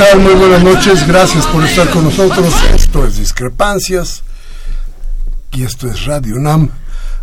Tal? 0.00 0.20
Muy 0.20 0.34
buenas 0.34 0.62
noches, 0.62 1.06
gracias 1.06 1.46
por 1.48 1.62
estar 1.62 1.88
con 1.90 2.04
nosotros. 2.04 2.54
Esto 2.74 3.06
es 3.06 3.18
Discrepancias 3.18 4.22
y 5.52 5.62
esto 5.62 5.88
es 5.88 6.06
Radio 6.06 6.36
NAM, 6.36 6.70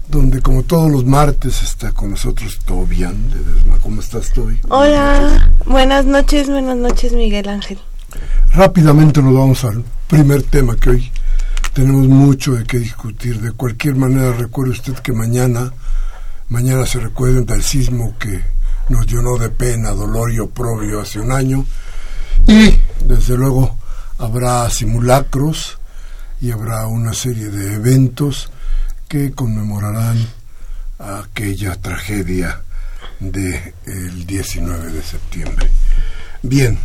donde 0.07 0.41
como 0.41 0.61
todos 0.61 0.91
los 0.91 1.03
martes 1.03 1.63
está 1.63 1.91
con 1.91 2.11
nosotros 2.11 2.59
Tobian 2.65 3.31
Ledesma. 3.31 3.79
¿Cómo 3.81 3.99
estás, 4.01 4.31
Toby? 4.31 4.59
Hola, 4.69 5.49
buenas 5.65 6.05
noches, 6.05 6.49
buenas 6.49 6.77
noches, 6.77 7.13
Miguel 7.13 7.49
Ángel. 7.49 7.79
Rápidamente 8.53 9.23
nos 9.23 9.33
vamos 9.33 9.63
al 9.63 9.83
primer 10.07 10.43
tema 10.43 10.75
que 10.75 10.91
hoy 10.91 11.11
tenemos 11.73 12.07
mucho 12.07 12.53
de 12.53 12.65
qué 12.65 12.77
discutir. 12.77 13.41
De 13.41 13.53
cualquier 13.53 13.95
manera, 13.95 14.33
recuerde 14.33 14.73
usted 14.73 14.93
que 14.99 15.13
mañana, 15.13 15.73
mañana 16.49 16.85
se 16.85 16.99
recuerda 16.99 17.41
del 17.41 17.63
sismo 17.63 18.15
que 18.19 18.39
nos 18.89 19.07
llenó 19.07 19.35
de 19.37 19.49
pena, 19.49 19.91
dolor 19.91 20.31
y 20.31 20.39
oprobio 20.39 21.01
hace 21.01 21.19
un 21.19 21.31
año 21.31 21.65
y 22.45 22.77
desde 23.05 23.37
luego 23.37 23.77
habrá 24.17 24.69
simulacros 24.69 25.77
y 26.41 26.51
habrá 26.51 26.87
una 26.87 27.13
serie 27.13 27.49
de 27.49 27.75
eventos 27.75 28.49
que 29.07 29.31
conmemorarán 29.31 30.17
aquella 30.99 31.79
tragedia 31.79 32.61
del 33.19 33.73
el 33.85 34.25
19 34.25 34.91
de 34.91 35.01
septiembre. 35.01 35.69
Bien, 36.43 36.77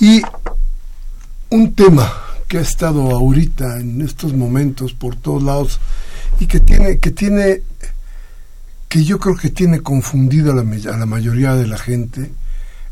y 0.00 0.22
un 1.50 1.74
tema 1.74 2.12
que 2.48 2.58
ha 2.58 2.62
estado 2.62 3.10
ahorita 3.10 3.78
en 3.78 4.00
estos 4.00 4.32
momentos 4.32 4.92
por 4.92 5.16
todos 5.16 5.42
lados 5.42 5.80
y 6.40 6.46
que 6.46 6.60
tiene 6.60 6.98
que 6.98 7.10
tiene 7.10 7.62
que 8.88 9.04
yo 9.04 9.20
creo 9.20 9.36
que 9.36 9.50
tiene 9.50 9.80
confundida 9.82 10.52
a 10.52 10.96
la 10.96 11.06
mayoría 11.06 11.54
de 11.54 11.66
la 11.68 11.78
gente 11.78 12.32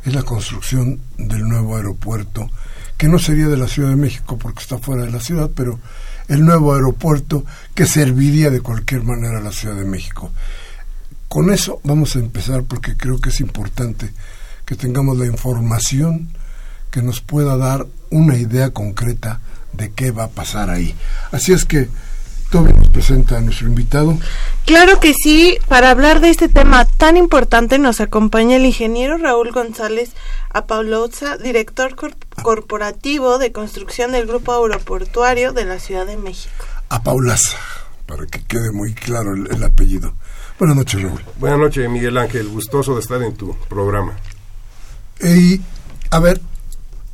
es 0.08 0.14
la 0.14 0.22
construcción 0.22 1.00
del 1.16 1.46
nuevo 1.46 1.76
aeropuerto, 1.76 2.50
que 2.96 3.08
no 3.08 3.18
sería 3.18 3.46
de 3.46 3.56
la 3.56 3.68
Ciudad 3.68 3.90
de 3.90 3.96
México 3.96 4.38
porque 4.38 4.60
está 4.60 4.78
fuera 4.78 5.04
de 5.04 5.12
la 5.12 5.20
ciudad, 5.20 5.50
pero 5.54 5.78
el 6.28 6.44
nuevo 6.44 6.74
aeropuerto 6.74 7.44
que 7.74 7.86
serviría 7.86 8.50
de 8.50 8.60
cualquier 8.60 9.02
manera 9.04 9.38
a 9.38 9.42
la 9.42 9.52
Ciudad 9.52 9.76
de 9.76 9.84
México. 9.84 10.32
Con 11.28 11.52
eso 11.52 11.80
vamos 11.84 12.16
a 12.16 12.20
empezar 12.20 12.64
porque 12.64 12.96
creo 12.96 13.20
que 13.20 13.28
es 13.28 13.40
importante 13.40 14.10
que 14.64 14.76
tengamos 14.76 15.16
la 15.18 15.26
información 15.26 16.28
que 16.90 17.02
nos 17.02 17.20
pueda 17.20 17.56
dar 17.56 17.86
una 18.10 18.36
idea 18.36 18.70
concreta 18.70 19.40
de 19.74 19.92
qué 19.92 20.10
va 20.10 20.24
a 20.24 20.30
pasar 20.30 20.70
ahí. 20.70 20.94
Así 21.30 21.52
es 21.52 21.64
que 21.64 21.88
Toby 22.50 22.72
nos 22.72 22.88
presenta 22.88 23.36
a 23.36 23.40
nuestro 23.40 23.68
invitado. 23.68 24.16
Claro 24.64 25.00
que 25.00 25.12
sí, 25.12 25.58
para 25.68 25.90
hablar 25.90 26.20
de 26.20 26.30
este 26.30 26.48
tema 26.48 26.86
tan 26.86 27.16
importante 27.16 27.78
nos 27.78 28.00
acompaña 28.00 28.56
el 28.56 28.64
ingeniero 28.64 29.18
Raúl 29.18 29.52
González 29.52 30.12
Apauloza, 30.50 31.36
director 31.36 31.94
corporativo 32.42 33.38
de 33.38 33.52
construcción 33.52 34.12
del 34.12 34.26
Grupo 34.26 34.52
Aeroportuario 34.52 35.52
de 35.52 35.66
la 35.66 35.78
Ciudad 35.78 36.06
de 36.06 36.16
México. 36.16 36.64
Apaulaza, 36.88 37.58
para 38.06 38.24
que 38.26 38.42
quede 38.44 38.72
muy 38.72 38.94
claro 38.94 39.34
el, 39.34 39.62
apellido. 39.62 40.14
Buenas 40.58 40.76
noches, 40.76 41.02
Raúl. 41.02 41.22
Buenas 41.38 41.58
noches, 41.58 41.88
Miguel 41.90 42.16
Ángel. 42.16 42.48
Gustoso 42.48 42.94
de 42.94 43.00
estar 43.00 43.22
en 43.22 43.36
tu 43.36 43.54
programa. 43.68 44.16
Y, 45.20 45.60
a 46.10 46.18
ver, 46.18 46.40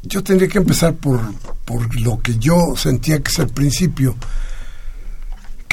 yo 0.02 0.22
tendría 0.22 0.48
que 0.48 0.58
empezar 0.58 0.94
por, 0.94 1.20
por 1.64 2.00
lo 2.00 2.20
que 2.20 2.38
yo 2.38 2.76
sentía 2.76 3.20
que 3.20 3.30
es 3.30 3.38
el 3.40 3.48
principio 3.48 4.14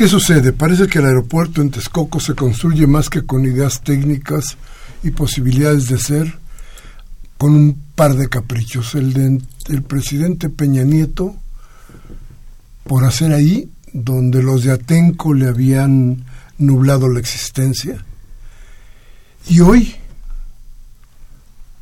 ¿Qué 0.02 0.08
sucede? 0.08 0.52
Parece 0.52 0.88
que 0.88 0.98
el 0.98 1.06
aeropuerto 1.06 1.62
en 1.62 1.70
Texcoco 1.70 2.20
se 2.20 2.34
construye 2.34 2.88
más 2.88 3.08
que 3.08 3.22
con 3.22 3.46
ideas 3.46 3.82
técnicas 3.82 4.58
y 5.04 5.12
posibilidades 5.12 5.90
de 5.90 6.00
ser, 6.00 6.40
con 7.38 7.54
un 7.54 7.80
par 7.94 8.16
de 8.16 8.28
caprichos. 8.28 8.96
El 8.96 9.14
del 9.14 9.84
presidente 9.84 10.50
Peña 10.50 10.84
Nieto, 10.84 11.36
por 12.84 13.06
hacer 13.06 13.32
ahí 13.32 13.70
donde 13.94 14.42
los 14.42 14.64
de 14.64 14.72
Atenco 14.72 15.36
le 15.36 15.48
habían 15.48 16.26
nublado 16.58 17.08
la 17.08 17.20
existencia. 17.20 18.04
Y 19.50 19.60
hoy, 19.60 19.94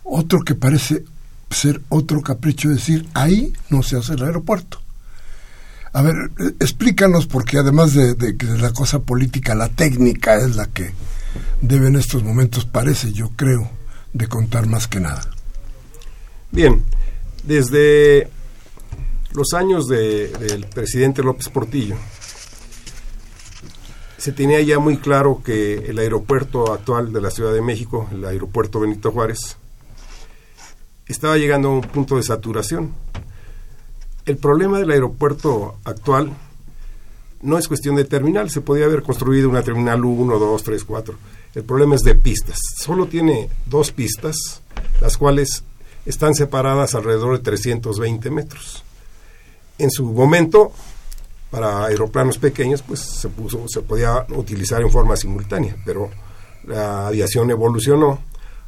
otro 0.04 0.42
que 0.42 0.56
parece 0.56 1.06
ser 1.52 1.82
otro 1.88 2.20
capricho, 2.22 2.68
decir, 2.68 3.08
ahí 3.14 3.54
no 3.70 3.82
se 3.82 3.96
hace 3.96 4.16
el 4.16 4.24
aeropuerto. 4.24 4.79
A 5.92 6.02
ver, 6.02 6.16
explícanos, 6.60 7.26
porque 7.26 7.58
además 7.58 7.94
de, 7.94 8.38
que 8.38 8.46
la 8.46 8.72
cosa 8.72 9.00
política, 9.00 9.56
la 9.56 9.70
técnica 9.70 10.36
es 10.38 10.56
la 10.56 10.68
que 10.68 10.92
debe 11.62 11.88
en 11.88 11.96
estos 11.96 12.24
momentos, 12.24 12.66
parece, 12.66 13.12
yo 13.12 13.30
creo, 13.36 13.70
de 14.14 14.28
contar 14.28 14.68
más 14.68 14.88
que 14.88 15.00
nada. 15.00 15.22
Bien, 16.52 16.84
desde 17.44 18.30
los 19.32 19.54
años 19.54 19.88
del 19.88 20.66
presidente 20.74 21.24
López 21.24 21.50
Portillo, 21.50 21.96
se 24.18 24.32
tenía 24.32 24.62
ya 24.62 24.80
muy 24.80 24.98
claro 24.98 25.42
que 25.44 25.76
el 25.76 25.98
aeropuerto 25.98 26.74
actual 26.74 27.14
de 27.14 27.22
la 27.22 27.32
Ciudad 27.32 27.54
de 27.54 27.62
México, 27.62 28.08
el 28.12 28.26
aeropuerto 28.26 28.80
Benito 28.80 29.12
Juárez, 29.12 29.58
estaba 31.08 31.38
llegando 31.38 31.70
a 31.70 31.72
un 31.72 31.82
punto 31.82 32.18
de 32.18 32.24
saturación 32.24 32.94
el 34.30 34.38
problema 34.38 34.78
del 34.78 34.92
aeropuerto 34.92 35.78
actual 35.86 36.32
no 37.42 37.58
es 37.58 37.68
cuestión 37.68 37.96
de 37.96 38.06
terminal, 38.06 38.52
se 38.52 38.62
podía 38.62 38.86
haber 38.86 39.02
construido 39.02 39.50
una 39.50 39.64
terminal 39.64 40.06
1, 40.06 40.38
2, 40.38 40.64
3, 40.64 40.84
4. 40.84 41.16
El 41.56 41.64
problema 41.64 41.96
es 41.96 42.02
de 42.02 42.14
pistas. 42.14 42.60
Solo 42.78 43.08
tiene 43.08 43.50
dos 43.66 43.92
pistas, 43.92 44.62
las 45.02 45.18
cuales 45.18 45.64
están 46.06 46.36
separadas 46.36 46.94
alrededor 46.94 47.38
de 47.38 47.44
320 47.44 48.30
metros. 48.30 48.84
En 49.80 49.90
su 49.90 50.06
momento, 50.06 50.74
para 51.50 51.86
aeroplanos 51.86 52.38
pequeños, 52.38 52.84
pues 52.84 53.00
se, 53.00 53.30
puso, 53.30 53.68
se 53.68 53.82
podía 53.82 54.28
utilizar 54.30 54.84
en 54.84 54.92
forma 54.92 55.18
simultánea, 55.18 55.76
pero 55.84 56.12
la 56.68 57.08
aviación 57.08 57.50
evolucionó, 57.50 58.20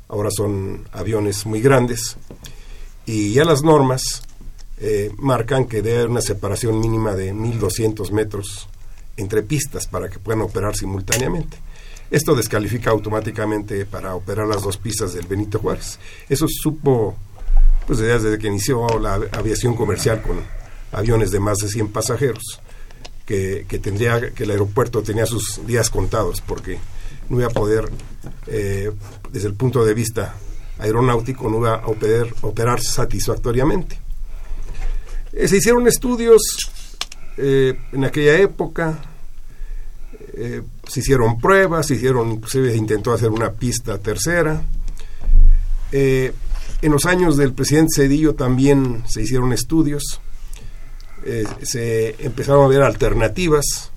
ahora 0.07 0.31
son 0.31 0.87
aviones 0.91 1.45
muy 1.45 1.61
grandes 1.61 2.17
y 3.05 3.33
ya 3.33 3.43
las 3.43 3.61
normas 3.61 4.23
eh, 4.83 5.11
marcan 5.17 5.65
que 5.65 5.83
debe 5.83 5.97
haber 5.97 6.09
una 6.09 6.21
separación 6.21 6.79
mínima 6.79 7.15
de 7.15 7.33
1.200 7.33 8.11
metros 8.11 8.67
entre 9.15 9.43
pistas 9.43 9.85
para 9.85 10.09
que 10.09 10.17
puedan 10.17 10.41
operar 10.41 10.75
simultáneamente. 10.75 11.57
Esto 12.09 12.35
descalifica 12.35 12.89
automáticamente 12.89 13.85
para 13.85 14.15
operar 14.15 14.47
las 14.47 14.63
dos 14.63 14.77
pistas 14.77 15.13
del 15.13 15.27
Benito 15.27 15.59
Juárez. 15.59 15.99
Eso 16.27 16.47
supo 16.49 17.15
pues 17.85 17.99
desde 17.99 18.37
que 18.39 18.47
inició 18.47 18.99
la 18.99 19.15
aviación 19.31 19.75
comercial 19.75 20.21
con 20.21 20.39
aviones 20.91 21.29
de 21.29 21.39
más 21.39 21.59
de 21.59 21.69
100 21.69 21.89
pasajeros, 21.89 22.59
que, 23.25 23.65
tendría 23.81 24.31
que 24.31 24.43
el 24.43 24.51
aeropuerto 24.51 25.03
tenía 25.03 25.25
sus 25.25 25.65
días 25.65 25.89
contados 25.89 26.41
porque 26.41 26.79
no 27.29 27.39
iba 27.39 27.47
a 27.47 27.51
poder, 27.51 27.89
eh, 28.47 28.91
desde 29.31 29.47
el 29.47 29.53
punto 29.53 29.85
de 29.85 29.93
vista 29.93 30.35
aeronáutico, 30.79 31.49
no 31.49 31.59
iba 31.59 31.75
a 31.75 31.87
operar, 31.87 32.27
operar 32.41 32.81
satisfactoriamente. 32.81 33.99
Eh, 35.33 35.47
se 35.47 35.57
hicieron 35.57 35.87
estudios 35.87 36.41
eh, 37.37 37.77
en 37.91 38.05
aquella 38.05 38.37
época, 38.37 38.99
se 40.87 40.99
hicieron 41.01 41.39
pruebas, 41.39 41.87
se 41.87 41.95
hicieron, 41.95 42.31
inclusive 42.31 42.75
intentó 42.75 43.13
hacer 43.13 43.29
una 43.29 43.51
pista 43.51 43.97
tercera. 43.97 44.63
en 45.91 46.91
los 46.91 47.05
años 47.05 47.35
del 47.37 47.53
presidente 47.53 47.91
Cedillo 47.95 48.33
también 48.33 49.03
se 49.07 49.21
hicieron 49.21 49.51
estudios 49.51 50.21
eh, 51.23 51.45
se 51.61 52.15
empezaron 52.25 52.65
a 52.65 52.67
ver 52.67 52.81
alternativas. 52.81 53.91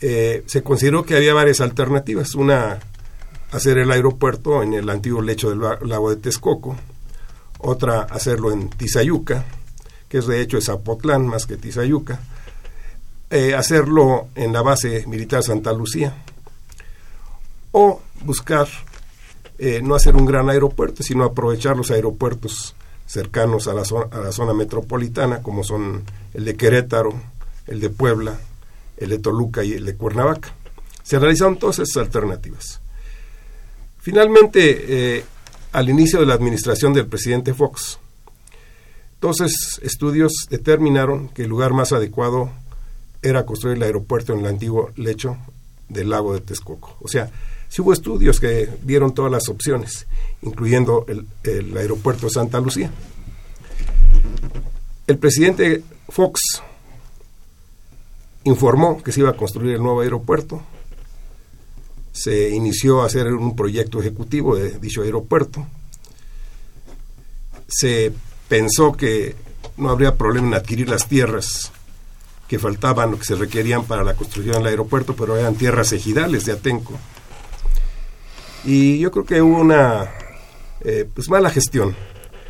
Eh, 0.00 0.42
se 0.46 0.62
consideró 0.62 1.04
que 1.04 1.16
había 1.16 1.34
varias 1.34 1.60
alternativas. 1.60 2.34
Una, 2.34 2.80
hacer 3.52 3.78
el 3.78 3.90
aeropuerto 3.90 4.62
en 4.62 4.74
el 4.74 4.88
antiguo 4.90 5.22
lecho 5.22 5.50
del 5.50 5.60
lago 5.60 6.10
de 6.10 6.16
Texcoco. 6.16 6.76
Otra, 7.58 8.02
hacerlo 8.02 8.52
en 8.52 8.68
Tizayuca, 8.68 9.44
que 10.08 10.18
es 10.18 10.26
de 10.26 10.40
hecho 10.40 10.60
Zapotlán 10.60 11.26
más 11.26 11.46
que 11.46 11.56
Tizayuca. 11.56 12.20
Eh, 13.30 13.54
hacerlo 13.54 14.28
en 14.34 14.52
la 14.52 14.62
base 14.62 15.04
militar 15.06 15.42
Santa 15.42 15.72
Lucía. 15.72 16.14
O 17.72 18.00
buscar 18.22 18.68
no 19.82 19.94
hacer 19.94 20.16
un 20.16 20.26
gran 20.26 20.50
aeropuerto, 20.50 21.02
sino 21.02 21.24
aprovechar 21.24 21.78
los 21.78 21.90
aeropuertos 21.90 22.74
cercanos 23.06 23.68
a 23.68 23.74
la, 23.74 23.84
zona, 23.84 24.06
a 24.10 24.18
la 24.18 24.32
zona 24.32 24.52
metropolitana, 24.52 25.42
como 25.42 25.64
son 25.64 26.04
el 26.34 26.44
de 26.44 26.56
Querétaro, 26.56 27.14
el 27.66 27.80
de 27.80 27.88
Puebla, 27.88 28.38
el 28.96 29.10
de 29.10 29.18
Toluca 29.18 29.64
y 29.64 29.72
el 29.72 29.84
de 29.84 29.96
Cuernavaca. 29.96 30.52
Se 31.02 31.18
realizaron 31.18 31.58
todas 31.58 31.78
esas 31.78 31.96
alternativas. 31.98 32.80
Finalmente, 34.00 35.16
eh, 35.18 35.24
al 35.72 35.88
inicio 35.88 36.20
de 36.20 36.26
la 36.26 36.34
administración 36.34 36.92
del 36.92 37.06
presidente 37.06 37.54
Fox, 37.54 37.98
esos 39.22 39.80
estudios 39.82 40.32
determinaron 40.50 41.28
que 41.28 41.42
el 41.42 41.48
lugar 41.48 41.72
más 41.72 41.92
adecuado 41.92 42.50
era 43.22 43.44
construir 43.44 43.76
el 43.76 43.82
aeropuerto 43.82 44.32
en 44.32 44.40
el 44.40 44.46
antiguo 44.46 44.90
lecho 44.96 45.36
del 45.88 46.10
lago 46.10 46.34
de 46.34 46.40
Texcoco. 46.40 46.96
O 47.00 47.08
sea, 47.08 47.30
si 47.68 47.82
hubo 47.82 47.92
estudios 47.92 48.38
que 48.38 48.68
vieron 48.82 49.14
todas 49.14 49.32
las 49.32 49.48
opciones 49.48 50.06
incluyendo 50.42 51.06
el, 51.08 51.76
aeropuerto 51.76 52.26
de 52.26 52.30
Santa 52.30 52.60
Lucía. 52.60 52.90
El 55.06 55.18
presidente 55.18 55.82
Fox 56.08 56.40
informó 58.44 59.02
que 59.02 59.12
se 59.12 59.20
iba 59.20 59.30
a 59.30 59.36
construir 59.36 59.74
el 59.74 59.82
nuevo 59.82 60.00
aeropuerto. 60.00 60.62
Se 62.12 62.50
inició 62.50 63.02
a 63.02 63.06
hacer 63.06 63.32
un 63.32 63.54
proyecto 63.54 64.00
ejecutivo 64.00 64.56
de 64.56 64.78
dicho 64.78 65.02
aeropuerto. 65.02 65.66
Se 67.68 68.12
pensó 68.48 68.92
que 68.92 69.36
no 69.76 69.90
habría 69.90 70.16
problema 70.16 70.48
en 70.48 70.54
adquirir 70.54 70.88
las 70.88 71.08
tierras 71.08 71.72
que 72.48 72.58
faltaban 72.58 73.12
o 73.12 73.18
que 73.18 73.24
se 73.24 73.34
requerían 73.34 73.84
para 73.84 74.04
la 74.04 74.14
construcción 74.14 74.56
del 74.58 74.66
aeropuerto, 74.66 75.16
pero 75.16 75.36
eran 75.36 75.56
tierras 75.56 75.92
ejidales 75.92 76.44
de 76.44 76.52
Atenco. 76.52 76.94
Y 78.64 78.98
yo 78.98 79.10
creo 79.10 79.24
que 79.24 79.42
hubo 79.42 79.60
una 79.60 80.10
eh, 80.80 81.08
pues 81.12 81.28
mala 81.28 81.50
gestión 81.50 81.96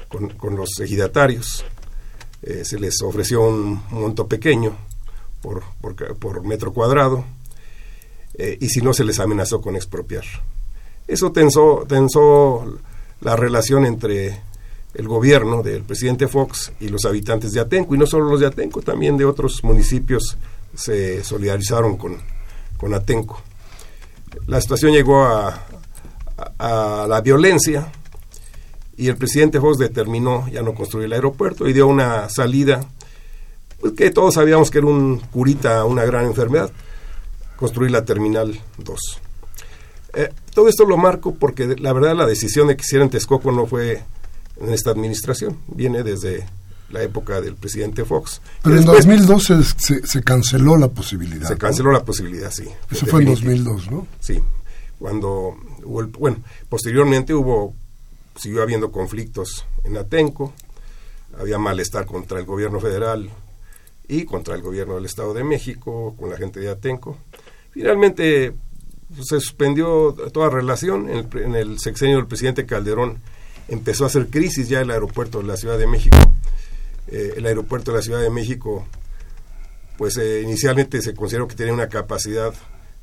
con, 0.09 0.57
los 0.57 0.79
ejidatarios. 0.81 1.65
Eh, 2.43 2.65
se 2.65 2.79
les 2.79 3.01
ofreció 3.03 3.43
un 3.43 3.83
monto 3.91 4.27
pequeño 4.27 4.77
por, 5.41 5.63
por, 6.19 6.45
metro 6.45 6.73
cuadrado 6.73 7.25
eh, 8.35 8.59
y 8.61 8.69
si 8.69 8.81
no 8.81 8.93
se 8.93 9.05
les 9.05 9.19
amenazó 9.21 9.61
con 9.61 9.77
expropiar. 9.77 10.25
Eso 11.09 11.33
tensó, 11.33 11.85
tensó 11.89 12.79
la 13.21 13.37
relación 13.37 13.87
entre 13.87 14.41
el 14.97 15.09
gobierno 15.09 15.63
del 15.63 15.83
presidente 15.83 16.29
Fox 16.29 16.73
y 16.81 16.89
los 16.89 17.05
habitantes 17.05 17.53
de 17.53 17.61
Atenco, 17.61 17.95
y 17.95 17.99
no 17.99 18.07
solo 18.07 18.31
los 18.31 18.41
de 18.41 18.47
Atenco, 18.47 18.83
también 18.83 19.17
de 19.17 19.25
otros 19.25 19.63
municipios 19.63 20.37
se 20.75 21.23
solidarizaron 21.23 21.97
con, 21.97 22.17
con 22.77 22.95
Atenco. 22.95 23.41
La 24.47 24.61
situación 24.61 24.93
llegó 24.93 25.25
a, 25.25 25.67
a 26.59 27.07
la 27.09 27.21
violencia, 27.21 27.93
y 28.97 29.09
el 29.09 29.17
presidente 29.17 29.61
Fox 29.61 29.79
determinó 29.79 30.49
ya 30.49 30.63
no 30.63 30.75
construir 30.75 31.07
el 31.07 31.13
aeropuerto 31.13 31.69
y 31.69 31.73
dio 31.73 31.87
una 31.87 32.29
salida 32.31 32.81
pues 33.81 33.93
que 33.93 34.11
todos 34.11 34.35
sabíamos 34.35 34.71
que 34.71 34.79
era 34.79 34.87
un 34.87 35.19
curita 35.19 35.85
una 35.85 36.05
gran 36.05 36.25
enfermedad, 36.25 36.71
construir 37.57 37.91
la 37.91 38.05
Terminal 38.05 38.59
2. 38.79 39.01
Eh, 40.15 40.31
todo 40.55 40.69
esto 40.69 40.87
lo 40.87 40.97
marco 40.97 41.35
porque 41.35 41.77
la 41.79 41.93
verdad 41.93 42.17
la 42.17 42.27
decisión 42.27 42.69
de 42.69 42.77
que 42.77 42.83
hicieran 42.83 43.11
Texcoco 43.11 43.53
no 43.53 43.67
fue 43.67 44.03
en 44.61 44.73
esta 44.73 44.91
administración, 44.91 45.59
viene 45.69 46.03
desde 46.03 46.47
la 46.91 47.03
época 47.03 47.41
del 47.41 47.57
presidente 47.57 48.05
Fox. 48.05 48.41
Pero 48.63 48.79
en 48.79 48.85
2012 48.85 49.63
se, 49.77 50.07
se, 50.07 50.23
canceló 50.23 50.77
la 50.77 50.89
posibilidad. 50.89 51.49
Se 51.49 51.59
canceló 51.59 51.91
la 51.91 52.05
posibilidad, 52.05 52.51
sí. 52.51 52.65
Eso 52.91 53.07
fue 53.07 53.23
en 53.23 53.31
2002, 53.31 53.91
¿no? 53.91 54.07
Sí, 54.21 54.41
cuando 54.99 55.57
hubo 55.85 56.07
bueno, 56.19 56.39
posteriormente 56.69 57.35
hubo 57.35 57.75
siguió 58.37 58.63
habiendo 58.63 58.93
conflictos 58.93 59.67
en 59.85 59.97
Atenco, 59.97 60.53
había 61.39 61.59
malestar 61.59 62.07
contra 62.07 62.39
el 62.39 62.45
gobierno 62.45 62.81
federal 62.81 63.31
y 64.09 64.25
contra 64.25 64.55
el 64.55 64.63
gobierno 64.63 64.95
del 64.95 65.07
Estado 65.07 65.35
de 65.35 65.45
México, 65.45 66.15
con 66.19 66.31
la 66.31 66.37
gente 66.37 66.61
de 66.61 66.71
Atenco. 66.71 67.19
Finalmente 67.71 68.55
pues, 69.15 69.27
se 69.29 69.41
suspendió 69.41 70.15
toda 70.33 70.51
relación. 70.51 71.09
En 71.11 71.55
el, 71.55 71.79
sexenio 71.79 72.17
del 72.17 72.27
presidente 72.27 72.67
Calderón 72.67 73.19
empezó 73.69 74.05
a 74.05 74.07
hacer 74.09 74.29
crisis 74.29 74.69
ya 74.69 74.81
el 74.81 74.91
aeropuerto 74.91 75.39
de 75.39 75.45
la 75.45 75.57
Ciudad 75.57 75.79
de 75.79 75.87
México. 75.87 76.17
Eh, 77.09 77.35
el 77.37 77.47
aeropuerto 77.47 77.93
de 77.93 77.99
la 77.99 78.03
Ciudad 78.03 78.21
de 78.21 78.31
México, 78.31 78.87
pues 79.97 80.17
eh, 80.17 80.43
inicialmente 80.43 81.01
se 81.03 81.15
consideró 81.15 81.47
que 81.47 81.55
tenía 81.55 81.73
una 81.73 81.89
capacidad 81.89 82.53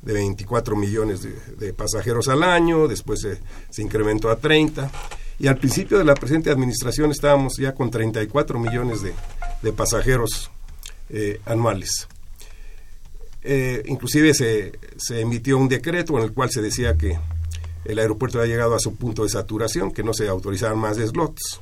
de 0.02 0.12
24 0.12 0.76
millones 0.76 1.20
de, 1.22 1.72
pasajeros 1.72 2.28
al 2.28 2.42
año, 2.42 2.86
después 2.86 3.20
se, 3.20 3.82
incrementó 3.82 4.30
a 4.30 4.36
30 4.36 4.90
y 5.38 5.46
al 5.46 5.56
principio 5.56 5.96
de 5.96 6.04
la 6.04 6.14
presente 6.14 6.50
administración 6.50 7.10
estábamos 7.10 7.56
ya 7.56 7.72
con 7.72 7.90
34 7.90 8.58
millones 8.58 9.00
de, 9.02 9.72
pasajeros 9.72 10.50
eh, 11.08 11.40
anuales. 11.46 12.06
Inclusive 13.86 14.32
se, 14.34 14.72
se, 14.96 15.20
emitió 15.20 15.58
un 15.58 15.68
decreto 15.68 16.16
en 16.18 16.24
el 16.24 16.32
cual 16.32 16.50
se 16.50 16.62
decía 16.62 16.96
que 16.96 17.18
el 17.84 17.98
aeropuerto 17.98 18.40
había 18.40 18.54
llegado 18.54 18.74
a 18.74 18.80
su 18.80 18.96
punto 18.96 19.24
de 19.24 19.28
saturación, 19.28 19.92
que 19.92 20.02
no 20.02 20.14
se 20.14 20.28
autorizaban 20.28 20.78
más 20.78 20.96
slots 20.96 21.60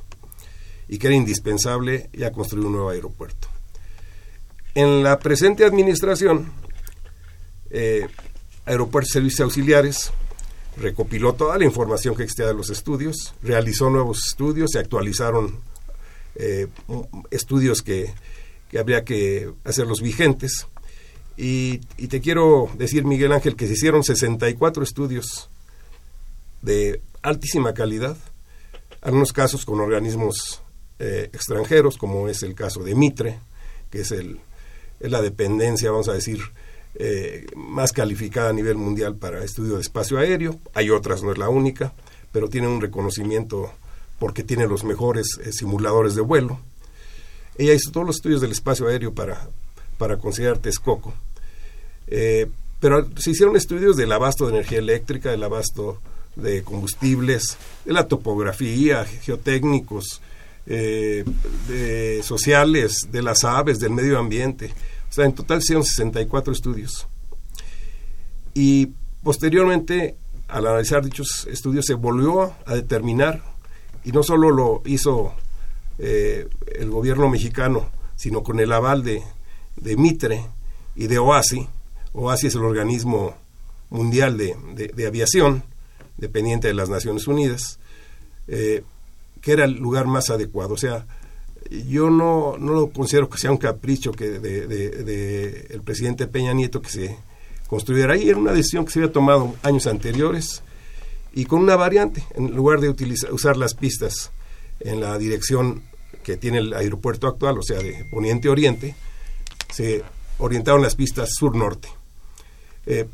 y 0.87 0.97
que 0.97 1.07
era 1.07 1.15
indispensable 1.15 2.09
ya 2.13 2.31
construir 2.31 2.65
un 2.65 2.73
nuevo 2.73 2.89
aeropuerto. 2.89 3.47
En 4.75 5.03
la 5.03 5.19
presente 5.19 5.65
administración, 5.65 6.51
eh, 7.69 8.07
Aeropuertos 8.65 9.11
Servicios 9.11 9.41
Auxiliares 9.41 10.11
recopiló 10.77 11.33
toda 11.33 11.57
la 11.57 11.65
información 11.65 12.15
que 12.15 12.23
existía 12.23 12.47
de 12.47 12.53
los 12.53 12.69
estudios, 12.69 13.35
realizó 13.43 13.89
nuevos 13.89 14.25
estudios, 14.27 14.71
se 14.71 14.79
actualizaron 14.79 15.59
eh, 16.35 16.67
estudios 17.29 17.81
que, 17.81 18.13
habría 18.79 19.03
que 19.03 19.51
hacerlos 19.63 20.01
vigentes. 20.01 20.67
Y, 21.37 21.79
te 22.07 22.21
quiero 22.21 22.69
decir, 22.77 23.05
Miguel 23.05 23.31
Ángel, 23.31 23.55
que 23.55 23.67
se 23.67 23.73
hicieron 23.73 24.03
64 24.03 24.83
estudios 24.83 25.49
de 26.63 27.01
altísima 27.21 27.73
calidad, 27.73 28.17
algunos 29.01 29.33
casos 29.33 29.65
con 29.65 29.79
organismos 29.79 30.61
eh, 30.97 31.29
extranjeros, 31.33 31.97
como 31.97 32.29
es 32.29 32.41
el 32.41 32.55
caso 32.55 32.83
de 32.83 32.95
Mitre, 32.95 33.39
que 33.91 34.01
es, 34.01 34.11
el, 34.11 34.39
es 34.99 35.11
la 35.11 35.21
dependencia, 35.21 35.91
vamos 35.91 36.07
a 36.07 36.13
decir, 36.13 36.39
eh, 36.95 37.45
más 37.55 37.91
calificada 37.91 38.49
a 38.49 38.53
nivel 38.53 38.77
mundial 38.77 39.15
para 39.15 39.43
estudio 39.43 39.75
de 39.75 39.81
espacio 39.81 40.17
aéreo. 40.17 40.57
Hay 40.73 40.89
otras, 40.89 41.21
no 41.21 41.31
es 41.31 41.37
la 41.37 41.49
única, 41.49 41.93
pero 42.31 42.47
tiene 42.47 42.67
un 42.67 42.81
reconocimiento 42.81 43.71
porque 44.17 44.43
tiene 44.43 44.65
los 44.65 44.85
mejores 44.85 45.39
eh, 45.43 45.51
simuladores 45.51 46.15
de 46.15 46.21
vuelo. 46.21 46.59
Ella 47.57 47.73
hizo 47.73 47.91
todos 47.91 48.07
los 48.07 48.15
estudios 48.15 48.41
del 48.41 48.53
espacio 48.53 48.87
aéreo 48.87 49.13
para, 49.13 49.49
para 49.97 50.17
considerar 50.17 50.59
Texcoco. 50.59 51.13
Pero 52.79 53.07
se 53.17 53.31
hicieron 53.31 53.55
estudios 53.55 53.95
del 53.95 54.11
abasto 54.11 54.45
de 54.45 54.53
energía 54.53 54.79
eléctrica, 54.79 55.31
del 55.31 55.43
abasto 55.43 55.99
de 56.35 56.63
combustibles, 56.63 57.57
de 57.85 57.93
la 57.93 58.07
topografía, 58.07 59.05
geotécnicos, 59.05 60.21
de 60.65 62.21
sociales, 62.23 63.09
de 63.11 63.21
las 63.21 63.43
aves, 63.43 63.79
del 63.79 63.91
medio 63.91 64.17
ambiente. 64.17 64.71
O 65.09 65.13
sea, 65.13 65.25
en 65.25 65.33
total 65.33 65.59
hicieron 65.59 65.83
64 65.83 66.53
estudios. 66.53 67.07
Y 68.53 68.93
Posteriormente, 69.23 70.17
al 70.49 70.67
analizar 70.67 71.03
dichos 71.03 71.47
estudios, 71.49 71.85
se 71.85 71.93
volvió 71.93 72.53
a 72.65 72.75
determinar, 72.75 73.41
y 74.03 74.11
no 74.11 74.21
solo 74.21 74.51
lo 74.51 74.81
hizo 74.85 75.33
eh, 75.97 76.49
el 76.75 76.89
gobierno 76.89 77.29
mexicano, 77.29 77.89
sino 78.17 78.43
con 78.43 78.59
el 78.59 78.73
aval 78.73 79.01
de, 79.01 79.23
de 79.77 79.95
Mitre 79.95 80.45
y 80.95 81.07
de 81.07 81.19
OASI. 81.19 81.69
OASI 82.11 82.47
es 82.47 82.55
el 82.55 82.65
organismo 82.65 83.33
mundial 83.89 84.37
de, 84.37 84.57
de, 84.93 85.07
aviación, 85.07 85.63
dependiente 86.17 86.67
de 86.67 86.73
las 86.73 86.89
Naciones 86.89 87.27
Unidas, 87.27 87.79
eh, 88.47 88.83
que 89.41 89.51
era 89.51 89.65
el 89.65 89.73
lugar 89.73 90.05
más 90.05 90.29
adecuado. 90.29 90.73
O 90.73 90.77
sea, 90.77 91.05
yo 91.69 92.09
no, 92.09 92.57
no 92.57 92.73
lo 92.73 92.89
considero 92.91 93.29
que 93.29 93.37
sea 93.37 93.51
un 93.51 93.57
capricho 93.57 94.11
que 94.11 94.39
de, 94.39 94.67
de, 94.67 95.67
el 95.69 95.81
presidente 95.81 96.27
Peña 96.27 96.53
Nieto 96.53 96.81
que 96.81 96.89
se 96.89 97.17
construyera 97.67 98.13
ahí. 98.13 98.29
Era 98.29 98.37
una 98.37 98.53
decisión 98.53 98.85
que 98.85 98.91
se 98.91 98.99
había 98.99 99.11
tomado 99.11 99.55
años 99.63 99.87
anteriores 99.87 100.61
y 101.33 101.45
con 101.45 101.61
una 101.61 101.75
variante. 101.75 102.23
En 102.35 102.55
lugar 102.55 102.79
de 102.79 102.89
utilizar, 102.89 103.33
usar 103.33 103.57
las 103.57 103.73
pistas 103.73 104.31
en 104.79 105.01
la 105.01 105.17
dirección 105.17 105.83
que 106.23 106.37
tiene 106.37 106.59
el 106.59 106.73
aeropuerto 106.73 107.27
actual, 107.27 107.57
o 107.57 107.63
sea, 107.63 107.79
de 107.79 108.05
poniente-oriente, 108.05 108.95
se 109.71 110.03
orientaron 110.37 110.81
las 110.81 110.95
pistas 110.95 111.29
sur-norte. 111.37 111.89
Eh, 112.85 113.07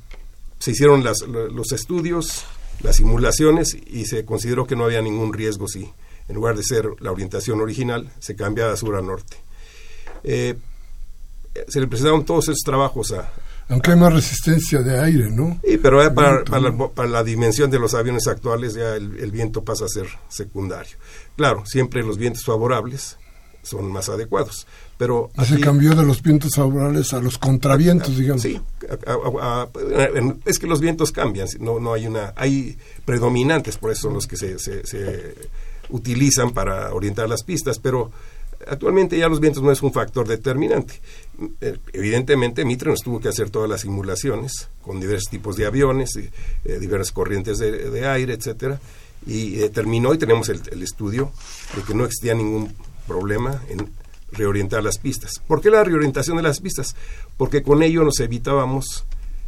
se 0.59 0.71
hicieron 0.71 1.03
las, 1.03 1.21
los 1.21 1.71
estudios, 1.71 2.45
las 2.81 2.95
simulaciones 2.97 3.77
y 3.85 4.05
se 4.05 4.25
consideró 4.25 4.65
que 4.65 4.75
no 4.75 4.85
había 4.85 5.01
ningún 5.01 5.33
riesgo 5.33 5.67
si 5.67 5.91
en 6.29 6.35
lugar 6.35 6.55
de 6.55 6.63
ser 6.63 6.87
la 6.99 7.11
orientación 7.11 7.59
original, 7.59 8.11
se 8.19 8.35
cambiaba 8.35 8.71
de 8.71 8.77
sur 8.77 8.95
a 8.95 9.01
norte. 9.01 9.37
Eh, 10.23 10.55
se 11.67 11.79
le 11.81 11.87
presentaron 11.87 12.23
todos 12.23 12.45
esos 12.45 12.61
trabajos 12.63 13.11
a... 13.11 13.33
Aunque 13.67 13.91
hay 13.91 13.97
más 13.97 14.13
resistencia 14.13 14.79
de 14.81 14.99
aire, 14.99 15.29
¿no? 15.31 15.59
Sí, 15.63 15.77
pero 15.77 16.01
para, 16.13 17.07
la, 17.07 17.23
dimensión 17.23 17.69
de 17.69 17.79
los 17.79 17.93
aviones 17.93 18.27
actuales 18.27 18.75
ya 18.75 18.95
el, 18.95 19.31
viento 19.31 19.63
pasa 19.63 19.85
a 19.85 19.89
ser 19.89 20.07
secundario. 20.27 20.97
Claro, 21.35 21.63
siempre 21.65 22.03
los 22.03 22.17
vientos 22.17 22.45
favorables 22.45 23.17
son 23.61 23.91
más 23.91 24.09
adecuados, 24.09 24.65
pero... 24.99 25.31
se 25.47 25.61
cambió 25.61 25.95
de 25.95 26.03
los 26.03 26.21
vientos 26.21 26.51
favorables 26.55 27.13
a 27.13 27.21
los 27.21 27.37
contravientos, 27.37 28.17
digamos. 28.17 28.41
Sí, 28.41 28.59
es 30.45 30.59
que 30.59 30.67
los 30.67 30.81
vientos 30.81 31.13
cambian, 31.13 31.47
no, 31.61 31.79
no 31.79 31.93
hay 31.93 32.05
una... 32.05 32.33
Hay 32.35 32.77
predominantes, 33.05 33.77
por 33.77 33.91
eso 33.91 34.01
son 34.03 34.15
los 34.15 34.27
que 34.27 34.35
se 34.35 34.57
utilizan 35.89 36.51
para 36.51 36.93
orientar 36.93 37.29
las 37.29 37.43
pistas, 37.43 37.79
pero 37.79 38.11
actualmente 38.67 39.17
ya 39.17 39.29
los 39.29 39.39
vientos 39.39 39.63
no 39.63 39.71
es 39.71 39.81
un 39.81 39.93
factor 39.93 40.27
determinante. 40.27 40.99
Eh, 41.61 41.77
evidentemente 41.93 42.65
Mitre 42.65 42.91
nos 42.91 43.01
tuvo 43.01 43.21
que 43.21 43.29
hacer 43.29 43.49
todas 43.49 43.69
las 43.69 43.81
simulaciones 43.81 44.69
con 44.81 44.99
diversos 44.99 45.31
tipos 45.31 45.55
de 45.55 45.65
aviones, 45.65 46.17
y, 46.17 46.29
eh, 46.65 46.77
diversas 46.77 47.13
corrientes 47.13 47.57
de, 47.57 48.05
aire, 48.05 48.33
etcétera, 48.33 48.81
y 49.25 49.51
determinó 49.51 50.13
y 50.13 50.17
tenemos 50.17 50.49
el, 50.49 50.83
estudio 50.83 51.31
de 51.73 51.83
que 51.83 51.93
no 51.93 52.03
existía 52.03 52.33
ningún 52.33 52.73
problema 53.07 53.61
en 53.69 53.89
reorientar 54.31 54.83
las 54.83 54.97
pistas. 54.97 55.41
¿Por 55.47 55.61
qué 55.61 55.69
la 55.69 55.83
reorientación 55.83 56.37
de 56.37 56.43
las 56.43 56.59
pistas? 56.59 56.95
Porque 57.37 57.63
con 57.63 57.83
ello 57.83 58.03
nos 58.03 58.19
evitábamos 58.19 59.05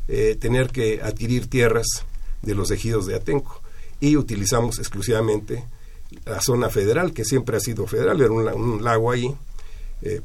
eh, 0.07 0.35
tener 0.39 0.69
que 0.69 1.01
adquirir 1.01 1.47
tierras 1.47 2.05
de 2.41 2.55
los 2.55 2.71
ejidos 2.71 3.05
de 3.05 3.15
Atenco 3.15 3.61
y 3.99 4.17
utilizamos 4.17 4.79
exclusivamente 4.79 5.63
la 6.25 6.41
zona 6.41 6.69
federal, 6.69 7.13
que 7.13 7.23
siempre 7.23 7.55
ha 7.55 7.59
sido 7.59 7.87
federal, 7.87 8.19
era 8.19 8.31
un, 8.31 8.83
lago 8.83 9.11
ahí, 9.11 9.33
eh, 10.01 10.21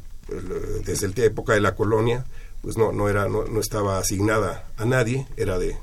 desde 0.84 1.08
la 1.08 1.24
época 1.24 1.52
de 1.52 1.60
la 1.60 1.76
colonia, 1.76 2.24
pues 2.62 2.76
no, 2.76 2.90
no, 2.90 3.08
era, 3.08 3.28
no, 3.28 3.60
estaba 3.60 3.98
asignada 3.98 4.66
a 4.76 4.84
nadie, 4.84 5.28
era 5.36 5.58
de, 5.58 5.76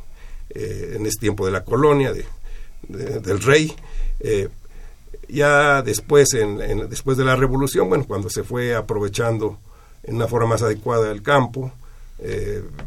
eh, 0.50 0.96
en 0.96 1.06
ese 1.06 1.20
tiempo 1.20 1.46
de 1.46 1.54
la 1.54 1.64
colonia, 1.64 2.12
de, 2.12 2.26
del 3.20 3.42
rey. 3.42 3.74
Eh, 5.14 5.20
ya 5.30 5.82
después, 5.82 6.34
en, 6.34 6.90
después 6.90 7.18
de 7.18 7.26
la 7.26 7.36
revolución, 7.36 7.90
bueno, 7.90 8.06
cuando 8.06 8.30
se 8.30 8.44
fue 8.44 8.76
aprovechando 8.76 9.60
en 10.04 10.16
una 10.16 10.28
forma 10.28 10.50
más 10.50 10.62
adecuada 10.62 11.12
el 11.12 11.22
campo, 11.22 11.72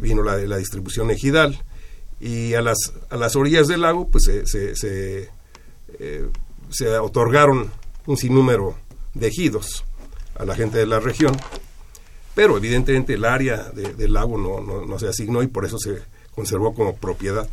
vino 0.00 0.23
la, 0.23 0.37
la 0.37 0.56
distribución 0.56 1.11
ejidal, 1.11 1.62
y 2.21 2.54
a 2.54 2.62
las, 2.62 2.92
a 3.11 3.16
las 3.16 3.37
orillas 3.37 3.68
del 3.68 3.83
lago, 3.83 4.09
pues 4.09 4.25
se, 4.25 4.47
se, 4.47 5.28
se 6.71 6.99
otorgaron 6.99 7.71
un 8.06 8.16
sinnúmero 8.16 8.76
de 9.14 9.28
ejidos 9.28 9.85
a 10.38 10.45
la 10.45 10.54
gente 10.54 10.78
de 10.78 10.87
la 10.87 11.00
región, 11.00 11.37
pero 12.35 12.56
evidentemente 12.56 13.14
el 13.14 13.25
área 13.25 13.71
del 13.71 14.12
lago 14.12 14.38
no, 14.38 14.99
se 14.99 15.09
asignó 15.09 15.42
y 15.42 15.47
por 15.47 15.64
eso 15.64 15.78
se 15.78 16.02
conservó 16.35 16.75
como 16.75 16.95
propiedad 16.95 17.49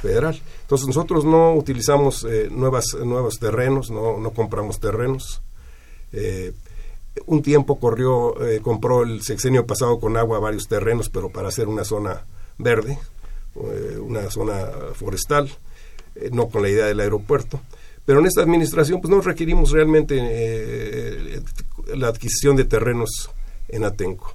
federal. 0.00 0.40
Entonces 0.62 0.86
nosotros 0.86 1.24
no 1.24 1.54
utilizamos 1.54 2.24
eh, 2.24 2.48
nuevas, 2.50 2.86
nuevos 3.04 3.38
terrenos, 3.38 3.90
no, 3.90 4.30
compramos 4.34 4.80
terrenos. 4.80 5.42
Eh, 6.12 6.52
un 7.26 7.42
tiempo 7.42 7.78
corrió, 7.78 8.42
eh, 8.44 8.60
compró 8.60 9.02
el 9.02 9.22
sexenio 9.22 9.66
pasado 9.66 10.00
con 10.00 10.16
agua 10.16 10.38
varios 10.38 10.68
terrenos, 10.68 11.08
pero 11.08 11.30
para 11.30 11.48
hacer 11.48 11.68
una 11.68 11.84
zona 11.84 12.24
verde, 12.58 12.98
una 14.00 14.30
zona 14.30 14.66
forestal, 14.94 15.48
no 16.32 16.48
con 16.48 16.62
la 16.62 16.68
idea 16.68 16.86
del 16.86 17.00
aeropuerto. 17.00 17.60
Pero 18.04 18.20
en 18.20 18.26
esta 18.26 18.42
administración 18.42 19.00
pues 19.00 19.10
no 19.10 19.20
requerimos 19.20 19.70
realmente 19.70 20.18
eh, 20.20 21.40
la 21.94 22.08
adquisición 22.08 22.56
de 22.56 22.64
terrenos 22.64 23.30
en 23.68 23.84
Atenco. 23.84 24.34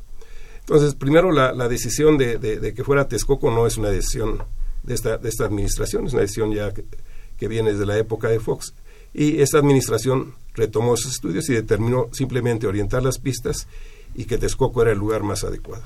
Entonces, 0.61 0.95
primero 0.95 1.31
la, 1.31 1.67
decisión 1.67 2.17
de, 2.17 2.73
que 2.75 2.83
fuera 2.83 3.07
Texcoco 3.07 3.49
no 3.51 3.65
es 3.65 3.77
una 3.77 3.89
decisión 3.89 4.43
de 4.83 4.93
esta, 4.93 5.17
de 5.17 5.29
esta 5.29 5.45
administración, 5.45 6.07
es 6.07 6.13
una 6.13 6.21
decisión 6.21 6.53
ya 6.53 6.71
que, 6.71 7.47
viene 7.47 7.71
desde 7.71 7.85
la 7.85 7.97
época 7.97 8.27
de 8.27 8.39
Fox. 8.39 8.73
Y 9.13 9.41
esta 9.41 9.59
administración 9.59 10.35
retomó 10.53 10.93
esos 10.93 11.13
estudios 11.13 11.49
y 11.49 11.53
determinó 11.53 12.07
simplemente 12.11 12.67
orientar 12.67 13.01
las 13.01 13.17
pistas 13.17 13.67
y 14.13 14.25
que 14.25 14.37
Texcoco 14.37 14.81
era 14.81 14.91
el 14.91 14.97
lugar 14.97 15.23
más 15.23 15.43
adecuado. 15.43 15.83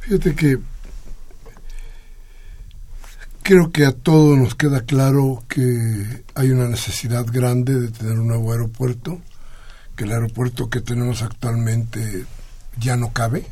Fíjate 0.00 0.34
que 0.34 0.58
Creo 3.42 3.72
que 3.72 3.84
a 3.84 3.90
todos 3.90 4.38
nos 4.38 4.54
queda 4.54 4.82
claro 4.82 5.42
que 5.48 6.22
hay 6.36 6.50
una 6.50 6.68
necesidad 6.68 7.26
grande 7.26 7.74
de 7.74 7.88
tener 7.88 8.20
un 8.20 8.28
nuevo 8.28 8.52
aeropuerto, 8.52 9.20
que 9.96 10.04
el 10.04 10.12
aeropuerto 10.12 10.70
que 10.70 10.80
tenemos 10.80 11.22
actualmente 11.22 12.24
ya 12.78 12.96
no 12.96 13.12
cabe, 13.12 13.44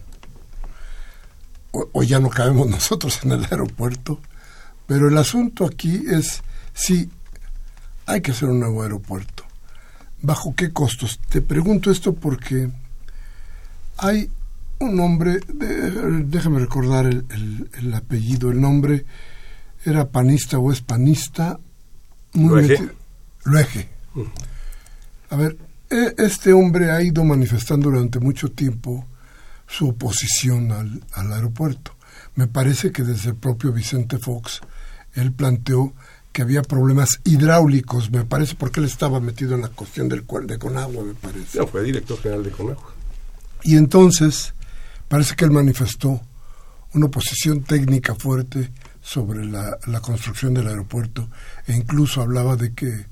o, 1.72 2.02
ya 2.02 2.20
no 2.20 2.30
cabemos 2.30 2.66
nosotros 2.70 3.20
en 3.24 3.32
el 3.32 3.44
aeropuerto, 3.44 4.20
pero 4.86 5.08
el 5.08 5.18
asunto 5.18 5.64
aquí 5.64 6.04
es 6.08 6.42
si 6.74 7.10
hay 8.06 8.20
que 8.20 8.32
hacer 8.32 8.48
un 8.48 8.60
nuevo 8.60 8.82
aeropuerto. 8.82 9.44
¿Bajo 10.22 10.54
qué 10.54 10.72
costos? 10.72 11.20
Te 11.28 11.40
pregunto 11.40 11.90
esto 11.90 12.14
porque 12.14 12.68
hay 13.96 14.30
un 14.80 15.00
hombre, 15.00 15.40
déjame 16.24 16.58
recordar 16.58 17.06
el 17.06 17.94
apellido, 17.94 18.50
el 18.50 18.60
nombre 18.60 19.04
era 19.84 20.08
panista 20.08 20.58
o 20.58 20.72
es 20.72 20.80
panista. 20.80 21.58
Muy 22.34 22.76
Luege. 23.44 23.88
Mm. 24.14 24.22
A 25.30 25.36
ver, 25.36 25.56
e, 25.88 26.14
este 26.18 26.52
hombre 26.52 26.90
ha 26.90 27.02
ido 27.02 27.24
manifestando 27.24 27.90
durante 27.90 28.18
mucho 28.20 28.50
tiempo 28.50 29.06
su 29.70 29.88
oposición 29.88 30.72
al, 30.72 31.04
al, 31.12 31.32
aeropuerto. 31.32 31.96
Me 32.34 32.48
parece 32.48 32.92
que 32.92 33.02
desde 33.02 33.30
el 33.30 33.36
propio 33.36 33.72
Vicente 33.72 34.18
Fox 34.18 34.60
él 35.14 35.32
planteó 35.32 35.94
que 36.32 36.42
había 36.42 36.62
problemas 36.62 37.20
hidráulicos, 37.24 38.10
me 38.10 38.24
parece, 38.24 38.54
porque 38.54 38.80
él 38.80 38.86
estaba 38.86 39.20
metido 39.20 39.54
en 39.54 39.62
la 39.62 39.68
cuestión 39.68 40.08
del 40.08 40.24
de 40.46 40.58
Conagua, 40.58 41.04
me 41.04 41.14
parece. 41.14 41.58
No, 41.58 41.66
fue 41.66 41.82
director 41.82 42.20
general 42.20 42.44
de 42.44 42.50
Conagua. 42.50 42.94
Y 43.62 43.76
entonces 43.76 44.54
parece 45.08 45.34
que 45.34 45.44
él 45.44 45.50
manifestó 45.50 46.20
una 46.92 47.06
oposición 47.06 47.62
técnica 47.62 48.14
fuerte 48.14 48.72
sobre 49.00 49.44
la, 49.44 49.78
construcción 50.02 50.54
del 50.54 50.68
aeropuerto 50.68 51.28
e 51.66 51.74
incluso 51.74 52.20
hablaba 52.20 52.56
de 52.56 52.74
que 52.74 53.06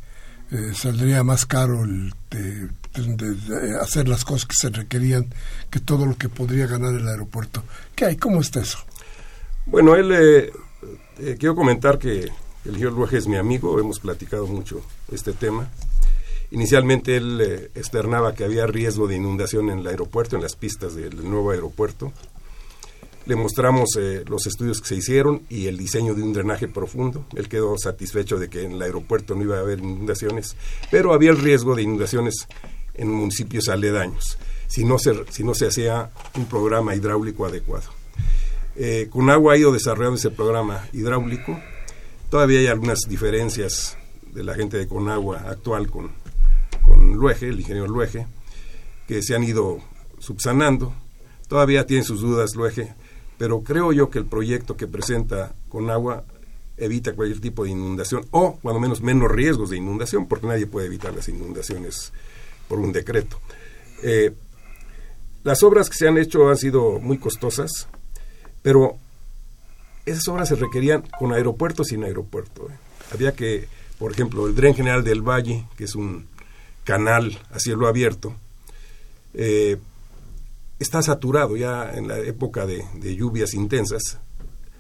eh, 0.51 0.73
saldría 0.75 1.23
más 1.23 1.45
caro 1.45 1.85
el, 1.85 2.13
de, 2.31 3.79
hacer 3.81 4.09
las 4.09 4.25
cosas 4.25 4.47
que 4.47 4.55
se 4.55 4.71
requerían 4.71 5.27
que 5.71 5.79
todo 5.79 6.07
lo 6.07 6.17
que 6.17 6.29
podría 6.29 6.67
ganar 6.67 6.95
el 6.95 7.07
aeropuerto. 7.07 7.63
¿Qué 7.95 8.07
hay? 8.07 8.17
¿Cómo 8.17 8.41
está 8.41 8.61
eso? 8.61 8.79
Bueno, 9.67 9.95
él, 9.95 10.13
eh, 10.13 10.53
eh, 11.19 11.37
quiero 11.39 11.55
comentar 11.55 11.99
que 11.99 12.31
el 12.65 12.75
señor 12.75 13.15
es 13.15 13.27
mi 13.27 13.37
amigo, 13.37 13.79
hemos 13.79 14.01
platicado 14.01 14.47
mucho 14.47 14.83
este 15.13 15.33
tema. 15.33 15.69
Inicialmente 16.51 17.17
él 17.19 17.71
externaba 17.75 18.35
que 18.35 18.45
había 18.45 18.67
riesgo 18.67 19.07
de 19.07 19.17
inundación 19.17 19.69
en 19.69 19.81
el 19.81 19.87
aeropuerto, 19.87 20.37
en 20.37 20.43
las 20.43 20.57
pistas 20.57 20.95
del 20.95 21.29
nuevo 21.29 21.51
aeropuerto 21.51 22.13
le 23.29 23.37
mostramos 23.37 23.91
eh, 23.97 24.25
los 24.27 24.47
estudios 24.49 24.81
que 24.81 24.89
se 24.89 24.97
hicieron 24.97 25.43
y 25.49 25.67
el 25.67 25.77
diseño 25.77 26.15
de 26.15 26.23
un 26.25 26.33
drenaje 26.33 26.67
profundo. 26.67 27.25
Él 27.37 27.49
quedó 27.49 27.79
satisfecho 27.79 28.39
de 28.39 28.49
que 28.49 28.65
en 28.65 28.73
el 28.73 28.83
aeropuerto 28.83 29.37
no 29.37 29.45
iba 29.45 29.59
a 29.59 29.61
haber 29.61 29.79
inundaciones, 29.79 30.57
pero 30.91 31.13
había 31.13 31.31
el 31.31 31.39
riesgo 31.39 31.77
de 31.77 31.83
inundaciones 31.83 32.49
en 32.95 33.13
municipios 33.13 33.69
aledaños 33.69 34.39
si 34.69 34.85
no 34.85 34.99
se, 34.99 35.25
si 35.31 35.43
no 35.43 35.55
se 35.55 35.67
hacía 35.67 36.11
un 36.37 36.47
programa 36.47 36.95
hidráulico 36.95 37.47
adecuado. 37.47 37.89
Eh, 38.77 39.09
con 39.11 39.29
agua 39.29 39.55
ha 39.55 39.57
ido 39.57 39.73
desarrollando 39.73 40.19
ese 40.19 40.31
programa 40.31 40.87
hidráulico. 40.93 41.59
Todavía 42.31 42.61
hay 42.61 42.67
algunas 42.69 43.01
diferencias 43.09 43.97
de 44.33 44.45
la 44.45 44.55
gente 44.55 44.77
de 44.77 44.87
Conagua 44.87 45.45
actual 45.49 45.91
con, 45.91 46.13
con 46.83 47.15
Luege, 47.15 47.49
el 47.49 47.59
ingeniero 47.59 47.89
Luege, 47.89 48.27
que 49.09 49.23
se 49.23 49.35
han 49.35 49.43
ido 49.43 49.79
subsanando. 50.19 50.95
Todavía 51.49 51.87
tiene 51.87 52.05
sus 52.05 52.21
dudas 52.21 52.55
Luege, 52.55 52.95
pero 53.39 53.63
creo 53.63 53.93
yo 53.93 54.11
que 54.11 54.19
el 54.19 54.27
proyecto 54.27 54.77
que 54.77 54.87
presenta 54.87 55.55
Conagua 55.69 56.25
evita 56.77 57.15
cualquier 57.15 57.41
tipo 57.41 57.65
de 57.65 57.71
inundación 57.71 58.27
o, 58.31 58.59
cuando 58.61 58.81
menos, 58.81 59.01
menos 59.01 59.31
riesgos 59.31 59.71
de 59.71 59.77
inundación, 59.77 60.27
porque 60.27 60.47
nadie 60.47 60.67
puede 60.67 60.87
evitar 60.87 61.15
las 61.15 61.29
inundaciones 61.29 62.13
por 62.69 62.79
un 62.79 62.93
decreto. 62.93 63.41
Eh, 64.03 64.35
las 65.45 65.63
obras 65.63 65.89
que 65.89 65.97
se 65.97 66.09
han 66.09 66.19
hecho 66.19 66.49
han 66.49 66.57
sido 66.57 67.01
muy 67.01 67.19
costosas, 67.19 67.89
pero 68.63 68.97
esas 70.05 70.27
obras 70.29 70.49
se 70.49 70.57
requerían 70.57 71.05
con 71.19 71.33
aeropuerto 71.33 71.85
sin 71.85 72.05
aeropuerto. 72.05 72.69
¿eh? 72.69 72.75
Había 73.13 73.33
que, 73.33 73.69
por 73.99 74.13
ejemplo, 74.13 74.47
el 74.47 74.55
Dren 74.55 74.75
General 74.75 75.05
del 75.05 75.23
Valle, 75.23 75.67
que 75.77 75.85
es 75.85 75.95
un 75.95 76.27
canal 76.85 77.39
a 77.51 77.59
cielo 77.59 77.87
abierto, 77.87 78.35
eh, 79.35 79.79
está 80.79 81.03
saturado 81.03 81.57
ya 81.57 81.93
en 81.93 82.09
la 82.09 82.19
época 82.19 82.67
de, 82.67 82.85
lluvias 83.17 83.55
intensas, 83.55 84.19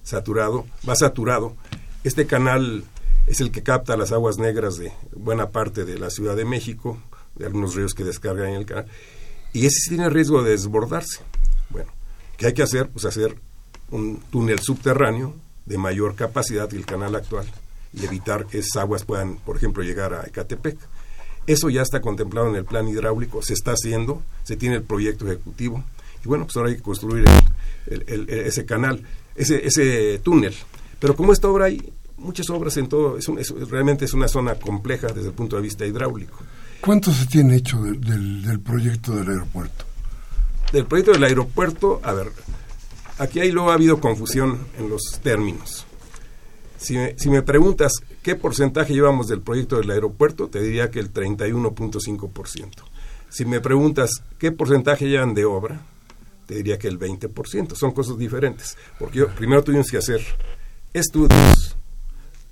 saturado, 0.02 0.66
va 0.88 0.94
saturado, 0.94 1.56
este 2.04 2.26
canal 2.26 2.84
es 3.26 3.40
el 3.40 3.50
que 3.50 3.62
capta 3.62 3.96
las 3.96 4.12
aguas 4.12 4.38
negras 4.38 4.78
de 4.78 4.92
buena 5.14 5.50
parte 5.50 5.84
de 5.84 5.98
la 5.98 6.10
Ciudad 6.10 6.36
de 6.36 6.44
México, 6.44 6.98
de 7.34 7.46
algunos 7.46 7.74
ríos 7.74 7.94
que 7.94 8.04
descargan 8.04 8.48
en 8.48 8.54
el 8.54 8.66
canal, 8.66 8.86
y 9.52 9.66
ese 9.66 9.90
tiene 9.90 10.08
riesgo 10.08 10.42
de 10.42 10.50
desbordarse. 10.50 11.20
Bueno, 11.70 11.90
¿qué 12.36 12.46
hay 12.46 12.54
que 12.54 12.62
hacer? 12.62 12.88
Pues 12.88 13.04
hacer 13.04 13.36
un 13.90 14.20
túnel 14.30 14.60
subterráneo 14.60 15.34
de 15.66 15.78
mayor 15.78 16.14
capacidad 16.14 16.68
que 16.68 16.76
el 16.76 16.86
canal 16.86 17.14
actual 17.14 17.46
y 17.92 18.04
evitar 18.04 18.46
que 18.46 18.58
esas 18.58 18.76
aguas 18.76 19.04
puedan, 19.04 19.36
por 19.36 19.56
ejemplo, 19.56 19.82
llegar 19.82 20.14
a 20.14 20.26
Ecatepec. 20.26 20.78
Eso 21.48 21.68
ya 21.68 21.82
está 21.82 22.00
contemplado 22.00 22.48
en 22.48 22.54
el 22.54 22.64
plan 22.64 22.86
hidráulico, 22.86 23.42
se 23.42 23.54
está 23.54 23.72
haciendo, 23.72 24.22
se 24.44 24.56
tiene 24.56 24.76
el 24.76 24.82
proyecto 24.82 25.26
ejecutivo, 25.26 25.82
y 26.24 26.28
bueno, 26.28 26.44
pues 26.44 26.56
ahora 26.56 26.68
hay 26.68 26.76
que 26.76 26.82
construir 26.82 27.24
ese 27.86 28.64
canal, 28.64 29.02
ese, 29.34 29.66
ese 29.66 30.20
túnel 30.20 30.54
pero 30.98 31.14
como 31.14 31.32
esta 31.32 31.48
obra 31.48 31.66
hay 31.66 31.92
muchas 32.16 32.50
obras 32.50 32.76
en 32.76 32.88
todo, 32.88 33.16
es, 33.18 33.28
realmente 33.70 34.04
es 34.04 34.14
una 34.14 34.28
zona 34.28 34.56
compleja 34.56 35.08
desde 35.08 35.28
el 35.28 35.34
punto 35.34 35.56
de 35.56 35.62
vista 35.62 35.86
hidráulico. 35.86 36.38
¿Cuánto 36.80 37.12
se 37.12 37.26
tiene 37.26 37.56
hecho 37.56 37.80
del, 37.82 38.60
proyecto 38.60 39.14
del 39.14 39.28
aeropuerto? 39.28 39.84
Del 40.72 40.86
proyecto 40.86 41.12
del 41.12 41.24
aeropuerto, 41.24 42.00
a 42.02 42.12
ver, 42.12 42.32
aquí 43.18 43.40
hay 43.40 43.52
luego 43.52 43.70
ha 43.70 43.74
habido 43.74 44.00
confusión 44.00 44.66
en 44.78 44.88
los 44.88 45.20
términos. 45.22 45.86
Si 46.78 47.28
me, 47.28 47.42
preguntas 47.42 47.92
qué 48.22 48.36
porcentaje 48.36 48.94
llevamos 48.94 49.26
del 49.26 49.40
proyecto 49.40 49.76
del 49.76 49.90
aeropuerto, 49.90 50.48
te 50.48 50.62
diría 50.62 50.90
que 50.90 51.00
el 51.00 51.12
31.5%. 51.12 52.70
Si 53.28 53.44
me 53.44 53.60
preguntas 53.60 54.22
qué 54.38 54.52
porcentaje 54.52 55.08
llevan 55.08 55.34
de 55.34 55.44
obra, 55.44 55.82
te 56.46 56.54
diría 56.54 56.78
que 56.78 56.88
el 56.88 56.98
20%. 56.98 57.74
Son 57.74 57.90
cosas 57.90 58.16
diferentes. 58.16 58.76
Porque 58.98 59.18
yo, 59.18 59.28
primero 59.28 59.64
tuvimos 59.64 59.90
que 59.90 59.98
hacer 59.98 60.20
estudios, 60.94 61.76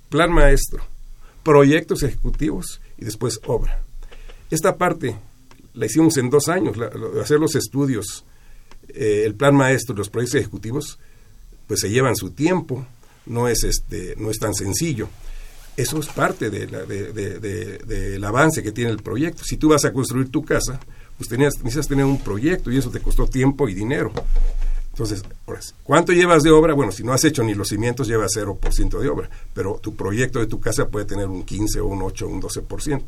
plan 0.09 0.31
maestro, 0.31 0.83
proyectos 1.41 2.03
ejecutivos 2.03 2.81
y 2.97 3.05
después 3.05 3.39
obra. 3.47 3.81
Esta 4.51 4.77
parte 4.77 5.15
la 5.73 5.85
hicimos 5.85 6.17
en 6.17 6.29
dos 6.29 6.49
años, 6.49 6.75
hacer 7.21 7.39
los 7.39 7.55
estudios, 7.55 8.25
eh, 8.89 9.23
el 9.25 9.35
plan 9.35 9.55
maestro, 9.55 9.95
los 9.95 10.09
proyectos 10.09 10.41
ejecutivos, 10.41 10.99
pues 11.65 11.79
se 11.79 11.89
llevan 11.89 12.15
su 12.15 12.31
tiempo, 12.31 12.85
no 13.27 13.47
es, 13.47 13.63
este, 13.63 14.15
no 14.17 14.31
es 14.31 14.39
tan 14.39 14.53
sencillo. 14.53 15.09
Eso 15.75 15.99
es 15.99 16.07
parte 16.07 16.49
de 16.49 16.65
del 16.67 18.23
avance 18.23 18.63
que 18.63 18.71
tiene 18.71 18.89
el 18.89 18.97
proyecto. 18.97 19.43
Si 19.43 19.57
tú 19.57 19.69
vas 19.69 19.85
a 19.85 19.93
construir 19.93 20.29
tu 20.29 20.43
casa, 20.43 20.79
pues 21.17 21.29
tenías, 21.29 21.55
necesitas 21.57 21.87
tener 21.87 22.05
un 22.05 22.19
proyecto 22.19 22.71
y 22.71 22.77
eso 22.77 22.89
te 22.89 22.99
costó 22.99 23.27
tiempo 23.27 23.69
y 23.69 23.75
dinero. 23.75 24.11
Entonces, 24.89 25.23
¿cuánto 25.83 26.11
llevas 26.11 26.41
de 26.41 26.49
obra? 26.49 26.73
Bueno, 26.73 26.91
si 26.91 27.03
no 27.03 27.13
has 27.13 27.23
hecho 27.23 27.43
ni 27.43 27.53
los 27.53 27.67
cimientos, 27.67 28.07
llevas 28.07 28.31
0% 28.35 28.99
de 28.99 29.07
obra, 29.07 29.29
pero 29.53 29.79
tu 29.79 29.95
proyecto 29.95 30.39
de 30.39 30.47
tu 30.47 30.59
casa 30.59 30.87
puede 30.87 31.05
tener 31.05 31.27
un 31.27 31.43
15 31.43 31.79
o 31.81 31.85
un 31.85 32.01
8 32.01 32.25
o 32.25 32.29
un 32.29 32.41
12%. 32.41 33.03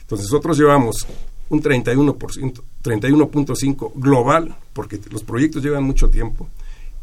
Entonces, 0.00 0.30
nosotros 0.30 0.56
llevamos 0.56 1.06
un 1.50 1.62
31%, 1.62 2.62
31.5 2.82 3.92
global, 3.96 4.56
porque 4.72 4.98
los 5.10 5.22
proyectos 5.24 5.62
llevan 5.62 5.84
mucho 5.84 6.08
tiempo, 6.08 6.48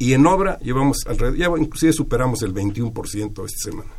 y 0.03 0.13
en 0.13 0.25
obra 0.25 0.59
llevamos 0.59 0.97
alrededor, 1.07 1.37
ya 1.37 1.47
inclusive 1.57 1.93
superamos 1.93 2.41
el 2.41 2.53
21% 2.53 3.45
esta 3.45 3.69
semana. 3.71 3.89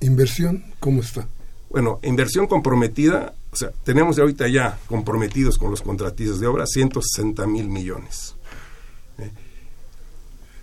¿Inversión 0.00 0.62
cómo 0.78 1.00
está? 1.00 1.26
Bueno, 1.70 2.00
inversión 2.02 2.46
comprometida, 2.46 3.32
o 3.50 3.56
sea, 3.56 3.70
tenemos 3.82 4.18
ahorita 4.18 4.46
ya 4.48 4.78
comprometidos 4.86 5.56
con 5.56 5.70
los 5.70 5.80
contratistas 5.80 6.38
de 6.38 6.46
obra 6.46 6.66
160 6.66 7.46
mil 7.46 7.68
millones. 7.68 8.34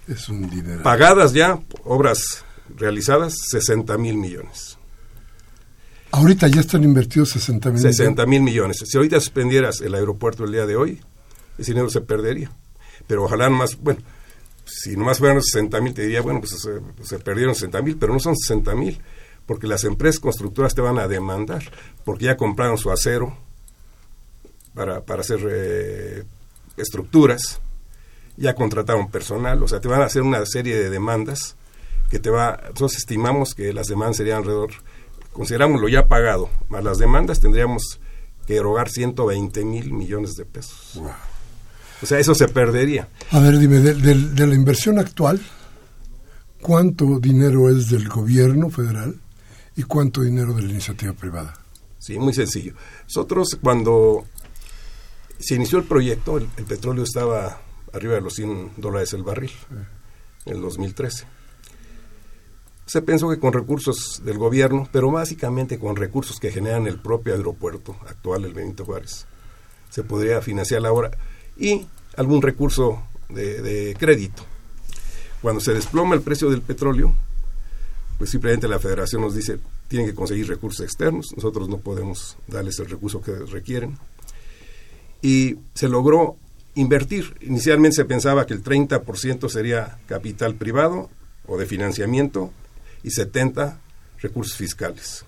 Es 0.07 0.29
un 0.29 0.47
dinero. 0.47 0.83
Pagadas 0.83 1.33
ya, 1.33 1.59
obras 1.85 2.45
realizadas, 2.77 3.33
60 3.49 3.97
mil 3.97 4.17
millones. 4.17 4.77
Ahorita 6.11 6.47
ya 6.47 6.61
están 6.61 6.83
invertidos 6.83 7.29
60 7.29 7.71
mil 7.71 7.81
60 7.81 8.23
mil 8.27 8.43
millones. 8.43 8.83
Si 8.85 8.97
ahorita 8.97 9.19
suspendieras 9.19 9.81
el 9.81 9.95
aeropuerto 9.95 10.43
el 10.43 10.51
día 10.51 10.67
de 10.67 10.75
hoy, 10.75 11.01
ese 11.57 11.71
dinero 11.71 11.89
se 11.89 12.01
perdería. 12.01 12.51
Pero 13.07 13.23
ojalá 13.23 13.49
más, 13.49 13.75
bueno, 13.81 14.01
si 14.81 14.95
nomás 14.95 15.19
fueran 15.19 15.41
60 15.41 15.81
mil, 15.81 15.93
te 15.93 16.03
diría, 16.03 16.21
bueno, 16.21 16.39
pues 16.39 16.55
se, 17.03 17.19
perdieron 17.19 17.53
60 17.53 17.81
mil, 17.81 17.97
pero 17.97 18.13
no 18.13 18.19
son 18.19 18.37
60 18.37 18.75
mil, 18.75 19.01
porque 19.45 19.67
las 19.67 19.83
empresas 19.83 20.21
constructoras 20.21 20.73
te 20.73 20.79
van 20.79 20.97
a 20.99 21.07
demandar, 21.09 21.63
porque 22.05 22.25
ya 22.25 22.37
compraron 22.37 22.77
su 22.77 22.89
acero 22.89 23.35
para, 24.73 25.01
para 25.01 25.19
hacer 25.19 25.39
eh, 25.49 26.23
estructuras 26.77 27.59
ya 28.37 28.55
contrataron 28.55 29.11
personal, 29.11 29.61
o 29.61 29.67
sea, 29.67 29.81
te 29.81 29.89
van 29.89 30.01
a 30.01 30.05
hacer 30.05 30.21
una 30.21 30.45
serie 30.45 30.77
de 30.77 30.89
demandas 30.89 31.57
que 32.09 32.19
te 32.19 32.29
va, 32.29 32.57
nosotros 32.61 32.95
estimamos 32.95 33.53
que 33.53 33.73
las 33.73 33.87
demandas 33.87 34.15
serían 34.15 34.37
alrededor, 34.37 34.71
consideramos 35.33 35.81
lo 35.81 35.89
ya 35.89 36.07
pagado, 36.07 36.49
más 36.69 36.81
las 36.81 36.99
demandas 36.99 37.41
tendríamos 37.41 37.99
que 38.47 38.55
erogar 38.55 38.87
120 38.87 39.65
mil 39.65 39.91
millones 39.91 40.35
de 40.35 40.45
pesos. 40.45 41.01
O 42.01 42.05
sea, 42.05 42.19
eso 42.19 42.33
se 42.33 42.47
perdería. 42.47 43.09
A 43.31 43.39
ver, 43.39 43.57
dime, 43.57 43.79
de, 43.79 44.47
la 44.47 44.55
inversión 44.55 44.99
actual, 44.99 45.41
¿cuánto 46.61 47.19
dinero 47.19 47.69
es 47.69 47.89
del 47.89 48.07
gobierno 48.07 48.69
federal 48.69 49.19
y 49.75 49.83
cuánto 49.83 50.21
dinero 50.21 50.53
de 50.53 50.63
la 50.63 50.69
iniciativa 50.69 51.13
privada? 51.13 51.53
Sí, 51.97 52.17
muy 52.17 52.33
sencillo. 52.33 52.73
Nosotros 53.03 53.57
cuando 53.61 54.25
se 55.39 55.55
inició 55.55 55.79
el 55.79 55.85
proyecto, 55.85 56.37
el 56.37 56.65
petróleo 56.65 57.03
estaba 57.03 57.61
arriba 57.93 58.15
de 58.15 58.21
los 58.21 58.35
100 58.35 58.73
dólares 58.77 59.13
el 59.13 59.23
barril 59.23 59.51
en 60.45 60.55
el 60.55 60.61
2013. 60.61 61.25
Se 62.85 63.01
pensó 63.01 63.29
que 63.29 63.39
con 63.39 63.53
recursos 63.53 64.21
del 64.23 64.37
gobierno, 64.37 64.89
pero 64.91 65.11
básicamente 65.11 65.77
con 65.77 65.95
recursos 65.95 66.39
que 66.39 66.51
generan 66.51 66.87
el 66.87 66.99
propio 66.99 67.35
aeropuerto 67.35 67.95
actual, 68.07 68.45
el 68.45 68.53
Benito 68.53 68.83
Juárez, 68.83 69.27
se 69.91 70.03
podría 70.03 70.41
financiar 70.41 70.81
la 70.81 70.91
obra 70.91 71.11
y 71.59 71.85
algún 72.15 72.41
recurso 72.41 73.03
de, 73.29 73.95
crédito. 73.99 74.43
Cuando 75.41 75.61
se 75.61 75.73
desploma 75.73 76.15
el 76.15 76.21
precio 76.21 76.49
del 76.49 76.61
petróleo, 76.61 77.13
pues 78.17 78.29
simplemente 78.29 78.67
la 78.67 78.79
federación 78.79 79.21
nos 79.21 79.35
dice, 79.35 79.59
tienen 79.87 80.07
que 80.07 80.15
conseguir 80.15 80.47
recursos 80.47 80.85
externos, 80.85 81.33
nosotros 81.35 81.69
no 81.69 81.77
podemos 81.77 82.37
darles 82.47 82.79
el 82.79 82.89
recurso 82.89 83.21
que 83.21 83.31
requieren. 83.31 83.97
Y 85.21 85.57
se 85.73 85.87
logró 85.87 86.37
Invertir. 86.75 87.35
Inicialmente 87.41 87.95
se 87.95 88.05
pensaba 88.05 88.45
que 88.45 88.53
el 88.53 88.63
30% 88.63 89.49
sería 89.49 89.97
capital 90.07 90.55
privado 90.55 91.09
o 91.45 91.57
de 91.57 91.65
financiamiento 91.65 92.53
y 93.03 93.09
70% 93.09 93.77
recursos 94.21 94.55
fiscales. 94.55 95.25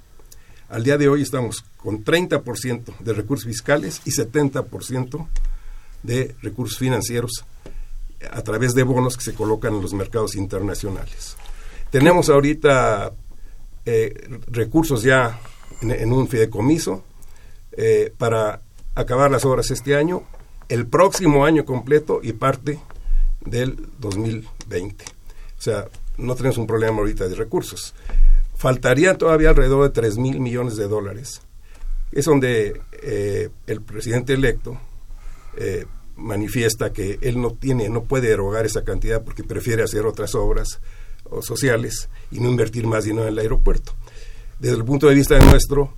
Al 0.69 0.83
día 0.83 0.97
de 0.97 1.09
hoy 1.09 1.21
estamos 1.21 1.65
con 1.77 2.05
30% 2.05 2.99
de 2.99 3.13
recursos 3.13 3.45
fiscales 3.45 4.01
y 4.05 4.11
70% 4.11 5.27
de 6.03 6.35
recursos 6.41 6.77
financieros 6.77 7.45
a 8.31 8.41
través 8.41 8.73
de 8.73 8.83
bonos 8.83 9.17
que 9.17 9.23
se 9.23 9.33
colocan 9.33 9.75
en 9.75 9.81
los 9.81 9.93
mercados 9.93 10.35
internacionales. 10.35 11.35
Tenemos 11.89 12.29
ahorita 12.29 13.13
eh, 13.85 14.39
recursos 14.47 15.03
ya 15.03 15.39
en, 15.81 16.13
un 16.13 16.27
fideicomiso 16.27 17.03
eh, 17.71 18.13
para 18.17 18.61
acabar 18.95 19.31
las 19.31 19.45
obras 19.45 19.71
este 19.71 19.95
año 19.95 20.23
el 20.69 20.87
próximo 20.87 21.45
año 21.45 21.65
completo 21.65 22.21
y 22.23 22.33
parte 22.33 22.79
del 23.45 23.77
2020. 23.99 25.03
O 25.57 25.61
sea, 25.61 25.87
no 26.17 26.35
tenemos 26.35 26.57
un 26.57 26.67
problema 26.67 26.99
ahorita 26.99 27.27
de 27.27 27.35
recursos. 27.35 27.93
Faltaría 28.55 29.17
todavía 29.17 29.49
alrededor 29.49 29.83
de 29.83 29.89
3 29.89 30.17
mil 30.17 30.39
millones 30.39 30.77
de 30.77 30.87
dólares. 30.87 31.41
Es 32.11 32.25
donde 32.25 32.79
eh, 33.01 33.49
el 33.67 33.81
presidente 33.81 34.33
electo 34.33 34.79
eh, 35.57 35.85
manifiesta 36.15 36.93
que 36.93 37.17
él 37.21 37.41
no 37.41 37.51
tiene, 37.51 37.89
no 37.89 38.03
puede 38.03 38.31
erogar 38.31 38.65
esa 38.65 38.83
cantidad 38.83 39.23
porque 39.23 39.43
prefiere 39.43 39.83
hacer 39.83 40.05
otras 40.05 40.35
obras 40.35 40.79
o 41.23 41.41
sociales 41.41 42.09
y 42.31 42.39
no 42.39 42.49
invertir 42.49 42.85
más 42.87 43.05
dinero 43.05 43.27
en 43.27 43.33
el 43.33 43.39
aeropuerto. 43.39 43.93
Desde 44.59 44.77
el 44.77 44.85
punto 44.85 45.07
de 45.07 45.15
vista 45.15 45.35
de 45.35 45.45
nuestro, 45.45 45.93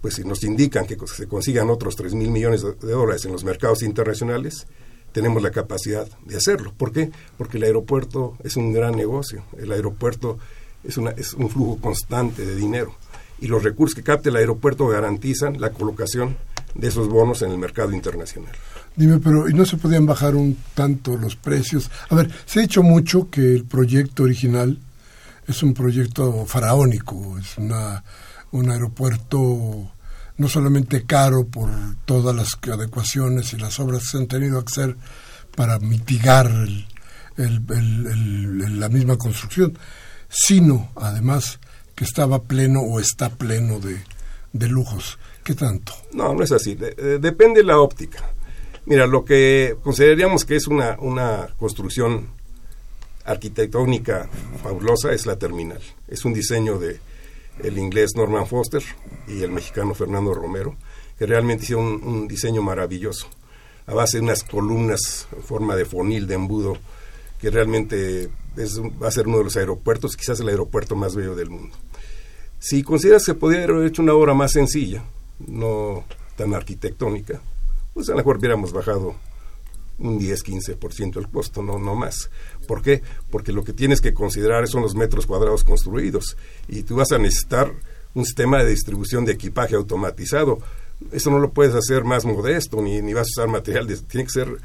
pues 0.00 0.14
si 0.14 0.24
nos 0.24 0.42
indican 0.44 0.86
que 0.86 0.96
se 1.06 1.26
consigan 1.26 1.70
otros 1.70 1.96
3 1.96 2.14
mil 2.14 2.30
millones 2.30 2.62
de 2.62 2.92
dólares 2.92 3.24
en 3.24 3.32
los 3.32 3.44
mercados 3.44 3.82
internacionales, 3.82 4.66
tenemos 5.12 5.42
la 5.42 5.50
capacidad 5.50 6.06
de 6.26 6.36
hacerlo. 6.36 6.72
¿Por 6.76 6.92
qué? 6.92 7.10
Porque 7.36 7.56
el 7.56 7.64
aeropuerto 7.64 8.36
es 8.44 8.56
un 8.56 8.72
gran 8.72 8.94
negocio. 8.94 9.44
El 9.56 9.72
aeropuerto 9.72 10.38
es, 10.84 10.96
una, 10.98 11.10
es 11.10 11.34
un 11.34 11.48
flujo 11.48 11.80
constante 11.80 12.44
de 12.44 12.54
dinero. 12.54 12.94
Y 13.40 13.46
los 13.46 13.62
recursos 13.62 13.94
que 13.94 14.02
capte 14.02 14.30
el 14.30 14.36
aeropuerto 14.36 14.86
garantizan 14.88 15.60
la 15.60 15.70
colocación 15.70 16.36
de 16.74 16.88
esos 16.88 17.08
bonos 17.08 17.42
en 17.42 17.50
el 17.50 17.58
mercado 17.58 17.92
internacional. 17.92 18.52
Dime, 18.96 19.18
pero 19.18 19.48
¿y 19.48 19.54
no 19.54 19.64
se 19.64 19.76
podían 19.76 20.06
bajar 20.06 20.34
un 20.34 20.56
tanto 20.74 21.16
los 21.16 21.36
precios? 21.36 21.90
A 22.08 22.14
ver, 22.16 22.30
se 22.46 22.58
ha 22.58 22.62
dicho 22.62 22.82
mucho 22.82 23.30
que 23.30 23.54
el 23.54 23.64
proyecto 23.64 24.24
original 24.24 24.78
es 25.46 25.62
un 25.62 25.72
proyecto 25.72 26.44
faraónico, 26.46 27.38
es 27.38 27.56
una, 27.58 28.02
un 28.50 28.70
aeropuerto 28.70 29.92
no 30.36 30.48
solamente 30.48 31.04
caro 31.04 31.46
por 31.46 31.68
todas 32.04 32.34
las 32.34 32.58
adecuaciones 32.72 33.52
y 33.52 33.56
las 33.56 33.78
obras 33.80 34.02
que 34.02 34.08
se 34.08 34.18
han 34.18 34.26
tenido 34.26 34.64
que 34.64 34.72
hacer 34.72 34.96
para 35.56 35.78
mitigar 35.80 36.50
la 37.36 38.88
misma 38.88 39.16
construcción, 39.16 39.76
sino 40.28 40.90
además 40.96 41.58
que 41.98 42.04
estaba 42.04 42.44
pleno 42.44 42.80
o 42.80 43.00
está 43.00 43.28
pleno 43.28 43.80
de, 43.80 44.68
lujos. 44.68 45.18
¿Qué 45.42 45.54
tanto? 45.54 45.92
No, 46.12 46.32
no 46.32 46.44
es 46.44 46.52
así. 46.52 46.76
depende 46.76 47.60
de 47.60 47.66
la 47.66 47.80
óptica. 47.80 48.30
Mira, 48.86 49.08
lo 49.08 49.24
que 49.24 49.76
consideraríamos 49.82 50.44
que 50.44 50.54
es 50.54 50.68
una, 50.68 50.96
una 51.00 51.48
construcción 51.58 52.28
arquitectónica 53.24 54.28
fabulosa 54.62 55.12
es 55.12 55.26
la 55.26 55.36
terminal. 55.40 55.80
Es 56.06 56.24
un 56.24 56.34
diseño 56.34 56.78
de 56.78 57.00
el 57.64 57.76
inglés 57.78 58.12
Norman 58.14 58.46
Foster 58.46 58.82
y 59.26 59.42
el 59.42 59.50
mexicano 59.50 59.92
Fernando 59.92 60.32
Romero, 60.32 60.76
que 61.18 61.26
realmente 61.26 61.64
hicieron 61.64 62.00
un, 62.04 62.28
diseño 62.28 62.62
maravilloso, 62.62 63.26
a 63.88 63.94
base 63.94 64.18
de 64.18 64.22
unas 64.22 64.44
columnas 64.44 65.26
en 65.36 65.42
forma 65.42 65.74
de 65.74 65.84
fonil, 65.84 66.28
de 66.28 66.34
embudo, 66.34 66.78
que 67.38 67.50
realmente 67.50 68.28
es, 68.56 68.80
va 68.80 69.08
a 69.08 69.12
ser 69.12 69.28
uno 69.28 69.38
de 69.38 69.44
los 69.44 69.56
aeropuertos, 69.56 70.16
quizás 70.16 70.40
el 70.40 70.48
aeropuerto 70.48 70.96
más 70.96 71.14
bello 71.14 71.34
del 71.34 71.50
mundo. 71.50 71.76
Si 72.58 72.82
consideras 72.82 73.24
que 73.24 73.34
podría 73.34 73.64
haber 73.64 73.86
hecho 73.86 74.02
una 74.02 74.14
obra 74.14 74.34
más 74.34 74.52
sencilla, 74.52 75.04
no 75.46 76.04
tan 76.36 76.54
arquitectónica, 76.54 77.40
pues 77.94 78.08
a 78.08 78.12
lo 78.12 78.18
mejor 78.18 78.38
hubiéramos 78.38 78.72
bajado 78.72 79.14
un 79.98 80.20
10-15% 80.20 81.16
el 81.16 81.28
costo, 81.28 81.62
no, 81.62 81.78
no 81.78 81.94
más. 81.94 82.30
¿Por 82.66 82.82
qué? 82.82 83.02
Porque 83.30 83.52
lo 83.52 83.64
que 83.64 83.72
tienes 83.72 84.00
que 84.00 84.14
considerar 84.14 84.66
son 84.68 84.82
los 84.82 84.94
metros 84.94 85.26
cuadrados 85.26 85.64
construidos 85.64 86.36
y 86.68 86.82
tú 86.82 86.96
vas 86.96 87.12
a 87.12 87.18
necesitar 87.18 87.72
un 88.14 88.24
sistema 88.24 88.62
de 88.62 88.70
distribución 88.70 89.24
de 89.24 89.32
equipaje 89.32 89.74
automatizado. 89.74 90.58
Eso 91.12 91.30
no 91.30 91.38
lo 91.38 91.52
puedes 91.52 91.74
hacer 91.74 92.04
más 92.04 92.24
modesto, 92.24 92.82
ni, 92.82 93.00
ni 93.00 93.14
vas 93.14 93.28
a 93.28 93.42
usar 93.42 93.48
material, 93.48 93.86
tiene 93.86 94.24
que 94.24 94.32
ser 94.32 94.58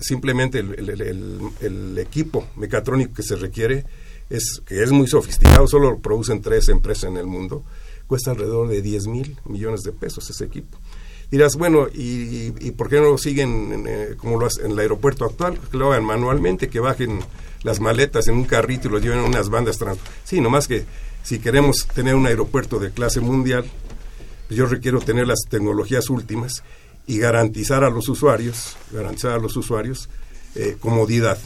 simplemente 0.00 0.58
el, 0.58 1.98
equipo 1.98 2.48
mecatrónico 2.56 3.14
que 3.14 3.22
se 3.22 3.36
requiere, 3.36 3.84
es, 4.28 4.60
que 4.66 4.82
es 4.82 4.90
muy 4.90 5.06
sofisticado, 5.06 5.66
solo 5.68 5.92
lo 5.92 5.98
producen 6.00 6.42
tres 6.42 6.68
empresas 6.68 7.10
en 7.10 7.16
el 7.16 7.26
mundo, 7.26 7.64
cuesta 8.06 8.32
alrededor 8.32 8.68
de 8.68 8.82
10 8.82 9.06
mil 9.06 9.38
millones 9.44 9.82
de 9.82 9.92
pesos 9.92 10.28
ese 10.28 10.44
equipo. 10.44 10.76
Dirás, 11.30 11.56
bueno, 11.56 11.88
¿y, 11.92 12.50
por 12.72 12.88
qué 12.88 12.96
no 12.96 13.10
lo 13.10 13.18
siguen 13.18 13.84
eh, 13.88 14.14
como 14.16 14.38
lo 14.38 14.46
hacen 14.46 14.66
en 14.66 14.72
el 14.72 14.78
aeropuerto 14.78 15.24
actual? 15.24 15.58
Que 15.70 15.76
lo 15.76 15.92
hagan 15.92 16.04
manualmente, 16.04 16.68
que 16.68 16.78
bajen 16.78 17.20
las 17.64 17.80
maletas 17.80 18.28
en 18.28 18.36
un 18.36 18.44
carrito 18.44 18.86
y 18.86 18.92
los 18.92 19.02
lleven 19.02 19.18
a 19.18 19.24
unas 19.24 19.48
bandas 19.48 19.76
trans. 19.76 19.98
Sí, 20.22 20.40
nomás 20.40 20.68
que 20.68 20.84
si 21.24 21.40
queremos 21.40 21.88
tener 21.92 22.14
un 22.14 22.26
aeropuerto 22.26 22.78
de 22.78 22.92
clase 22.92 23.20
mundial, 23.20 23.64
yo 24.50 24.66
requiero 24.66 25.00
tener 25.00 25.26
las 25.26 25.40
tecnologías 25.48 26.10
últimas 26.10 26.62
y 27.06 27.18
garantizar 27.18 27.84
a 27.84 27.90
los 27.90 28.08
usuarios, 28.08 28.76
garantizar 28.92 29.32
a 29.32 29.38
los 29.38 29.56
usuarios 29.56 30.08
eh, 30.54 30.76
comodidad. 30.80 31.38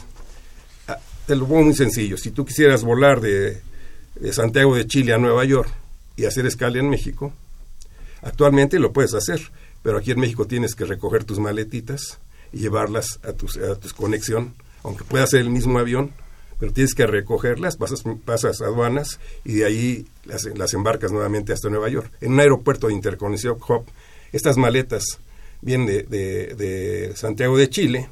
Ah, 0.88 0.98
te 1.26 1.36
lo 1.36 1.46
pongo 1.46 1.64
muy 1.64 1.74
sencillo. 1.74 2.16
Si 2.16 2.30
tú 2.30 2.44
quisieras 2.44 2.84
volar 2.84 3.20
de, 3.20 3.60
de 4.14 4.32
Santiago 4.32 4.74
de 4.74 4.86
Chile 4.86 5.12
a 5.12 5.18
Nueva 5.18 5.44
York 5.44 5.70
y 6.16 6.24
hacer 6.24 6.46
escala 6.46 6.78
en 6.78 6.88
México, 6.88 7.32
actualmente 8.22 8.78
lo 8.78 8.92
puedes 8.92 9.14
hacer 9.14 9.50
pero 9.82 9.98
aquí 9.98 10.10
en 10.10 10.20
México 10.20 10.46
tienes 10.46 10.74
que 10.74 10.84
recoger 10.84 11.24
tus 11.24 11.38
maletitas 11.38 12.18
y 12.52 12.58
llevarlas 12.58 13.20
a 13.22 13.32
tu, 13.32 13.46
a 13.46 13.76
tu 13.76 13.88
conexión, 13.94 14.54
aunque 14.82 15.04
pueda 15.04 15.26
ser 15.26 15.40
el 15.40 15.50
mismo 15.50 15.78
avión, 15.78 16.12
pero 16.60 16.72
tienes 16.72 16.94
que 16.94 17.06
recogerlas, 17.06 17.76
pasas, 17.76 18.04
pasas 18.24 18.60
aduanas 18.60 19.18
y 19.44 19.54
de 19.54 19.64
ahí 19.64 20.06
las, 20.24 20.44
las, 20.44 20.74
embarcas 20.74 21.10
nuevamente 21.10 21.54
hasta 21.54 21.70
Nueva 21.70 21.88
York. 21.88 22.12
En 22.20 22.34
un 22.34 22.40
aeropuerto 22.40 22.88
de 22.88 22.92
interconexión 22.92 23.56
hub, 23.56 23.84
estas 24.30 24.58
maletas 24.58 25.04
vienen 25.62 25.86
de, 25.86 26.02
de, 26.02 26.54
de 26.54 27.16
Santiago 27.16 27.56
de 27.56 27.70
Chile, 27.70 28.10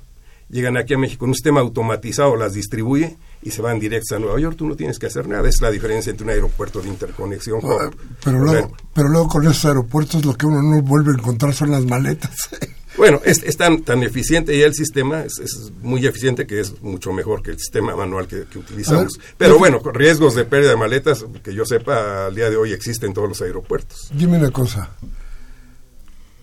llegan 0.49 0.79
aquí 0.79 0.95
a 0.95 0.99
México 0.99 1.27
en 1.27 1.31
un 1.31 1.35
sistema 1.35 1.61
automatizado, 1.61 2.37
las 2.37 2.55
distribuye 2.55 3.19
y 3.43 3.51
se 3.51 3.61
van 3.61 3.79
directos 3.79 4.17
a 4.17 4.19
Nueva 4.19 4.41
York, 4.41 4.57
tú 4.57 4.67
no 4.67 4.77
tienes 4.77 4.99
que 4.99 5.07
hacer 5.07 5.29
nada. 5.29 5.47
Es 5.47 5.61
la 5.61 5.71
diferencia 5.71 6.11
entre 6.11 6.25
un 6.25 6.31
aeropuerto 6.31 6.81
de 6.81 6.89
interconexión. 6.89 7.61
Ah, 7.65 7.91
pero, 8.25 8.39
luego, 8.39 8.73
pero 8.95 9.09
luego 9.09 9.29
con 9.29 9.43
esos 9.45 9.65
aeropuertos 9.67 10.25
lo 10.25 10.35
que 10.35 10.47
uno 10.47 10.63
no 10.63 10.83
vuelve 10.83 11.13
a 11.13 11.15
encontrar 11.15 11.55
son 11.55 11.71
las 11.71 11.85
maletas. 11.85 12.35
Bueno, 12.99 13.21
es, 13.25 13.57
tan, 13.57 13.83
tan 13.83 14.03
eficiente 14.03 14.59
ya 14.59 14.67
el 14.67 14.75
sistema, 14.75 15.23
es, 15.23 15.73
muy 15.81 16.05
eficiente 16.05 16.47
que 16.47 16.61
es 16.61 16.83
mucho 16.83 17.13
mejor 17.13 17.43
que 17.43 17.53
el 17.53 17.59
sistema 17.59 17.97
manual 17.97 18.27
que, 18.27 18.45
utilizamos. 18.59 19.19
pero 19.39 19.59
bueno, 19.59 19.81
con 19.81 19.95
riesgos 19.95 20.35
de 20.35 20.45
pérdida 20.45 20.71
de 20.71 20.77
maletas, 20.77 21.25
que 21.43 21.55
yo 21.55 21.65
sepa, 21.65 22.27
al 22.27 22.35
día 22.35 22.51
de 22.51 22.57
hoy 22.57 22.73
existen 22.73 23.11
en 23.11 23.15
todos 23.15 23.29
los 23.29 23.41
aeropuertos. 23.41 24.11
Dime 24.13 24.37
una 24.37 24.51
cosa, 24.51 24.91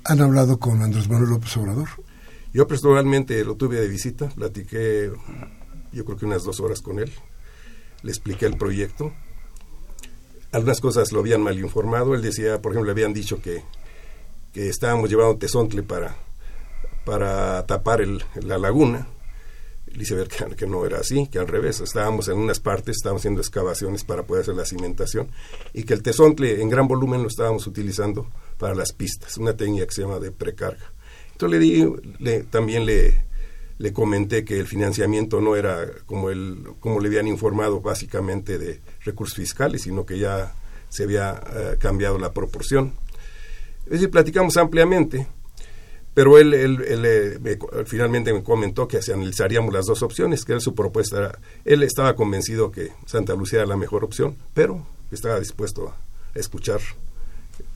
¿han 0.06 0.22
hablado 0.22 0.58
con 0.58 0.82
Andrés 0.82 1.10
Manuel 1.10 1.30
López 1.32 1.56
Obrador? 1.58 1.90
Yo 2.54 2.66
personalmente 2.68 3.44
lo 3.44 3.56
tuve 3.56 3.82
de 3.82 3.90
visita, 3.90 4.30
platiqué 4.30 5.12
yo 5.96 6.04
creo 6.04 6.18
que 6.18 6.26
unas 6.26 6.44
dos 6.44 6.60
horas 6.60 6.82
con 6.82 7.00
él. 7.00 7.12
Le 8.04 8.12
expliqué 8.12 8.46
el 8.46 8.58
proyecto. 8.58 9.14
Algunas 10.52 10.82
cosas 10.82 11.12
lo 11.14 11.22
habían 11.22 11.42
mal 11.42 11.58
informado. 11.58 12.14
Él 12.14 12.22
decía, 12.22 12.62
por 12.62 12.74
ejemplo, 12.74 12.88
le 12.88 12.92
habían 12.92 13.14
dicho 13.14 13.42
que, 13.42 13.64
que 14.52 14.68
estábamos 14.68 15.10
llevando 15.10 15.38
tesontle 15.38 15.84
para, 15.84 16.18
para 17.06 17.66
tapar 17.66 18.02
el, 18.02 18.24
la 18.42 18.58
laguna. 18.58 19.08
Le 19.88 20.04
hice 20.04 20.16
ver 20.16 20.28
que, 20.28 20.56
que, 20.56 20.68
no 20.68 20.86
era 20.86 21.00
así, 21.00 21.28
que 21.28 21.40
al 21.40 21.48
revés. 21.48 21.80
Estábamos 21.80 22.28
en 22.28 22.38
unas 22.38 22.60
partes, 22.60 22.98
estábamos 22.98 23.22
haciendo 23.22 23.40
excavaciones 23.40 24.04
para 24.04 24.24
poder 24.24 24.44
hacer 24.44 24.56
la 24.56 24.66
cimentación 24.66 25.30
y 25.74 25.84
que 25.84 25.94
el 25.94 26.04
tesontle 26.04 26.62
en 26.62 26.70
gran 26.70 26.88
volumen 26.88 27.22
lo 27.22 27.30
estábamos 27.30 27.66
utilizando 27.68 28.30
para 28.58 28.76
las 28.76 28.92
pistas, 28.92 29.38
una 29.38 29.56
técnica 29.56 29.86
que 29.86 29.94
se 29.94 30.02
llama 30.02 30.20
de 30.20 30.32
precarga. 30.32 30.92
Entonces 31.32 31.60
le 31.60 31.66
di, 31.66 31.94
le, 32.20 32.44
también 32.44 32.86
le, 32.86 33.26
le 33.78 33.94
comenté 33.94 34.46
que 34.46 34.60
el 34.60 34.68
financiamiento 34.68 35.42
no 35.42 35.56
era 35.56 35.86
como, 36.06 36.30
el, 36.30 36.64
como 36.80 37.00
le 37.00 37.08
habían 37.08 37.28
informado 37.28 37.82
básicamente 37.82 38.58
de 38.58 38.82
recursos 39.02 39.36
fiscales, 39.36 39.84
sino 39.84 40.06
que 40.06 40.18
ya 40.18 40.56
se 40.90 41.04
había 41.04 41.42
eh, 41.54 41.76
cambiado 41.78 42.18
la 42.18 42.32
proporción. 42.32 42.94
Es 43.86 43.92
decir, 43.92 44.10
platicamos 44.10 44.56
ampliamente, 44.58 45.28
pero 46.16 46.38
él, 46.38 46.54
él, 46.54 46.82
eh, 47.06 47.60
finalmente 47.86 48.34
me 48.34 48.42
comentó 48.42 48.88
que 48.88 49.00
analizaríamos 49.14 49.74
las 49.74 49.86
dos 49.86 50.02
opciones, 50.02 50.46
que 50.46 50.54
era 50.54 50.62
su 50.62 50.74
propuesta. 50.74 51.38
Él 51.66 51.84
estaba 51.84 52.16
convencido 52.16 52.72
que 52.72 52.94
Santa 53.06 53.36
Lucía 53.36 53.60
era 53.60 53.68
la 53.68 53.76
mejor 53.76 54.06
opción, 54.06 54.38
pero 54.54 54.88
estaba 55.12 55.38
dispuesto 55.42 55.90
a 55.90 56.40
escuchar 56.40 56.80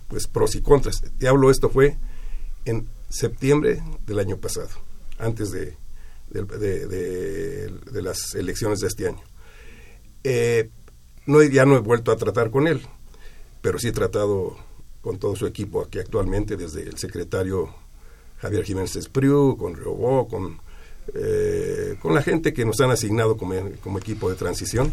pues 0.07 0.25
pros 0.27 0.55
y 0.55 0.61
contras. 0.61 1.03
Te 1.19 1.27
hablo, 1.27 1.51
esto 1.51 1.69
fue 1.69 1.97
en 2.63 2.87
septiembre 3.09 3.83
del 4.07 4.19
año 4.19 4.37
pasado, 4.37 4.69
antes 5.17 5.51
de, 5.51 5.75
las 7.91 8.35
elecciones 8.35 8.79
de 8.79 8.87
este 8.87 9.09
año. 9.09 9.21
Eh, 10.23 10.69
no, 11.25 11.43
ya 11.43 11.65
no 11.65 11.75
he 11.75 11.79
vuelto 11.79 12.13
a 12.13 12.15
tratar 12.15 12.51
con 12.51 12.67
él, 12.67 12.87
pero 13.61 13.79
sí 13.79 13.89
he 13.89 13.91
tratado 13.91 14.55
con 15.01 15.19
todo 15.19 15.35
su 15.35 15.45
equipo 15.45 15.81
aquí 15.81 15.99
actualmente, 15.99 16.55
desde 16.55 16.83
el 16.83 16.97
secretario 16.97 17.75
Javier 18.41 18.63
Jiménez 18.63 18.95
Espriu, 18.95 19.57
con 19.57 19.75
Riobó, 19.75 20.27
con, 20.27 20.59
eh, 21.13 21.95
con 22.01 22.13
la 22.13 22.21
gente 22.21 22.53
que 22.53 22.65
nos 22.65 22.79
han 22.79 22.91
asignado 22.91 23.37
como, 23.37 23.53
como 23.83 23.97
equipo 23.97 24.29
de 24.29 24.35
transición. 24.35 24.91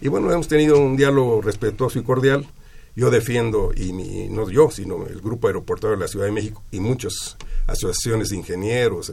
Y 0.00 0.08
bueno, 0.08 0.30
hemos 0.32 0.48
tenido 0.48 0.78
un 0.78 0.96
diálogo 0.96 1.40
respetuoso 1.40 1.98
y 1.98 2.02
cordial. 2.02 2.46
Yo 2.94 3.10
defiendo, 3.10 3.72
y 3.74 3.92
no 4.28 4.50
yo, 4.50 4.70
sino 4.70 5.06
el 5.06 5.20
Grupo 5.20 5.46
Aeroportuario 5.46 5.96
de 5.96 6.04
la 6.04 6.08
Ciudad 6.08 6.26
de 6.26 6.32
México 6.32 6.62
y 6.70 6.80
muchos 6.80 7.38
asociaciones 7.66 8.28
de 8.30 8.36
ingenieros, 8.36 9.10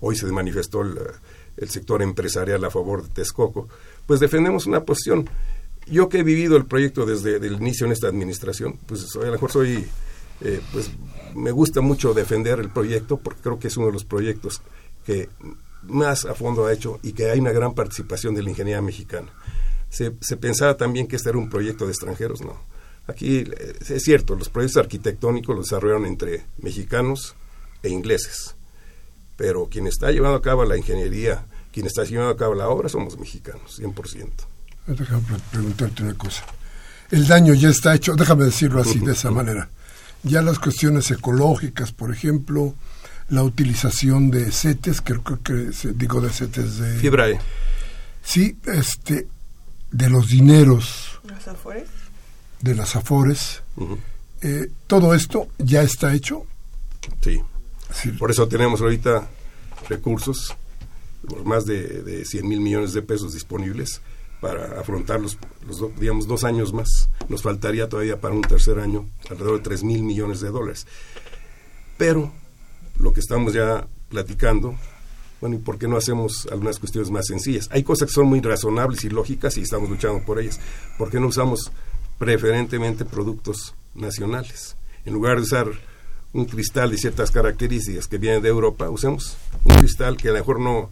hoy 0.00 0.16
se 0.16 0.26
manifestó 0.26 0.82
el, 0.82 0.98
sector 1.68 2.02
empresarial 2.02 2.64
a 2.64 2.70
favor 2.70 3.02
de 3.02 3.08
Texcoco, 3.08 3.68
pues 4.06 4.20
defendemos 4.20 4.66
una 4.66 4.84
posición. 4.84 5.28
Yo 5.86 6.08
que 6.08 6.18
he 6.18 6.22
vivido 6.22 6.56
el 6.56 6.66
proyecto 6.66 7.06
desde 7.06 7.36
el 7.36 7.54
inicio 7.54 7.86
en 7.86 7.92
esta 7.92 8.08
administración, 8.08 8.78
pues 8.86 9.14
a 9.16 9.24
lo 9.24 9.32
mejor 9.32 9.50
soy, 9.50 9.86
eh, 10.40 10.60
pues 10.72 10.90
me 11.34 11.50
gusta 11.50 11.80
mucho 11.80 12.14
defender 12.14 12.58
el 12.60 12.70
proyecto 12.70 13.18
porque 13.18 13.42
creo 13.42 13.58
que 13.58 13.68
es 13.68 13.76
uno 13.76 13.86
de 13.86 13.92
los 13.92 14.04
proyectos 14.04 14.62
que 15.04 15.28
más 15.82 16.24
a 16.24 16.34
fondo 16.34 16.66
ha 16.66 16.72
hecho 16.72 16.98
y 17.02 17.12
que 17.12 17.30
hay 17.30 17.38
una 17.38 17.52
gran 17.52 17.74
participación 17.74 18.34
de 18.34 18.42
la 18.42 18.50
ingeniería 18.50 18.82
mexicana. 18.82 19.28
Se, 19.90 20.12
se 20.20 20.36
pensaba 20.36 20.76
también 20.76 21.06
que 21.06 21.16
este 21.16 21.30
era 21.30 21.38
un 21.38 21.48
proyecto 21.48 21.86
de 21.86 21.92
extranjeros, 21.92 22.42
no. 22.42 22.60
Aquí 23.08 23.38
eh, 23.38 23.74
es 23.88 24.02
cierto, 24.02 24.36
los 24.36 24.50
proyectos 24.50 24.82
arquitectónicos 24.82 25.56
los 25.56 25.66
desarrollaron 25.66 26.06
entre 26.06 26.44
mexicanos 26.58 27.34
e 27.82 27.88
ingleses, 27.88 28.54
pero 29.36 29.66
quien 29.66 29.86
está 29.86 30.10
llevando 30.10 30.36
a 30.36 30.42
cabo 30.42 30.64
la 30.64 30.76
ingeniería, 30.76 31.46
quien 31.72 31.86
está 31.86 32.04
llevando 32.04 32.32
a 32.32 32.36
cabo 32.36 32.54
la 32.54 32.68
obra 32.68 32.88
somos 32.88 33.18
mexicanos, 33.18 33.80
100%. 33.80 34.30
Déjame 34.88 35.22
preguntarte 35.50 36.02
una 36.02 36.14
cosa. 36.14 36.44
El 37.10 37.26
daño 37.26 37.54
ya 37.54 37.70
está 37.70 37.94
hecho, 37.94 38.14
déjame 38.14 38.44
decirlo 38.44 38.82
así, 38.82 38.98
de 39.04 39.12
esa 39.12 39.30
manera. 39.30 39.70
Ya 40.22 40.42
las 40.42 40.58
cuestiones 40.58 41.10
ecológicas, 41.10 41.92
por 41.92 42.12
ejemplo, 42.12 42.74
la 43.28 43.42
utilización 43.42 44.30
de 44.30 44.50
CETES, 44.50 45.00
creo 45.00 45.22
que, 45.22 45.70
digo 45.94 46.20
de 46.20 46.30
CETES 46.30 46.78
de... 46.78 46.98
Fibra 46.98 47.28
E. 47.28 47.38
Sí, 48.22 48.56
este, 48.66 49.28
de 49.90 50.10
los 50.10 50.28
dineros. 50.28 51.20
¿Las 51.24 51.48
afores? 51.48 51.88
De 52.60 52.74
las 52.74 52.96
afores. 52.96 53.62
Eh, 54.42 54.70
¿Todo 54.86 55.14
esto 55.14 55.48
ya 55.58 55.82
está 55.82 56.14
hecho? 56.14 56.44
Sí. 57.20 57.40
Por 58.18 58.30
eso 58.30 58.48
tenemos 58.48 58.80
ahorita 58.80 59.28
recursos, 59.88 60.54
por 61.26 61.44
más 61.44 61.64
de, 61.64 62.02
de 62.02 62.24
100 62.24 62.46
mil 62.46 62.60
millones 62.60 62.92
de 62.92 63.02
pesos 63.02 63.32
disponibles 63.32 64.02
para 64.40 64.80
afrontar 64.80 65.20
los, 65.20 65.36
digamos, 65.98 66.26
dos 66.26 66.44
años 66.44 66.72
más. 66.72 67.10
Nos 67.28 67.42
faltaría 67.42 67.88
todavía 67.88 68.20
para 68.20 68.34
un 68.34 68.42
tercer 68.42 68.78
año 68.78 69.06
alrededor 69.28 69.58
de 69.58 69.64
3 69.64 69.84
mil 69.84 70.02
millones 70.02 70.40
de 70.40 70.50
dólares. 70.50 70.86
Pero 71.96 72.32
lo 72.98 73.12
que 73.12 73.20
estamos 73.20 73.52
ya 73.52 73.86
platicando, 74.08 74.76
bueno, 75.40 75.56
¿y 75.56 75.58
por 75.58 75.78
qué 75.78 75.88
no 75.88 75.96
hacemos 75.96 76.48
algunas 76.50 76.78
cuestiones 76.78 77.10
más 77.10 77.26
sencillas? 77.26 77.68
Hay 77.70 77.82
cosas 77.82 78.08
que 78.08 78.14
son 78.14 78.26
muy 78.26 78.40
razonables 78.40 79.04
y 79.04 79.10
lógicas 79.10 79.56
y 79.56 79.62
estamos 79.62 79.90
luchando 79.90 80.24
por 80.24 80.40
ellas. 80.40 80.60
¿Por 80.96 81.10
qué 81.10 81.18
no 81.20 81.26
usamos 81.26 81.72
preferentemente 82.18 83.04
productos 83.04 83.74
nacionales? 83.94 84.76
En 85.04 85.14
lugar 85.14 85.36
de 85.36 85.42
usar 85.42 85.68
un 86.32 86.44
cristal 86.44 86.90
de 86.90 86.98
ciertas 86.98 87.30
características 87.30 88.06
que 88.06 88.18
vienen 88.18 88.42
de 88.42 88.48
Europa, 88.48 88.90
usemos 88.90 89.36
un 89.64 89.74
cristal 89.76 90.16
que 90.16 90.28
a 90.28 90.32
lo 90.32 90.38
mejor 90.38 90.60
no 90.60 90.90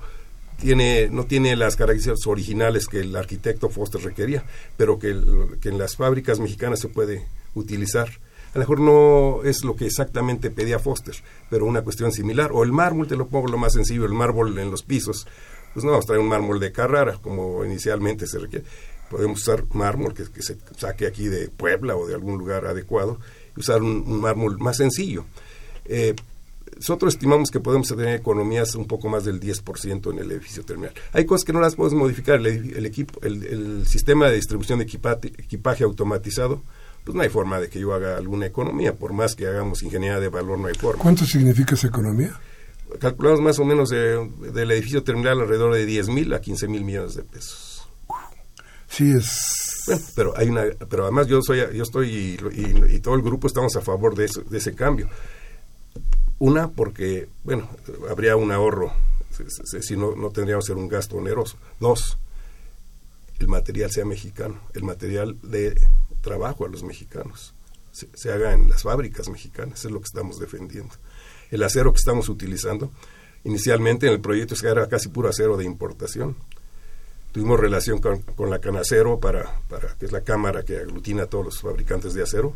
tiene, 0.56 1.08
no 1.10 1.24
tiene 1.24 1.56
las 1.56 1.76
características 1.76 2.26
originales 2.26 2.86
que 2.86 3.00
el 3.00 3.14
arquitecto 3.14 3.68
Foster 3.68 4.02
requería, 4.02 4.44
pero 4.76 4.98
que, 4.98 5.10
en 5.10 5.78
las 5.78 5.96
fábricas 5.96 6.40
mexicanas 6.40 6.80
se 6.80 6.88
puede 6.88 7.26
utilizar. 7.54 8.08
A 8.08 8.58
lo 8.58 8.60
mejor 8.60 8.80
no 8.80 9.44
es 9.44 9.64
lo 9.64 9.76
que 9.76 9.86
exactamente 9.86 10.50
pedía 10.50 10.78
Foster, 10.78 11.14
pero 11.50 11.66
una 11.66 11.82
cuestión 11.82 12.12
similar. 12.12 12.50
O 12.52 12.64
el 12.64 12.72
mármol, 12.72 13.06
te 13.06 13.16
lo 13.16 13.28
pongo 13.28 13.48
lo 13.48 13.58
más 13.58 13.74
sencillo, 13.74 14.06
el 14.06 14.14
mármol 14.14 14.58
en 14.58 14.70
los 14.70 14.82
pisos. 14.82 15.26
Pues 15.74 15.84
no 15.84 15.90
vamos 15.90 16.06
a 16.06 16.08
traer 16.08 16.22
un 16.22 16.28
mármol 16.28 16.58
de 16.58 16.72
Carrara, 16.72 17.18
como 17.20 17.62
inicialmente 17.64 18.26
se 18.26 18.38
requiere. 18.38 18.64
Podemos 19.10 19.42
usar 19.42 19.64
mármol 19.72 20.14
que, 20.14 20.24
se 20.42 20.56
saque 20.78 21.06
aquí 21.06 21.28
de 21.28 21.48
Puebla 21.48 21.96
o 21.96 22.06
de 22.06 22.14
algún 22.14 22.38
lugar 22.38 22.64
adecuado 22.66 23.20
y 23.56 23.60
usar 23.60 23.82
un, 23.82 24.20
mármol 24.20 24.58
más 24.58 24.78
sencillo. 24.78 25.26
Eh, 25.84 26.14
nosotros 26.76 27.14
estimamos 27.14 27.50
que 27.50 27.60
podemos 27.60 27.88
tener 27.88 28.14
economías 28.14 28.74
un 28.74 28.86
poco 28.86 29.08
más 29.08 29.24
del 29.24 29.40
10% 29.40 30.12
en 30.12 30.18
el 30.18 30.30
edificio 30.30 30.62
terminal. 30.62 30.92
Hay 31.12 31.24
cosas 31.24 31.44
que 31.44 31.52
no 31.52 31.60
las 31.60 31.74
podemos 31.74 31.98
modificar. 31.98 32.36
El, 32.46 32.86
equipo, 32.86 33.18
el, 33.22 33.86
sistema 33.86 34.28
de 34.28 34.36
distribución 34.36 34.78
de 34.78 34.84
equipaje, 34.84 35.84
automatizado, 35.84 36.62
pues 37.04 37.14
no 37.14 37.22
hay 37.22 37.28
forma 37.28 37.60
de 37.60 37.68
que 37.68 37.80
yo 37.80 37.94
haga 37.94 38.16
alguna 38.16 38.46
economía. 38.46 38.94
Por 38.94 39.12
más 39.12 39.34
que 39.34 39.46
hagamos 39.46 39.82
ingeniería 39.82 40.20
de 40.20 40.28
valor, 40.28 40.58
no 40.58 40.68
hay 40.68 40.74
forma. 40.74 41.02
¿Cuánto 41.02 41.24
significa 41.24 41.74
esa 41.74 41.86
economía? 41.86 42.38
Calculamos 43.00 43.40
más 43.40 43.58
o 43.58 43.64
menos 43.64 43.88
del 43.88 44.70
edificio 44.70 45.02
terminal 45.02 45.40
alrededor 45.40 45.74
de 45.74 45.86
10 45.86 46.08
mil 46.08 46.32
a 46.34 46.40
15 46.40 46.68
mil 46.68 46.84
millones 46.84 47.14
de 47.14 47.24
pesos. 47.24 47.88
Sí, 48.88 49.12
es 49.12 49.66
bueno, 49.86 50.02
pero 50.14 50.34
hay 50.36 50.48
una, 50.48 50.64
pero 50.88 51.04
además 51.04 51.28
yo 51.28 51.40
soy, 51.42 51.58
yo 51.74 51.82
estoy 51.82 52.36
y, 52.36 53.00
todo 53.00 53.14
el 53.14 53.22
grupo 53.22 53.46
estamos 53.46 53.76
a 53.76 53.80
favor 53.80 54.14
de, 54.16 54.28
de 54.50 54.58
ese 54.58 54.74
cambio. 54.74 55.08
Una, 56.38 56.68
porque, 56.68 57.28
bueno, 57.44 57.68
habría 58.10 58.36
un 58.36 58.52
ahorro, 58.52 58.92
si 59.80 59.96
no, 59.96 60.14
no 60.14 60.30
tendríamos 60.30 60.64
que 60.64 60.72
ser 60.72 60.76
un 60.76 60.88
gasto 60.88 61.16
oneroso. 61.16 61.56
Dos, 61.80 62.18
el 63.38 63.48
material 63.48 63.90
sea 63.90 64.04
mexicano, 64.04 64.60
el 64.74 64.82
material 64.82 65.36
de 65.42 65.80
trabajo 66.20 66.64
a 66.64 66.68
los 66.68 66.82
mexicanos, 66.82 67.54
se, 67.92 68.32
haga 68.32 68.52
en 68.52 68.68
las 68.68 68.82
fábricas 68.82 69.28
mexicanas, 69.28 69.84
es 69.84 69.90
lo 69.90 70.00
que 70.00 70.06
estamos 70.06 70.38
defendiendo. 70.38 70.94
El 71.50 71.62
acero 71.62 71.92
que 71.92 71.98
estamos 71.98 72.28
utilizando, 72.28 72.90
inicialmente 73.44 74.06
en 74.06 74.12
el 74.12 74.20
proyecto 74.20 74.54
era 74.66 74.88
casi 74.88 75.08
puro 75.08 75.30
acero 75.30 75.56
de 75.56 75.64
importación. 75.64 76.36
Tuvimos 77.32 77.58
relación 77.60 78.00
con, 78.00 78.20
con 78.22 78.50
la 78.50 78.58
Canacero, 78.58 79.20
para, 79.20 79.60
para, 79.68 79.94
que 79.94 80.06
es 80.06 80.12
la 80.12 80.22
cámara 80.22 80.62
que 80.64 80.78
aglutina 80.78 81.24
a 81.24 81.26
todos 81.26 81.44
los 81.44 81.60
fabricantes 81.60 82.12
de 82.14 82.22
acero, 82.22 82.54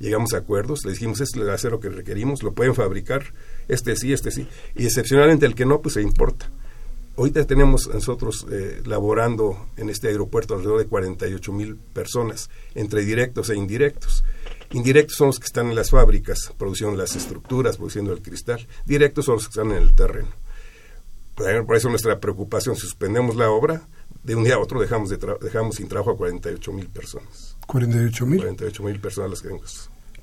llegamos 0.00 0.34
a 0.34 0.38
acuerdos, 0.38 0.84
le 0.84 0.92
dijimos, 0.92 1.20
este 1.20 1.38
es 1.38 1.44
el 1.44 1.50
acero 1.50 1.78
que 1.78 1.88
requerimos, 1.88 2.42
lo 2.42 2.52
pueden 2.52 2.74
fabricar, 2.74 3.32
este 3.68 3.94
sí, 3.94 4.12
este 4.12 4.32
sí, 4.32 4.48
y 4.74 4.86
excepcionalmente 4.86 5.46
el 5.46 5.54
que 5.54 5.66
no, 5.66 5.80
pues 5.80 5.94
se 5.94 6.02
importa. 6.02 6.50
Ahorita 7.16 7.44
tenemos 7.44 7.86
nosotros 7.92 8.46
eh, 8.50 8.80
laborando 8.86 9.66
en 9.76 9.90
este 9.90 10.08
aeropuerto 10.08 10.54
alrededor 10.54 10.78
de 10.78 10.86
48 10.86 11.52
mil 11.52 11.76
personas, 11.76 12.48
entre 12.74 13.04
directos 13.04 13.50
e 13.50 13.56
indirectos. 13.56 14.24
Indirectos 14.72 15.16
son 15.16 15.26
los 15.26 15.38
que 15.38 15.46
están 15.46 15.68
en 15.68 15.74
las 15.74 15.90
fábricas, 15.90 16.52
produciendo 16.56 16.96
las 16.96 17.16
estructuras, 17.16 17.76
produciendo 17.76 18.12
el 18.12 18.22
cristal. 18.22 18.66
Directos 18.86 19.26
son 19.26 19.34
los 19.34 19.48
que 19.48 19.50
están 19.50 19.72
en 19.72 19.82
el 19.82 19.94
terreno. 19.94 20.30
Por 21.34 21.76
eso 21.76 21.88
nuestra 21.88 22.20
preocupación, 22.20 22.76
si 22.76 22.82
suspendemos 22.82 23.36
la 23.36 23.50
obra, 23.50 23.86
de 24.22 24.34
un 24.34 24.44
día 24.44 24.54
a 24.54 24.58
otro 24.58 24.80
dejamos, 24.80 25.10
de 25.10 25.18
dejamos 25.40 25.76
sin 25.76 25.88
trabajo 25.88 26.12
a 26.12 26.16
48 26.16 26.72
mil 26.72 26.88
personas. 26.88 27.49
48 27.70 28.26
mil. 28.26 28.40
48 28.40 28.82
mil 28.82 29.00
personas 29.00 29.30
las 29.30 29.42
que 29.42 29.48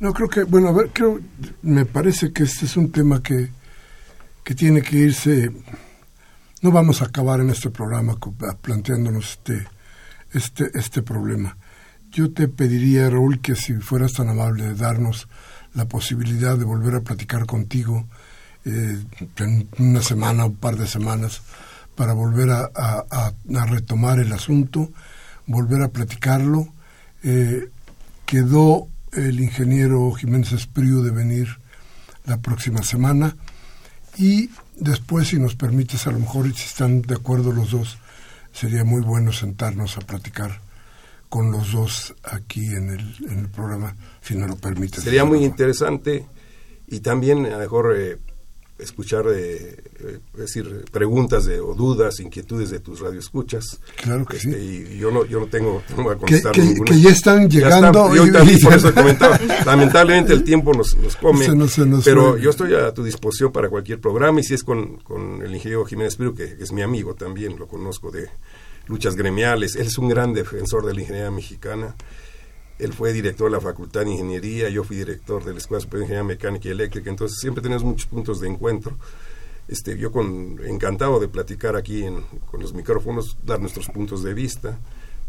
No, 0.02 0.14
creo 0.14 0.28
que, 0.28 0.44
bueno, 0.44 0.68
a 0.68 0.74
ver, 0.74 0.90
creo, 0.92 1.22
me 1.62 1.86
parece 1.86 2.34
que 2.34 2.44
este 2.44 2.66
es 2.66 2.76
un 2.76 2.92
tema 2.92 3.24
que, 3.24 3.50
que 4.44 4.54
tiene 4.54 4.82
que 4.82 4.98
irse, 4.98 5.50
no 6.62 6.72
vamos 6.72 7.02
a 7.02 7.06
acabar 7.06 7.40
en 7.40 7.50
este 7.50 7.70
programa 7.70 8.18
planteándonos 8.62 9.32
este, 9.32 9.66
este, 10.34 10.72
este 10.78 11.02
problema. 11.02 11.56
Yo 12.12 12.34
te 12.34 12.50
pediría, 12.50 13.10
Raúl, 13.10 13.40
que 13.40 13.56
si 13.56 13.76
fueras 13.76 14.12
tan 14.12 14.28
amable 14.28 14.66
de 14.66 14.76
darnos 14.76 15.30
la 15.74 15.86
posibilidad 15.86 16.58
de 16.58 16.66
volver 16.66 16.96
a 16.96 17.02
platicar 17.02 17.46
contigo 17.46 18.08
eh, 18.66 19.02
en 19.38 19.70
una 19.80 20.02
semana 20.02 20.44
o 20.44 20.48
un 20.48 20.56
par 20.58 20.76
de 20.76 20.88
semanas 20.88 21.42
para 21.96 22.12
volver 22.12 22.50
a, 22.50 22.70
a, 22.76 23.32
a 23.56 23.66
retomar 23.68 24.20
el 24.20 24.34
asunto, 24.34 24.92
volver 25.46 25.82
a 25.82 25.88
platicarlo 25.88 26.74
eh, 27.30 27.68
quedó 28.26 28.88
el 29.12 29.42
ingeniero 29.42 30.14
Jiménez 30.14 30.54
Espriu 30.54 31.02
de 31.02 31.12
venir 31.12 31.60
la 32.24 32.38
próxima 32.38 32.84
semana 32.84 33.36
y 34.18 34.50
después, 34.78 35.28
si 35.28 35.38
nos 35.38 35.56
permites, 35.56 36.08
a 36.08 36.12
lo 36.12 36.20
mejor, 36.20 36.46
si 36.56 36.64
están 36.64 37.02
de 37.02 37.16
acuerdo 37.16 37.52
los 37.52 37.72
dos, 37.72 37.98
sería 38.54 38.86
muy 38.86 39.02
bueno 39.02 39.34
sentarnos 39.34 39.98
a 39.98 40.02
platicar 40.02 40.62
con 41.28 41.52
los 41.52 41.74
dos 41.74 42.16
aquí 42.24 42.66
en 42.66 42.92
el, 42.92 43.16
en 43.30 43.40
el 43.40 43.50
programa, 43.50 43.94
si 44.22 44.36
no 44.36 44.48
lo 44.48 44.56
permites. 44.56 45.04
Sería 45.04 45.26
muy 45.26 45.44
interesante 45.44 46.26
y 46.88 47.02
también 47.02 47.46
a 47.46 47.50
lo 47.50 47.60
mejor 47.60 47.94
eh, 47.98 48.20
escuchar 48.80 49.26
eh, 49.34 49.76
eh, 50.00 50.20
decir 50.36 50.86
preguntas 50.92 51.46
de, 51.46 51.60
o 51.60 51.74
dudas, 51.74 52.20
inquietudes 52.20 52.70
de 52.70 52.80
tus 52.80 53.00
radioescuchas. 53.00 53.80
Claro 53.96 54.26
que 54.26 54.40
sí. 54.40 54.50
Este, 54.50 54.64
y 54.64 54.98
yo 54.98 55.12
no, 55.12 55.26
yo 55.26 55.40
no 55.40 55.48
tengo, 55.48 55.82
voy 55.96 56.14
a 56.14 56.18
contestar 56.18 56.52
que, 56.52 56.62
ninguna. 56.62 56.92
que, 56.92 57.02
ya 57.02 57.10
están 57.10 57.50
llegando. 57.50 58.16
yo 58.16 58.32
también 58.32 58.60
por 58.64 58.74
eso 58.74 58.94
comentaba. 58.94 59.40
Lamentablemente 59.66 60.34
el 60.34 60.44
tiempo 60.44 60.74
nos, 60.74 60.96
nos 60.98 61.16
come, 61.16 61.48
pero 62.04 62.38
yo 62.38 62.50
estoy 62.50 62.74
a 62.76 62.94
tu 62.94 63.04
disposición 63.04 63.52
para 63.52 63.70
cualquier 63.70 64.00
programa 64.00 64.40
y 64.40 64.44
si 64.44 64.54
es 64.54 64.64
con, 64.64 64.98
con 64.98 65.42
el 65.42 65.54
ingeniero 65.54 65.86
Jiménez 65.86 66.16
Piru, 66.16 66.36
que, 66.36 66.56
que 66.56 66.64
es 66.64 66.72
mi 66.72 66.82
amigo 66.82 67.16
también, 67.16 67.58
lo 67.58 67.68
conozco 67.68 68.12
de 68.12 68.30
luchas 68.88 69.16
gremiales, 69.16 69.76
él 69.76 69.88
es 69.88 69.98
un 69.98 70.08
gran 70.08 70.34
defensor 70.34 70.86
de 70.86 70.94
la 70.94 71.02
ingeniería 71.02 71.32
mexicana 71.32 71.96
él 72.80 72.94
fue 72.94 73.12
director 73.14 73.50
de 73.50 73.58
la 73.58 73.62
Facultad 73.62 74.06
de 74.06 74.12
Ingeniería, 74.12 74.70
yo 74.70 74.84
fui 74.84 74.98
director 74.98 75.44
de 75.44 75.52
la 75.52 75.58
Escuela 75.58 75.82
Superior 75.82 76.08
de 76.08 76.14
Ingeniería 76.14 76.36
Mecánica 76.36 76.68
y 76.68 76.72
Eléctrica, 76.72 77.10
entonces 77.10 77.40
siempre 77.40 77.62
tenemos 77.62 77.84
muchos 77.84 78.06
puntos 78.06 78.40
de 78.40 78.48
encuentro. 78.48 78.98
Este, 79.68 79.98
yo 79.98 80.12
con, 80.12 80.60
encantado 80.66 81.20
de 81.20 81.28
platicar 81.28 81.76
aquí 81.76 82.06
con 82.50 82.62
los 82.62 82.74
micrófonos, 82.74 83.38
dar 83.44 83.60
nuestros 83.60 83.88
puntos 83.88 84.24
de 84.24 84.34
vista. 84.34 84.80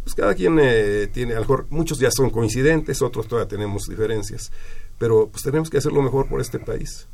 Pues 0.05 0.15
cada 0.15 0.35
quien 0.35 0.59
eh, 0.61 1.09
tiene, 1.13 1.33
a 1.33 1.37
lo 1.37 1.41
mejor 1.41 1.67
muchos 1.71 1.99
ya 1.99 2.11
son 2.11 2.31
coincidentes, 2.31 3.03
otros 3.03 3.27
todavía 3.27 3.49
tenemos 3.49 3.89
diferencias, 3.89 4.53
pero 4.97 5.29
pues 5.29 5.43
tenemos 5.43 5.71
que 5.71 5.79
hacer 5.79 5.93
lo 5.93 6.03
mejor 6.03 6.29
por 6.29 6.41
este 6.41 6.59
país. 6.59 7.09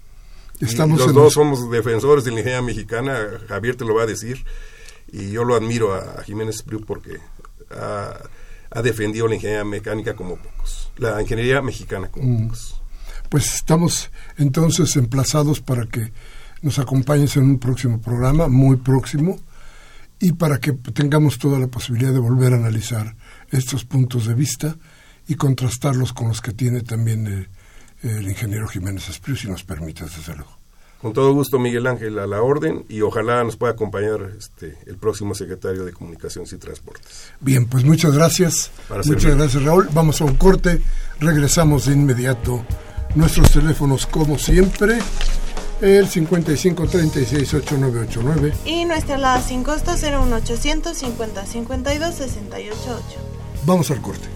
Estamos 0.60 0.98
los 0.98 1.12
dos 1.12 1.32
somos 1.32 1.70
defensores 1.70 2.24
de 2.24 2.30
la 2.30 2.38
ingeniería 2.38 2.62
mexicana, 2.62 3.40
Javier 3.48 3.76
te 3.76 3.84
lo 3.84 3.94
va 3.94 4.02
a 4.02 4.06
decir, 4.06 4.44
y 5.10 5.30
yo 5.30 5.44
lo 5.44 5.54
admiro 5.56 5.94
a, 5.94 6.22
Jiménez 6.24 6.62
Priu 6.62 6.84
porque 6.84 7.18
ha 7.70 8.20
ha 8.74 8.82
defendido 8.82 9.28
la 9.28 9.36
ingeniería 9.36 9.64
mecánica 9.64 10.14
como 10.14 10.36
pocos, 10.36 10.90
la 10.98 11.20
ingeniería 11.22 11.62
mexicana 11.62 12.08
como 12.08 12.26
mm. 12.26 12.42
pocos. 12.44 12.80
Pues 13.28 13.54
estamos 13.54 14.10
entonces 14.36 14.96
emplazados 14.96 15.60
para 15.60 15.86
que 15.86 16.12
nos 16.62 16.78
acompañes 16.78 17.36
en 17.36 17.44
un 17.44 17.58
próximo 17.58 18.00
programa, 18.00 18.48
muy 18.48 18.76
próximo, 18.76 19.38
y 20.18 20.32
para 20.32 20.58
que 20.58 20.72
tengamos 20.72 21.38
toda 21.38 21.58
la 21.58 21.68
posibilidad 21.68 22.12
de 22.12 22.18
volver 22.18 22.52
a 22.52 22.56
analizar 22.56 23.16
estos 23.50 23.84
puntos 23.84 24.26
de 24.26 24.34
vista 24.34 24.76
y 25.26 25.34
contrastarlos 25.34 26.12
con 26.12 26.28
los 26.28 26.40
que 26.40 26.52
tiene 26.52 26.82
también 26.82 27.26
eh, 27.26 27.48
el 28.02 28.28
ingeniero 28.28 28.68
Jiménez 28.68 29.08
Espriu, 29.08 29.36
si 29.36 29.48
nos 29.48 29.64
permite, 29.64 30.04
desde 30.04 30.34
luego. 30.34 30.63
Con 31.00 31.12
todo 31.12 31.34
gusto, 31.34 31.58
Miguel 31.58 31.86
Ángel, 31.86 32.18
a 32.18 32.26
la 32.26 32.40
orden 32.40 32.86
y 32.88 33.02
ojalá 33.02 33.44
nos 33.44 33.56
pueda 33.56 33.72
acompañar 33.74 34.32
este, 34.38 34.78
el 34.86 34.96
próximo 34.96 35.34
secretario 35.34 35.84
de 35.84 35.92
Comunicaciones 35.92 36.52
y 36.52 36.58
Transportes. 36.58 37.30
Bien, 37.40 37.66
pues 37.66 37.84
muchas 37.84 38.14
gracias. 38.14 38.70
muchas 39.04 39.36
gracias, 39.36 39.62
Raúl. 39.62 39.88
Vamos 39.92 40.20
a 40.20 40.24
un 40.24 40.36
corte, 40.36 40.80
regresamos 41.20 41.86
de 41.86 41.92
inmediato. 41.92 42.64
Nuestros 43.14 43.52
teléfonos, 43.52 44.06
como 44.06 44.38
siempre, 44.38 44.98
el 45.80 46.08
55 46.08 46.86
36 46.86 47.54
8989 47.54 48.54
y 48.64 48.84
nuestra 48.84 49.16
alada 49.16 49.42
sin 49.42 49.62
costo 49.62 49.92
01800 49.92 50.96
50 50.96 51.46
52 51.46 52.14
68 52.14 52.74
Vamos 53.66 53.90
al 53.90 54.00
corte. 54.00 54.28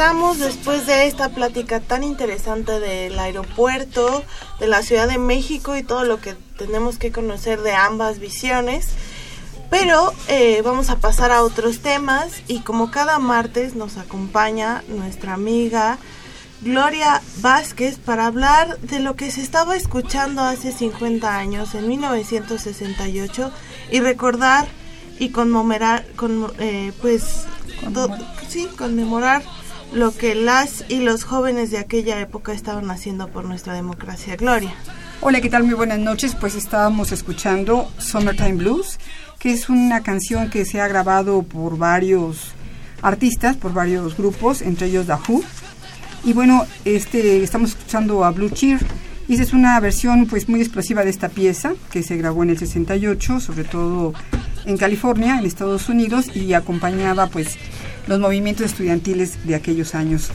Regresamos 0.00 0.38
después 0.38 0.86
de 0.86 1.06
esta 1.08 1.28
plática 1.28 1.78
tan 1.78 2.02
interesante 2.04 2.80
del 2.80 3.18
aeropuerto, 3.18 4.24
de 4.58 4.66
la 4.66 4.82
Ciudad 4.82 5.06
de 5.06 5.18
México 5.18 5.76
y 5.76 5.82
todo 5.82 6.04
lo 6.04 6.22
que 6.22 6.34
tenemos 6.56 6.96
que 6.96 7.12
conocer 7.12 7.60
de 7.60 7.74
ambas 7.74 8.18
visiones. 8.18 8.88
Pero 9.68 10.14
eh, 10.28 10.62
vamos 10.64 10.88
a 10.88 10.96
pasar 10.96 11.32
a 11.32 11.42
otros 11.42 11.80
temas 11.80 12.28
y 12.48 12.60
como 12.60 12.90
cada 12.90 13.18
martes 13.18 13.74
nos 13.74 13.98
acompaña 13.98 14.82
nuestra 14.88 15.34
amiga 15.34 15.98
Gloria 16.62 17.20
Vázquez 17.42 17.98
para 17.98 18.24
hablar 18.24 18.78
de 18.78 19.00
lo 19.00 19.16
que 19.16 19.30
se 19.30 19.42
estaba 19.42 19.76
escuchando 19.76 20.40
hace 20.40 20.72
50 20.72 21.36
años, 21.36 21.74
en 21.74 21.86
1968, 21.86 23.52
y 23.92 24.00
recordar 24.00 24.66
y 25.18 25.28
conmemorar, 25.28 26.06
con, 26.16 26.50
eh, 26.58 26.94
pues, 27.02 27.44
sí, 28.48 28.66
conmemorar 28.78 29.42
lo 29.92 30.14
que 30.16 30.34
las 30.34 30.84
y 30.88 31.00
los 31.00 31.24
jóvenes 31.24 31.70
de 31.70 31.78
aquella 31.78 32.20
época 32.20 32.52
estaban 32.52 32.90
haciendo 32.90 33.28
por 33.28 33.44
nuestra 33.44 33.74
democracia. 33.74 34.36
Gloria. 34.36 34.74
Hola, 35.20 35.40
¿qué 35.40 35.50
tal? 35.50 35.64
Muy 35.64 35.74
buenas 35.74 35.98
noches. 35.98 36.34
Pues 36.34 36.54
estábamos 36.54 37.12
escuchando 37.12 37.90
Summertime 37.98 38.54
Blues, 38.54 38.98
que 39.38 39.52
es 39.52 39.68
una 39.68 40.02
canción 40.02 40.50
que 40.50 40.64
se 40.64 40.80
ha 40.80 40.88
grabado 40.88 41.42
por 41.42 41.76
varios 41.76 42.52
artistas, 43.02 43.56
por 43.56 43.72
varios 43.72 44.16
grupos, 44.16 44.62
entre 44.62 44.86
ellos 44.86 45.06
The 45.06 45.14
Who 45.28 45.42
y 46.22 46.34
bueno, 46.34 46.66
este, 46.84 47.42
estamos 47.42 47.70
escuchando 47.70 48.24
a 48.24 48.30
Blue 48.30 48.50
Cheer. 48.50 48.80
Y 49.28 49.34
esa 49.34 49.44
es 49.44 49.52
una 49.52 49.78
versión 49.78 50.26
pues 50.26 50.48
muy 50.48 50.60
explosiva 50.60 51.04
de 51.04 51.10
esta 51.10 51.28
pieza 51.28 51.74
que 51.92 52.02
se 52.02 52.16
grabó 52.16 52.42
en 52.42 52.50
el 52.50 52.58
68, 52.58 53.40
sobre 53.40 53.64
todo 53.64 54.12
en 54.66 54.76
California, 54.76 55.38
en 55.38 55.46
Estados 55.46 55.88
Unidos, 55.88 56.34
y 56.34 56.52
acompañaba 56.52 57.28
pues 57.28 57.56
los 58.06 58.20
movimientos 58.20 58.66
estudiantiles 58.66 59.46
de 59.46 59.54
aquellos 59.54 59.94
años. 59.94 60.30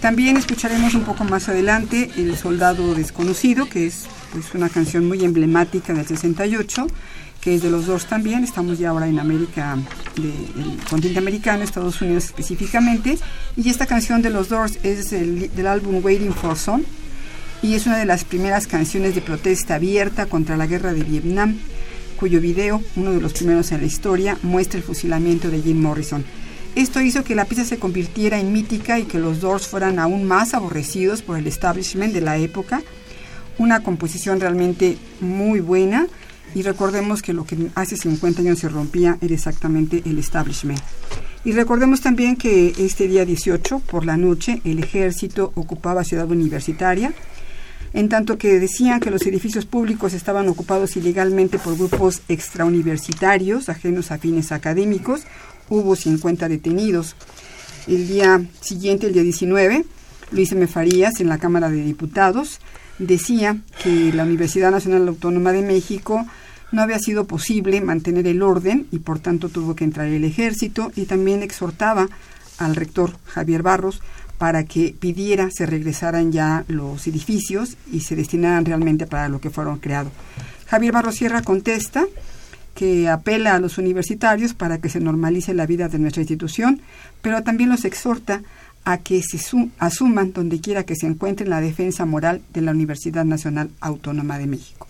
También 0.00 0.36
escucharemos 0.36 0.94
un 0.94 1.04
poco 1.04 1.24
más 1.24 1.48
adelante 1.48 2.10
El 2.16 2.36
Soldado 2.36 2.94
Desconocido, 2.94 3.68
que 3.68 3.86
es 3.86 4.06
pues 4.32 4.54
una 4.54 4.68
canción 4.68 5.06
muy 5.06 5.24
emblemática 5.24 5.92
del 5.94 6.06
68 6.06 6.86
que 7.46 7.54
es 7.54 7.62
de 7.62 7.70
los 7.70 7.86
dos 7.86 8.06
también. 8.06 8.42
Estamos 8.42 8.76
ya 8.76 8.88
ahora 8.88 9.06
en 9.06 9.20
América, 9.20 9.78
del 10.16 10.78
continente 10.90 11.20
americano, 11.20 11.62
Estados 11.62 12.00
Unidos 12.02 12.24
específicamente. 12.24 13.18
Y 13.56 13.70
esta 13.70 13.86
canción 13.86 14.20
de 14.20 14.30
los 14.30 14.48
Doors 14.48 14.80
es 14.82 15.10
del 15.10 15.66
álbum 15.68 16.04
Waiting 16.04 16.34
for 16.34 16.56
Son 16.56 16.84
y 17.62 17.74
es 17.74 17.86
una 17.86 17.98
de 17.98 18.04
las 18.04 18.24
primeras 18.24 18.66
canciones 18.66 19.14
de 19.14 19.20
protesta 19.20 19.76
abierta 19.76 20.26
contra 20.26 20.56
la 20.56 20.66
guerra 20.66 20.92
de 20.92 21.04
Vietnam, 21.04 21.56
cuyo 22.18 22.40
video, 22.40 22.82
uno 22.96 23.12
de 23.12 23.20
los 23.20 23.32
primeros 23.32 23.70
en 23.70 23.80
la 23.80 23.86
historia, 23.86 24.36
muestra 24.42 24.78
el 24.78 24.84
fusilamiento 24.84 25.48
de 25.48 25.62
Jim 25.62 25.80
Morrison. 25.80 26.24
Esto 26.76 27.00
hizo 27.00 27.24
que 27.24 27.34
la 27.34 27.46
pieza 27.46 27.64
se 27.64 27.78
convirtiera 27.78 28.38
en 28.38 28.52
mítica 28.52 28.98
y 28.98 29.04
que 29.04 29.18
los 29.18 29.40
Doors 29.40 29.66
fueran 29.66 29.98
aún 29.98 30.24
más 30.24 30.52
aborrecidos 30.52 31.22
por 31.22 31.38
el 31.38 31.46
establishment 31.46 32.12
de 32.12 32.20
la 32.20 32.36
época. 32.36 32.82
Una 33.56 33.82
composición 33.82 34.40
realmente 34.40 34.98
muy 35.22 35.60
buena 35.60 36.06
y 36.54 36.60
recordemos 36.60 37.22
que 37.22 37.32
lo 37.32 37.46
que 37.46 37.56
hace 37.74 37.96
50 37.96 38.42
años 38.42 38.58
se 38.58 38.68
rompía 38.68 39.16
era 39.22 39.32
exactamente 39.32 40.02
el 40.04 40.18
establishment. 40.18 40.78
Y 41.46 41.52
recordemos 41.52 42.02
también 42.02 42.36
que 42.36 42.74
este 42.76 43.08
día 43.08 43.24
18, 43.24 43.78
por 43.80 44.04
la 44.04 44.18
noche, 44.18 44.60
el 44.64 44.78
ejército 44.78 45.52
ocupaba 45.54 46.04
Ciudad 46.04 46.30
Universitaria, 46.30 47.14
en 47.94 48.10
tanto 48.10 48.36
que 48.36 48.60
decían 48.60 49.00
que 49.00 49.10
los 49.10 49.22
edificios 49.22 49.64
públicos 49.64 50.12
estaban 50.12 50.46
ocupados 50.48 50.94
ilegalmente 50.98 51.58
por 51.58 51.78
grupos 51.78 52.20
extrauniversitarios, 52.28 53.70
ajenos 53.70 54.10
a 54.10 54.18
fines 54.18 54.52
académicos, 54.52 55.22
hubo 55.68 55.96
50 55.96 56.48
detenidos. 56.48 57.16
El 57.86 58.08
día 58.08 58.42
siguiente, 58.60 59.06
el 59.06 59.12
día 59.12 59.22
19, 59.22 59.84
Luis 60.32 60.52
M. 60.52 60.66
Farías, 60.66 61.20
en 61.20 61.28
la 61.28 61.38
Cámara 61.38 61.70
de 61.70 61.82
Diputados, 61.82 62.60
decía 62.98 63.58
que 63.82 64.12
la 64.12 64.24
Universidad 64.24 64.70
Nacional 64.70 65.06
Autónoma 65.08 65.52
de 65.52 65.62
México 65.62 66.26
no 66.72 66.82
había 66.82 66.98
sido 66.98 67.26
posible 67.26 67.80
mantener 67.80 68.26
el 68.26 68.42
orden 68.42 68.86
y 68.90 68.98
por 68.98 69.18
tanto 69.18 69.48
tuvo 69.48 69.76
que 69.76 69.84
entrar 69.84 70.08
el 70.08 70.24
ejército 70.24 70.90
y 70.96 71.04
también 71.04 71.42
exhortaba 71.42 72.08
al 72.58 72.74
rector 72.74 73.12
Javier 73.26 73.62
Barros 73.62 74.00
para 74.38 74.64
que 74.64 74.94
pidiera 74.98 75.48
se 75.50 75.66
regresaran 75.66 76.32
ya 76.32 76.64
los 76.68 77.06
edificios 77.06 77.76
y 77.90 78.00
se 78.00 78.16
destinaran 78.16 78.64
realmente 78.64 79.06
para 79.06 79.28
lo 79.28 79.40
que 79.40 79.50
fueron 79.50 79.78
creados. 79.78 80.12
Javier 80.66 80.92
Barros 80.92 81.14
Sierra 81.14 81.42
contesta 81.42 82.06
que 82.76 83.08
apela 83.08 83.54
a 83.54 83.58
los 83.58 83.78
universitarios 83.78 84.54
para 84.54 84.78
que 84.78 84.90
se 84.90 85.00
normalice 85.00 85.54
la 85.54 85.66
vida 85.66 85.88
de 85.88 85.98
nuestra 85.98 86.22
institución, 86.22 86.80
pero 87.22 87.42
también 87.42 87.70
los 87.70 87.84
exhorta 87.84 88.42
a 88.84 88.98
que 88.98 89.22
se 89.22 89.40
asuman 89.78 90.32
donde 90.32 90.60
quiera 90.60 90.84
que 90.84 90.94
se 90.94 91.06
encuentre 91.06 91.48
la 91.48 91.60
defensa 91.60 92.04
moral 92.04 92.42
de 92.52 92.60
la 92.60 92.70
Universidad 92.70 93.24
Nacional 93.24 93.70
Autónoma 93.80 94.38
de 94.38 94.46
México. 94.46 94.86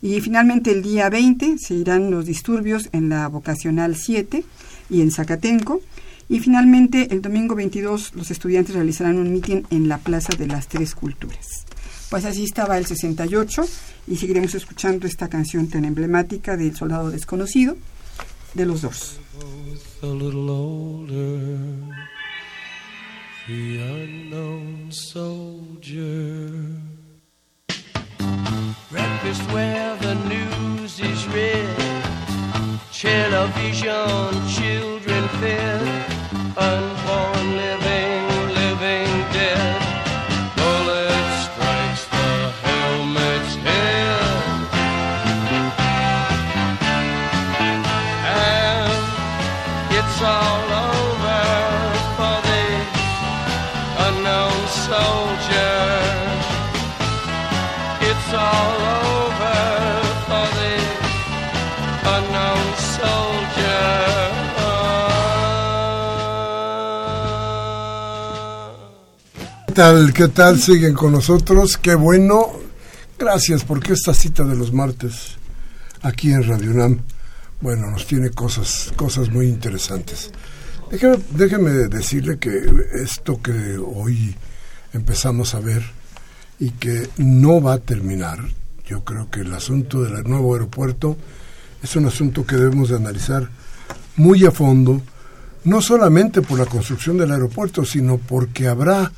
Y 0.00 0.20
finalmente 0.20 0.70
el 0.70 0.82
día 0.82 1.10
20 1.10 1.58
se 1.58 1.74
irán 1.74 2.10
los 2.10 2.26
disturbios 2.26 2.88
en 2.92 3.08
la 3.08 3.26
vocacional 3.28 3.96
7 3.96 4.44
y 4.88 5.00
en 5.00 5.10
Zacatenco. 5.10 5.80
Y 6.28 6.40
finalmente, 6.40 7.08
el 7.12 7.22
domingo 7.22 7.54
22, 7.54 8.14
los 8.14 8.30
estudiantes 8.30 8.74
realizarán 8.74 9.18
un 9.18 9.32
mitin 9.32 9.66
en 9.70 9.88
la 9.88 9.98
Plaza 9.98 10.32
de 10.36 10.46
las 10.48 10.66
Tres 10.66 10.94
Culturas. 10.94 11.65
Pues 12.10 12.24
así 12.24 12.44
estaba 12.44 12.78
el 12.78 12.86
68 12.86 13.64
y 14.06 14.16
seguiremos 14.16 14.54
escuchando 14.54 15.06
esta 15.06 15.28
canción 15.28 15.68
tan 15.68 15.84
emblemática 15.84 16.56
del 16.56 16.76
Soldado 16.76 17.10
Desconocido 17.10 17.76
de 18.54 18.66
los 18.66 18.82
dos. 18.82 19.18
Breakfast 28.90 29.42
where 29.52 29.96
the 29.96 30.14
news 30.28 31.00
is 31.00 31.26
read. 31.28 31.66
Television, 32.92 34.32
children 34.48 35.28
fed. 35.40 36.06
Unborn 36.56 37.35
tal? 69.76 70.14
¿Qué 70.14 70.28
tal? 70.28 70.58
Siguen 70.58 70.94
con 70.94 71.12
nosotros. 71.12 71.76
Qué 71.76 71.94
bueno. 71.94 72.46
Gracias 73.18 73.62
porque 73.62 73.92
esta 73.92 74.14
cita 74.14 74.42
de 74.42 74.56
los 74.56 74.72
martes 74.72 75.36
aquí 76.00 76.32
en 76.32 76.48
Radio 76.48 76.70
UNAM, 76.70 77.02
bueno, 77.60 77.90
nos 77.90 78.06
tiene 78.06 78.30
cosas, 78.30 78.90
cosas 78.96 79.28
muy 79.28 79.48
interesantes. 79.48 80.30
Déjeme, 80.90 81.18
déjeme 81.28 81.70
decirle 81.90 82.38
que 82.38 82.58
esto 82.94 83.42
que 83.42 83.76
hoy 83.76 84.34
empezamos 84.94 85.54
a 85.54 85.60
ver 85.60 85.82
y 86.58 86.70
que 86.70 87.10
no 87.18 87.60
va 87.60 87.74
a 87.74 87.78
terminar, 87.78 88.38
yo 88.86 89.04
creo 89.04 89.30
que 89.30 89.40
el 89.40 89.52
asunto 89.52 90.02
del 90.02 90.24
nuevo 90.24 90.54
aeropuerto 90.54 91.18
es 91.82 91.94
un 91.96 92.06
asunto 92.06 92.46
que 92.46 92.56
debemos 92.56 92.88
de 92.88 92.96
analizar 92.96 93.50
muy 94.16 94.46
a 94.46 94.50
fondo, 94.50 95.02
no 95.64 95.82
solamente 95.82 96.40
por 96.40 96.58
la 96.58 96.64
construcción 96.64 97.18
del 97.18 97.32
aeropuerto, 97.32 97.84
sino 97.84 98.16
porque 98.16 98.68
habrá, 98.68 99.12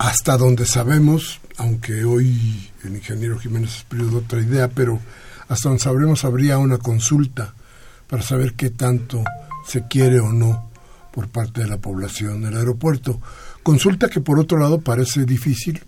hasta 0.00 0.38
donde 0.38 0.64
sabemos, 0.64 1.40
aunque 1.58 2.04
hoy 2.04 2.70
el 2.84 2.96
ingeniero 2.96 3.38
Jiménez 3.38 3.76
Espíritu 3.76 4.16
otra 4.16 4.40
idea, 4.40 4.68
pero 4.68 4.98
hasta 5.46 5.68
donde 5.68 5.84
sabremos 5.84 6.24
habría 6.24 6.56
una 6.56 6.78
consulta 6.78 7.52
para 8.08 8.22
saber 8.22 8.54
qué 8.54 8.70
tanto 8.70 9.22
se 9.66 9.86
quiere 9.88 10.18
o 10.18 10.32
no 10.32 10.70
por 11.12 11.28
parte 11.28 11.60
de 11.60 11.66
la 11.66 11.76
población 11.76 12.40
del 12.40 12.56
aeropuerto. 12.56 13.20
Consulta 13.62 14.08
que 14.08 14.22
por 14.22 14.38
otro 14.38 14.58
lado 14.58 14.80
parece 14.80 15.26
difícil 15.26 15.82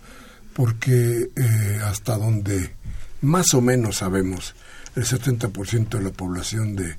porque 0.52 1.30
eh, 1.34 1.80
hasta 1.82 2.18
donde 2.18 2.74
más 3.22 3.54
o 3.54 3.62
menos 3.62 3.96
sabemos 3.96 4.54
el 4.94 5.06
70% 5.06 5.88
de 5.88 6.02
la 6.02 6.10
población 6.10 6.76
de, 6.76 6.98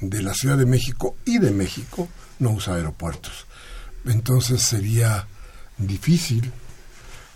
de 0.00 0.22
la 0.22 0.32
Ciudad 0.32 0.58
de 0.58 0.66
México 0.66 1.16
y 1.24 1.40
de 1.40 1.50
México 1.50 2.08
no 2.38 2.52
usa 2.52 2.76
aeropuertos. 2.76 3.46
Entonces 4.04 4.62
sería 4.62 5.26
difícil 5.86 6.52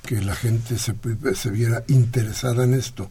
que 0.06 0.22
la 0.22 0.34
gente 0.34 0.78
se, 0.78 1.50
viera 1.50 1.84
interesada 1.88 2.64
en 2.64 2.74
esto. 2.74 3.10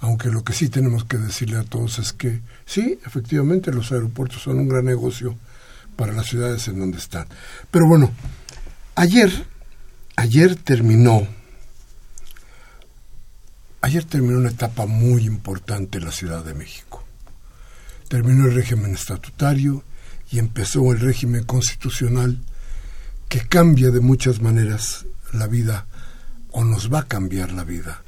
Aunque 0.00 0.30
lo 0.30 0.44
que 0.44 0.52
sí 0.52 0.68
tenemos 0.68 1.04
que 1.04 1.16
decirle 1.16 1.58
a 1.58 1.64
todos 1.64 1.98
es 1.98 2.12
que 2.12 2.40
sí, 2.66 2.98
efectivamente 3.04 3.72
los 3.72 3.90
aeropuertos 3.90 4.42
son 4.42 4.60
un 4.60 4.68
gran 4.68 4.84
negocio 4.84 5.36
para 5.96 6.12
las 6.12 6.26
ciudades 6.26 6.68
en 6.68 6.78
donde 6.78 6.98
están. 6.98 7.26
Pero 7.72 7.88
bueno, 7.88 8.12
ayer, 8.94 9.32
ayer 10.14 10.54
terminó, 10.54 11.26
ayer 13.80 14.04
terminó 14.04 14.38
una 14.38 14.50
etapa 14.50 14.86
muy 14.86 15.24
importante 15.24 15.98
en 15.98 16.04
la 16.04 16.12
Ciudad 16.12 16.44
de 16.44 16.54
México. 16.54 17.02
Terminó 18.08 18.46
el 18.46 18.54
régimen 18.54 18.94
estatutario 18.94 19.82
y 20.30 20.38
empezó 20.38 20.92
el 20.92 21.00
régimen 21.00 21.44
constitucional 21.44 22.38
que 23.28 23.46
cambia 23.46 23.90
de 23.90 24.00
muchas 24.00 24.40
maneras 24.40 25.04
la 25.32 25.46
vida 25.46 25.86
o 26.50 26.64
nos 26.64 26.92
va 26.92 27.00
a 27.00 27.08
cambiar 27.08 27.52
la 27.52 27.64
vida 27.64 28.02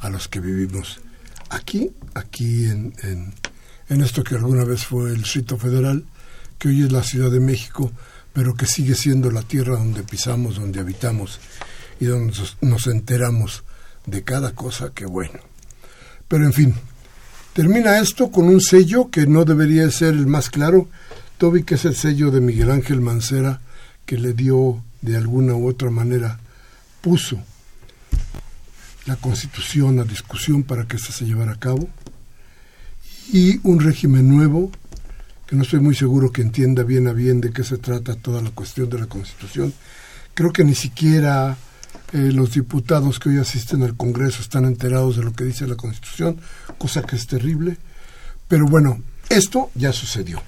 a 0.00 0.10
los 0.10 0.28
que 0.28 0.40
vivimos 0.40 1.00
aquí, 1.48 1.92
aquí 2.14 2.66
en, 2.66 2.92
en, 3.88 4.00
esto 4.00 4.24
que 4.24 4.34
alguna 4.34 4.64
vez 4.64 4.84
fue 4.84 5.10
el 5.10 5.22
Distrito 5.22 5.56
Federal, 5.56 6.04
que 6.58 6.68
hoy 6.68 6.82
es 6.82 6.92
la 6.92 7.04
Ciudad 7.04 7.30
de 7.30 7.40
México, 7.40 7.92
pero 8.32 8.54
que 8.54 8.66
sigue 8.66 8.96
siendo 8.96 9.30
la 9.30 9.42
tierra 9.42 9.76
donde 9.76 10.02
pisamos, 10.02 10.56
donde 10.56 10.80
habitamos 10.80 11.38
y 12.00 12.06
donde 12.06 12.36
nos 12.60 12.86
enteramos 12.88 13.62
de 14.06 14.24
cada 14.24 14.54
cosa 14.54 14.90
que 14.92 15.06
bueno. 15.06 15.38
Pero 16.26 16.44
en 16.44 16.52
fin, 16.52 16.74
termina 17.52 18.00
esto 18.00 18.32
con 18.32 18.46
un 18.46 18.60
sello 18.60 19.10
que 19.10 19.26
no 19.26 19.44
debería 19.44 19.88
ser 19.90 20.14
el 20.14 20.26
más 20.26 20.50
claro, 20.50 20.88
Toby, 21.38 21.62
que 21.62 21.76
es 21.76 21.84
el 21.84 21.94
sello 21.94 22.32
de 22.32 22.40
Miguel 22.40 22.72
Ángel 22.72 23.00
Mancera, 23.00 23.60
que 24.06 24.18
le 24.18 24.32
dio 24.32 24.82
de 25.02 25.16
alguna 25.16 25.54
u 25.54 25.68
otra 25.68 25.90
manera, 25.90 26.38
puso 27.00 27.38
la 29.06 29.16
constitución 29.16 30.00
a 30.00 30.04
discusión 30.04 30.62
para 30.62 30.86
que 30.86 30.96
ésta 30.96 31.12
se 31.12 31.26
llevara 31.26 31.52
a 31.52 31.58
cabo, 31.58 31.88
y 33.32 33.60
un 33.62 33.80
régimen 33.80 34.28
nuevo 34.28 34.70
que 35.46 35.56
no 35.56 35.62
estoy 35.62 35.80
muy 35.80 35.94
seguro 35.94 36.32
que 36.32 36.42
entienda 36.42 36.82
bien 36.82 37.06
a 37.06 37.12
bien 37.12 37.40
de 37.40 37.52
qué 37.52 37.64
se 37.64 37.78
trata 37.78 38.16
toda 38.16 38.40
la 38.40 38.50
cuestión 38.50 38.88
de 38.88 38.98
la 38.98 39.06
Constitución. 39.06 39.74
Creo 40.32 40.52
que 40.52 40.64
ni 40.64 40.74
siquiera 40.74 41.56
eh, 42.12 42.30
los 42.32 42.52
diputados 42.52 43.18
que 43.18 43.28
hoy 43.28 43.38
asisten 43.38 43.82
al 43.82 43.96
Congreso 43.96 44.40
están 44.40 44.64
enterados 44.64 45.16
de 45.16 45.22
lo 45.22 45.32
que 45.32 45.44
dice 45.44 45.66
la 45.66 45.76
Constitución, 45.76 46.40
cosa 46.78 47.02
que 47.02 47.16
es 47.16 47.26
terrible. 47.26 47.76
Pero 48.48 48.66
bueno, 48.66 49.02
esto 49.28 49.70
ya 49.74 49.92
sucedió. 49.92 50.42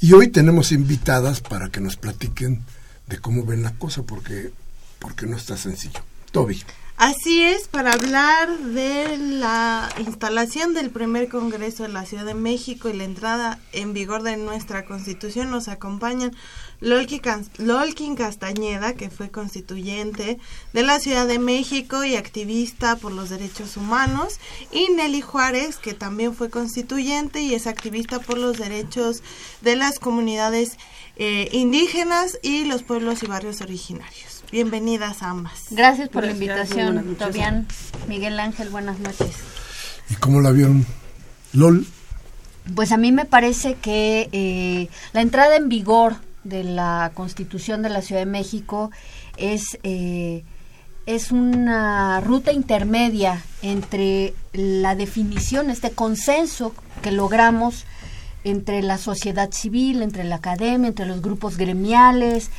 Y 0.00 0.14
hoy 0.14 0.28
tenemos 0.28 0.72
invitadas 0.72 1.42
para 1.42 1.68
que 1.68 1.80
nos 1.80 1.96
platiquen 1.96 2.64
de 3.06 3.18
cómo 3.18 3.44
ven 3.44 3.62
la 3.62 3.74
cosa, 3.74 4.02
porque, 4.02 4.50
porque 4.98 5.26
no 5.26 5.36
está 5.36 5.58
sencillo. 5.58 6.00
Toby. 6.32 6.62
Así 7.00 7.42
es, 7.42 7.66
para 7.66 7.94
hablar 7.94 8.58
de 8.58 9.16
la 9.16 9.88
instalación 10.00 10.74
del 10.74 10.90
primer 10.90 11.30
Congreso 11.30 11.86
en 11.86 11.94
la 11.94 12.04
Ciudad 12.04 12.26
de 12.26 12.34
México 12.34 12.90
y 12.90 12.92
la 12.92 13.04
entrada 13.04 13.58
en 13.72 13.94
vigor 13.94 14.22
de 14.22 14.36
nuestra 14.36 14.84
Constitución 14.84 15.50
nos 15.50 15.68
acompañan 15.68 16.36
Lolkin 16.80 18.16
Castañeda, 18.16 18.92
que 18.92 19.08
fue 19.08 19.30
constituyente 19.30 20.38
de 20.74 20.82
la 20.82 21.00
Ciudad 21.00 21.26
de 21.26 21.38
México 21.38 22.04
y 22.04 22.16
activista 22.16 22.96
por 22.96 23.12
los 23.12 23.30
derechos 23.30 23.78
humanos, 23.78 24.38
y 24.70 24.92
Nelly 24.92 25.22
Juárez, 25.22 25.78
que 25.78 25.94
también 25.94 26.34
fue 26.34 26.50
constituyente 26.50 27.40
y 27.40 27.54
es 27.54 27.66
activista 27.66 28.18
por 28.18 28.36
los 28.36 28.58
derechos 28.58 29.22
de 29.62 29.74
las 29.74 30.00
comunidades 30.00 30.76
eh, 31.16 31.48
indígenas 31.52 32.38
y 32.42 32.66
los 32.66 32.82
pueblos 32.82 33.22
y 33.22 33.26
barrios 33.26 33.62
originarios. 33.62 34.29
Bienvenidas 34.52 35.22
ambas. 35.22 35.66
Gracias 35.70 36.08
por 36.08 36.24
Gracias, 36.24 36.40
la 36.40 36.44
invitación, 36.44 37.14
Tobián. 37.14 37.66
Miguel 38.08 38.40
Ángel, 38.40 38.68
buenas 38.68 38.98
noches. 38.98 39.36
¿Y 40.10 40.14
cómo 40.14 40.40
la 40.40 40.50
vieron? 40.50 40.84
LOL. 41.52 41.86
Pues 42.74 42.90
a 42.90 42.96
mí 42.96 43.12
me 43.12 43.26
parece 43.26 43.74
que 43.74 44.28
eh, 44.32 44.88
la 45.12 45.20
entrada 45.20 45.54
en 45.54 45.68
vigor 45.68 46.16
de 46.42 46.64
la 46.64 47.12
Constitución 47.14 47.82
de 47.82 47.90
la 47.90 48.02
Ciudad 48.02 48.22
de 48.22 48.26
México 48.26 48.90
es, 49.36 49.78
eh, 49.84 50.42
es 51.06 51.30
una 51.30 52.20
ruta 52.20 52.52
intermedia 52.52 53.42
entre 53.62 54.34
la 54.52 54.96
definición, 54.96 55.70
este 55.70 55.92
consenso 55.92 56.74
que 57.02 57.12
logramos 57.12 57.84
entre 58.42 58.82
la 58.82 58.98
sociedad 58.98 59.52
civil, 59.52 60.02
entre 60.02 60.24
la 60.24 60.36
academia, 60.36 60.88
entre 60.88 61.06
los 61.06 61.22
grupos 61.22 61.56
gremiales, 61.56 62.50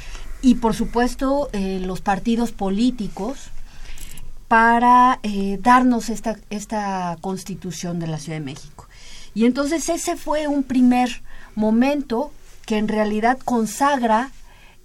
y 0.42 0.56
por 0.56 0.76
supuesto 0.76 1.50
eh, 1.54 1.80
los 1.82 2.02
partidos 2.02 2.52
políticos 2.52 3.50
para 4.48 5.20
eh, 5.24 5.60
darnos 5.62 6.10
esta, 6.10 6.38
esta 6.50 7.18
constitución 7.22 8.00
de 8.00 8.08
la 8.08 8.20
Ciudad 8.20 8.40
de 8.40 8.46
México. 8.46 8.88
Y 9.34 9.46
entonces 9.46 9.88
ese 9.88 10.18
fue 10.18 10.48
un 10.48 10.64
primer 10.64 11.22
momento 11.56 12.32
que 12.66 12.78
en 12.78 12.88
realidad 12.88 13.40
consagra 13.44 14.32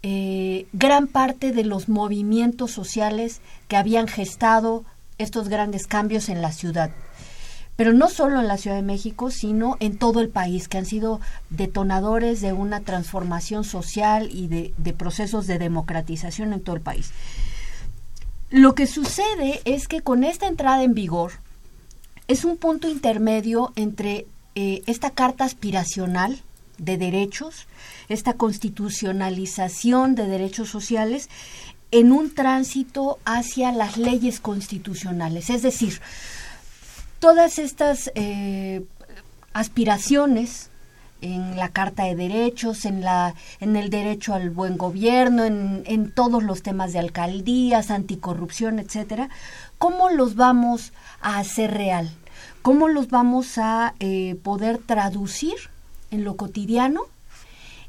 eh, 0.03 0.67
gran 0.73 1.09
parte 1.09 1.53
de 1.53 1.65
los 1.65 1.89
movimientos 1.89 2.71
sociales 2.71 3.41
que 3.67 3.77
habían 3.77 4.07
gestado 4.07 4.85
estos 5.19 5.49
grandes 5.49 5.87
cambios 5.87 6.29
en 6.29 6.43
la 6.43 6.53
ciudad. 6.53 6.91
Pero 7.77 7.93
no 7.93 8.09
solo 8.09 8.41
en 8.41 8.49
la 8.49 8.57
Ciudad 8.57 8.77
de 8.77 8.83
México, 8.83 9.31
sino 9.31 9.77
en 9.81 9.99
todo 9.99 10.21
el 10.21 10.31
país, 10.31 10.67
que 10.67 10.79
han 10.79 10.87
sido 10.87 11.21
detonadores 11.51 12.41
de 12.41 12.55
una 12.55 12.81
transformación 12.81 13.65
social 13.65 14.31
y 14.33 14.49
de, 14.49 14.93
procesos 14.95 15.47
de 15.47 15.59
democratización 15.59 16.55
en 16.55 16.63
todo 16.63 16.77
el 16.77 16.83
país. 16.83 17.13
Lo 18.51 18.75
que 18.75 18.87
sucede 18.87 19.61
es 19.65 19.89
que 19.89 20.01
con 20.01 20.25
esta 20.25 20.47
entrada 20.47 20.83
en 20.83 20.95
vigor 20.95 21.33
es 22.29 22.45
un 22.45 22.57
punto 22.57 22.89
intermedio 22.89 23.73
entre 23.77 24.27
eh, 24.55 24.83
esta 24.87 25.11
carta 25.11 25.45
aspiracional 25.45 26.41
de 26.79 26.97
derechos, 26.97 27.67
esta 28.09 28.35
constitucionalización 28.35 30.15
de 30.15 30.27
derechos 30.27 30.71
sociales, 30.71 31.29
en 31.91 32.13
un 32.13 32.35
tránsito 32.35 33.19
hacia 33.25 33.73
las 33.73 33.97
leyes 33.97 34.41
constitucionales. 34.41 35.51
Es 35.51 35.63
decir, 35.63 36.01
todas 37.19 37.59
estas 37.59 38.11
eh, 38.15 38.85
aspiraciones 39.53 40.71
en 41.23 41.57
la 41.57 41.71
Carta 41.71 42.05
de 42.05 42.15
Derechos, 42.15 42.85
en, 42.85 43.03
la, 43.03 43.35
en 43.61 43.77
el 43.77 43.91
derecho 43.91 44.35
al 44.35 44.51
buen 44.51 44.77
gobierno, 44.77 45.45
en, 45.45 45.83
en 45.87 46.11
todos 46.11 46.43
los 46.43 46.63
temas 46.63 46.93
de 46.93 46.99
alcaldías, 46.99 47.91
anticorrupción, 47.91 48.79
etcétera, 48.79 49.31
¿cómo 49.79 50.11
los 50.11 50.35
vamos 50.37 50.93
a 51.21 51.39
hacer 51.39 51.73
real? 51.73 52.11
¿Cómo 52.63 52.89
los 52.89 53.09
vamos 53.09 53.59
a 53.59 53.95
eh, 54.01 54.37
poder 54.43 54.79
traducir 54.79 55.55
en 56.11 56.25
lo 56.25 56.37
cotidiano, 56.37 57.03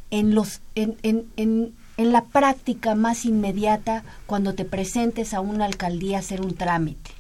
en, 0.10 0.34
los, 0.34 0.62
en, 0.76 0.96
en, 1.04 1.26
en, 1.36 1.74
en 1.98 2.12
la 2.12 2.26
práctica 2.26 2.96
más 2.96 3.26
inmediata 3.26 4.04
cuando 4.26 4.54
te 4.54 4.66
presentes 4.66 5.34
a 5.34 5.42
una 5.42 5.66
alcaldía 5.66 6.18
a 6.18 6.20
hacer 6.22 6.42
un 6.42 6.56
trámite? 6.56 7.17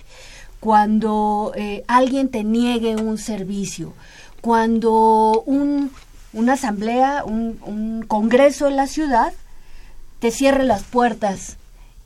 Cuando 0.59 1.53
eh, 1.55 1.83
alguien 1.87 2.29
te 2.29 2.43
niegue 2.43 2.95
un 2.95 3.17
servicio, 3.17 3.93
cuando 4.41 5.43
un, 5.45 5.91
una 6.33 6.53
asamblea, 6.53 7.23
un, 7.23 7.59
un 7.63 8.03
congreso 8.07 8.67
en 8.67 8.75
la 8.75 8.87
ciudad 8.87 9.33
te 10.19 10.31
cierre 10.31 10.63
las 10.63 10.83
puertas 10.83 11.57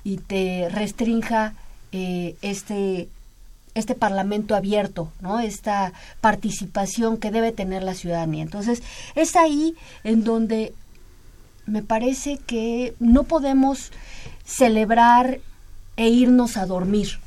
y 0.04 0.18
te 0.18 0.68
restrinja 0.70 1.54
eh, 1.92 2.36
este 2.42 3.10
este 3.74 3.96
parlamento 3.96 4.54
abierto, 4.56 5.14
¿no? 5.22 5.40
Esta 5.40 5.94
participación 6.20 7.18
que 7.18 7.32
debe 7.32 7.54
tener 7.54 7.84
la 7.84 7.94
ciudadanía. 7.94 8.44
Entonces, 8.44 8.84
es 9.16 9.38
ahí 9.38 9.76
en 10.04 10.26
donde 10.26 10.74
me 11.66 11.82
parece 11.82 12.38
que 12.38 12.94
no 13.00 13.24
podemos 13.24 13.92
celebrar 14.44 15.40
e 15.96 16.10
irnos 16.10 16.58
a 16.58 16.66
dormir 16.66 17.20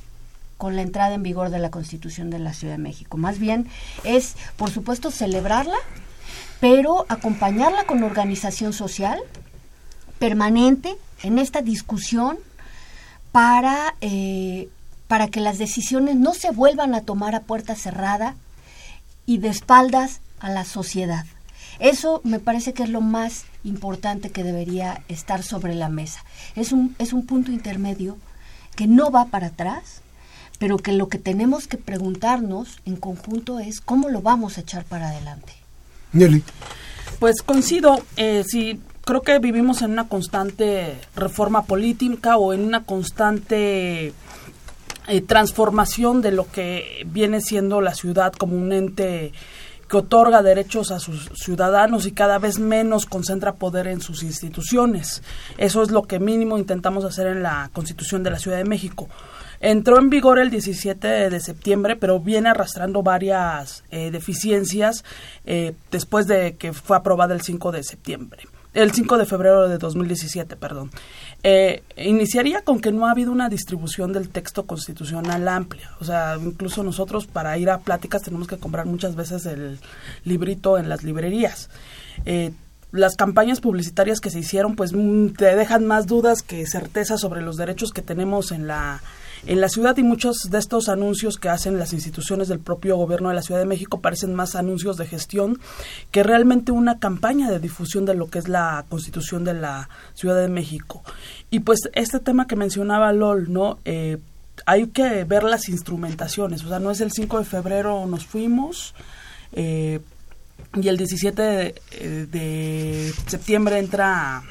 con 0.64 0.76
la 0.76 0.80
entrada 0.80 1.12
en 1.12 1.22
vigor 1.22 1.50
de 1.50 1.58
la 1.58 1.70
Constitución 1.70 2.30
de 2.30 2.38
la 2.38 2.54
Ciudad 2.54 2.76
de 2.76 2.82
México. 2.82 3.18
Más 3.18 3.38
bien 3.38 3.68
es, 4.02 4.34
por 4.56 4.70
supuesto, 4.70 5.10
celebrarla, 5.10 5.76
pero 6.58 7.04
acompañarla 7.10 7.84
con 7.84 8.02
organización 8.02 8.72
social 8.72 9.20
permanente 10.18 10.96
en 11.22 11.38
esta 11.38 11.60
discusión 11.60 12.38
para, 13.30 13.94
eh, 14.00 14.70
para 15.06 15.28
que 15.28 15.40
las 15.40 15.58
decisiones 15.58 16.16
no 16.16 16.32
se 16.32 16.50
vuelvan 16.50 16.94
a 16.94 17.02
tomar 17.02 17.34
a 17.34 17.42
puerta 17.42 17.74
cerrada 17.74 18.34
y 19.26 19.36
de 19.36 19.48
espaldas 19.48 20.22
a 20.40 20.48
la 20.48 20.64
sociedad. 20.64 21.26
Eso 21.78 22.22
me 22.24 22.40
parece 22.40 22.72
que 22.72 22.84
es 22.84 22.88
lo 22.88 23.02
más 23.02 23.44
importante 23.64 24.30
que 24.30 24.44
debería 24.44 25.02
estar 25.08 25.42
sobre 25.42 25.74
la 25.74 25.90
mesa. 25.90 26.24
Es 26.56 26.72
un, 26.72 26.96
es 26.98 27.12
un 27.12 27.26
punto 27.26 27.52
intermedio 27.52 28.16
que 28.76 28.86
no 28.86 29.10
va 29.10 29.26
para 29.26 29.48
atrás, 29.48 30.00
pero 30.58 30.78
que 30.78 30.92
lo 30.92 31.08
que 31.08 31.18
tenemos 31.18 31.66
que 31.66 31.78
preguntarnos 31.78 32.78
en 32.84 32.96
conjunto 32.96 33.58
es 33.58 33.80
cómo 33.80 34.08
lo 34.08 34.22
vamos 34.22 34.58
a 34.58 34.62
echar 34.62 34.84
para 34.84 35.08
adelante. 35.08 35.52
Nelly. 36.12 36.42
Pues 37.18 37.42
coincido, 37.42 38.02
eh, 38.16 38.44
sí, 38.46 38.80
creo 39.04 39.22
que 39.22 39.38
vivimos 39.38 39.82
en 39.82 39.92
una 39.92 40.08
constante 40.08 40.98
reforma 41.14 41.64
política 41.64 42.36
o 42.36 42.52
en 42.52 42.64
una 42.64 42.84
constante 42.84 44.12
eh, 45.06 45.20
transformación 45.20 46.22
de 46.22 46.32
lo 46.32 46.50
que 46.50 47.04
viene 47.06 47.40
siendo 47.40 47.80
la 47.80 47.94
ciudad 47.94 48.32
como 48.32 48.56
un 48.56 48.72
ente 48.72 49.32
que 49.88 49.96
otorga 49.98 50.42
derechos 50.42 50.90
a 50.90 50.98
sus 50.98 51.30
ciudadanos 51.34 52.06
y 52.06 52.12
cada 52.12 52.38
vez 52.38 52.58
menos 52.58 53.04
concentra 53.04 53.54
poder 53.54 53.86
en 53.86 54.00
sus 54.00 54.22
instituciones. 54.22 55.22
Eso 55.58 55.82
es 55.82 55.90
lo 55.90 56.04
que 56.04 56.18
mínimo 56.18 56.56
intentamos 56.56 57.04
hacer 57.04 57.26
en 57.26 57.42
la 57.42 57.70
Constitución 57.72 58.22
de 58.22 58.30
la 58.30 58.38
Ciudad 58.38 58.56
de 58.56 58.64
México. 58.64 59.08
Entró 59.66 59.98
en 59.98 60.10
vigor 60.10 60.38
el 60.38 60.50
17 60.50 61.30
de 61.30 61.40
septiembre, 61.40 61.96
pero 61.96 62.20
viene 62.20 62.50
arrastrando 62.50 63.02
varias 63.02 63.82
eh, 63.90 64.10
deficiencias 64.10 65.06
eh, 65.46 65.72
después 65.90 66.26
de 66.26 66.56
que 66.56 66.74
fue 66.74 66.98
aprobada 66.98 67.34
el 67.34 67.40
5 67.40 67.72
de 67.72 67.82
septiembre. 67.82 68.42
El 68.74 68.92
5 68.92 69.16
de 69.16 69.24
febrero 69.24 69.66
de 69.66 69.78
2017, 69.78 70.56
perdón. 70.56 70.90
Eh, 71.42 71.82
iniciaría 71.96 72.60
con 72.60 72.78
que 72.78 72.92
no 72.92 73.06
ha 73.06 73.12
habido 73.12 73.32
una 73.32 73.48
distribución 73.48 74.12
del 74.12 74.28
texto 74.28 74.66
constitucional 74.66 75.48
amplia. 75.48 75.92
O 75.98 76.04
sea, 76.04 76.36
incluso 76.38 76.82
nosotros 76.82 77.26
para 77.26 77.56
ir 77.56 77.70
a 77.70 77.78
pláticas 77.78 78.20
tenemos 78.20 78.46
que 78.46 78.58
comprar 78.58 78.84
muchas 78.84 79.16
veces 79.16 79.46
el 79.46 79.78
librito 80.24 80.76
en 80.76 80.90
las 80.90 81.04
librerías. 81.04 81.70
Eh, 82.26 82.52
las 82.92 83.16
campañas 83.16 83.62
publicitarias 83.62 84.20
que 84.20 84.28
se 84.28 84.40
hicieron 84.40 84.76
pues 84.76 84.92
mm, 84.92 85.28
te 85.28 85.56
dejan 85.56 85.86
más 85.86 86.06
dudas 86.06 86.42
que 86.42 86.66
certeza 86.66 87.16
sobre 87.16 87.40
los 87.40 87.56
derechos 87.56 87.92
que 87.92 88.02
tenemos 88.02 88.52
en 88.52 88.66
la 88.66 89.00
en 89.46 89.60
la 89.60 89.68
ciudad 89.68 89.96
y 89.96 90.02
muchos 90.02 90.48
de 90.50 90.58
estos 90.58 90.88
anuncios 90.88 91.36
que 91.36 91.48
hacen 91.48 91.78
las 91.78 91.92
instituciones 91.92 92.48
del 92.48 92.60
propio 92.60 92.96
gobierno 92.96 93.28
de 93.28 93.34
la 93.34 93.42
Ciudad 93.42 93.60
de 93.60 93.66
México 93.66 94.00
parecen 94.00 94.34
más 94.34 94.54
anuncios 94.54 94.96
de 94.96 95.06
gestión 95.06 95.60
que 96.10 96.22
realmente 96.22 96.72
una 96.72 96.98
campaña 96.98 97.50
de 97.50 97.60
difusión 97.60 98.06
de 98.06 98.14
lo 98.14 98.28
que 98.28 98.38
es 98.38 98.48
la 98.48 98.84
constitución 98.88 99.44
de 99.44 99.54
la 99.54 99.88
Ciudad 100.14 100.40
de 100.40 100.48
México. 100.48 101.02
Y 101.50 101.60
pues 101.60 101.80
este 101.92 102.20
tema 102.20 102.46
que 102.46 102.56
mencionaba 102.56 103.12
LOL, 103.12 103.52
¿no? 103.52 103.78
Eh, 103.84 104.18
hay 104.66 104.86
que 104.88 105.24
ver 105.24 105.42
las 105.42 105.68
instrumentaciones, 105.68 106.64
o 106.64 106.68
sea, 106.68 106.78
no 106.78 106.90
es 106.90 107.00
el 107.00 107.12
5 107.12 107.38
de 107.38 107.44
febrero 107.44 108.06
nos 108.06 108.24
fuimos 108.24 108.94
eh, 109.52 110.00
y 110.74 110.88
el 110.88 110.96
17 110.96 111.42
de, 111.42 111.74
eh, 111.92 112.26
de 112.30 113.12
septiembre 113.26 113.78
entra 113.78 114.42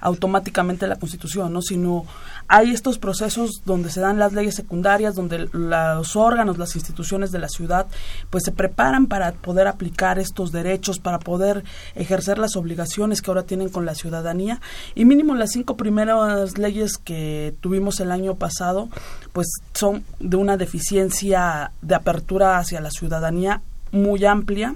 automáticamente 0.00 0.86
la 0.86 0.96
Constitución, 0.96 1.52
¿no? 1.52 1.62
Sino 1.62 2.06
hay 2.48 2.70
estos 2.70 2.98
procesos 2.98 3.62
donde 3.66 3.90
se 3.90 4.00
dan 4.00 4.18
las 4.18 4.32
leyes 4.32 4.54
secundarias, 4.54 5.14
donde 5.14 5.48
los 5.52 6.16
órganos, 6.16 6.56
las 6.56 6.74
instituciones 6.74 7.30
de 7.30 7.38
la 7.38 7.48
ciudad, 7.48 7.86
pues 8.30 8.44
se 8.44 8.52
preparan 8.52 9.06
para 9.06 9.32
poder 9.32 9.68
aplicar 9.68 10.18
estos 10.18 10.50
derechos, 10.50 10.98
para 10.98 11.18
poder 11.18 11.62
ejercer 11.94 12.38
las 12.38 12.56
obligaciones 12.56 13.20
que 13.20 13.30
ahora 13.30 13.42
tienen 13.42 13.68
con 13.68 13.84
la 13.84 13.94
ciudadanía. 13.94 14.62
Y 14.94 15.04
mínimo 15.04 15.34
las 15.34 15.50
cinco 15.52 15.76
primeras 15.76 16.56
leyes 16.56 16.96
que 16.96 17.54
tuvimos 17.60 18.00
el 18.00 18.10
año 18.10 18.34
pasado, 18.36 18.88
pues 19.34 19.48
son 19.74 20.04
de 20.18 20.36
una 20.36 20.56
deficiencia 20.56 21.72
de 21.82 21.94
apertura 21.94 22.58
hacia 22.58 22.80
la 22.80 22.90
ciudadanía 22.90 23.60
muy 23.92 24.24
amplia 24.24 24.74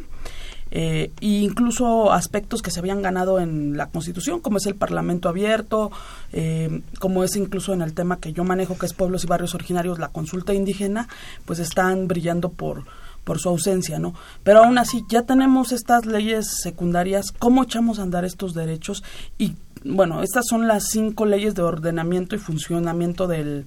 eh, 0.74 1.12
e 1.20 1.26
incluso 1.26 2.12
aspectos 2.12 2.62
que 2.62 2.70
se 2.70 2.80
habían 2.80 3.02
ganado 3.02 3.38
en 3.40 3.76
la 3.76 3.90
Constitución, 3.90 4.40
como 4.40 4.56
es 4.56 4.64
el 4.64 4.74
Parlamento 4.74 5.28
abierto, 5.28 5.92
eh, 6.32 6.80
como 6.98 7.24
es 7.24 7.36
incluso 7.36 7.74
en 7.74 7.82
el 7.82 7.92
tema 7.92 8.18
que 8.18 8.32
yo 8.32 8.42
manejo, 8.42 8.78
que 8.78 8.86
es 8.86 8.94
pueblos 8.94 9.22
y 9.22 9.26
barrios 9.26 9.54
originarios, 9.54 9.98
la 9.98 10.08
consulta 10.08 10.54
indígena, 10.54 11.08
pues 11.44 11.58
están 11.58 12.08
brillando 12.08 12.48
por 12.48 12.84
por 13.24 13.38
su 13.38 13.48
ausencia, 13.48 14.00
¿no? 14.00 14.14
Pero 14.42 14.64
aún 14.64 14.78
así 14.78 15.04
ya 15.08 15.22
tenemos 15.22 15.70
estas 15.70 16.06
leyes 16.06 16.44
secundarias, 16.60 17.30
¿cómo 17.30 17.62
echamos 17.62 18.00
a 18.00 18.02
andar 18.02 18.24
estos 18.24 18.52
derechos? 18.52 19.04
Y 19.38 19.54
bueno, 19.84 20.22
estas 20.22 20.44
son 20.48 20.68
las 20.68 20.84
cinco 20.90 21.26
leyes 21.26 21.54
de 21.54 21.62
ordenamiento 21.62 22.34
y 22.34 22.38
funcionamiento 22.38 23.26
del, 23.26 23.66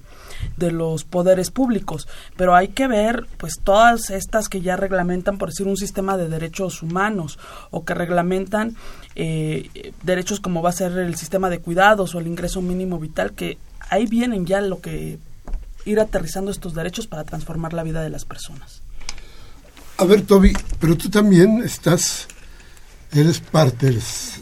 de 0.56 0.70
los 0.70 1.04
poderes 1.04 1.50
públicos, 1.50 2.08
pero 2.36 2.54
hay 2.54 2.68
que 2.68 2.86
ver 2.86 3.26
pues 3.36 3.54
todas 3.62 4.10
estas 4.10 4.48
que 4.48 4.60
ya 4.60 4.76
reglamentan, 4.76 5.38
por 5.38 5.50
decir, 5.50 5.66
un 5.66 5.76
sistema 5.76 6.16
de 6.16 6.28
derechos 6.28 6.82
humanos 6.82 7.38
o 7.70 7.84
que 7.84 7.94
reglamentan 7.94 8.76
eh, 9.14 9.92
derechos 10.02 10.40
como 10.40 10.62
va 10.62 10.70
a 10.70 10.72
ser 10.72 10.92
el 10.98 11.16
sistema 11.16 11.50
de 11.50 11.58
cuidados 11.58 12.14
o 12.14 12.18
el 12.18 12.26
ingreso 12.26 12.62
mínimo 12.62 12.98
vital, 12.98 13.32
que 13.32 13.58
ahí 13.90 14.06
vienen 14.06 14.46
ya 14.46 14.60
lo 14.60 14.80
que 14.80 15.18
ir 15.84 16.00
aterrizando 16.00 16.50
estos 16.50 16.74
derechos 16.74 17.06
para 17.06 17.24
transformar 17.24 17.72
la 17.72 17.82
vida 17.82 18.02
de 18.02 18.10
las 18.10 18.24
personas. 18.24 18.82
A 19.98 20.04
ver, 20.04 20.22
Toby, 20.22 20.54
pero 20.78 20.96
tú 20.96 21.08
también 21.08 21.62
estás, 21.62 22.28
eres 23.12 23.40
parte, 23.40 23.88
eres 23.88 24.40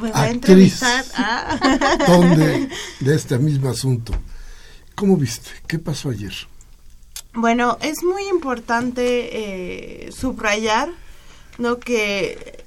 Me 0.00 0.10
va 0.10 0.20
a 0.20 0.24
actriz 0.24 0.34
entrevistar. 0.34 1.04
Ah. 1.14 1.98
donde, 2.08 2.68
de 3.00 3.14
este 3.14 3.38
mismo 3.38 3.68
asunto. 3.68 4.12
¿Cómo 4.94 5.16
viste? 5.16 5.50
¿Qué 5.66 5.78
pasó 5.78 6.10
ayer? 6.10 6.34
Bueno, 7.32 7.78
es 7.80 8.02
muy 8.02 8.26
importante 8.28 10.06
eh, 10.06 10.12
subrayar 10.12 10.90
¿no? 11.58 11.78
que 11.78 12.64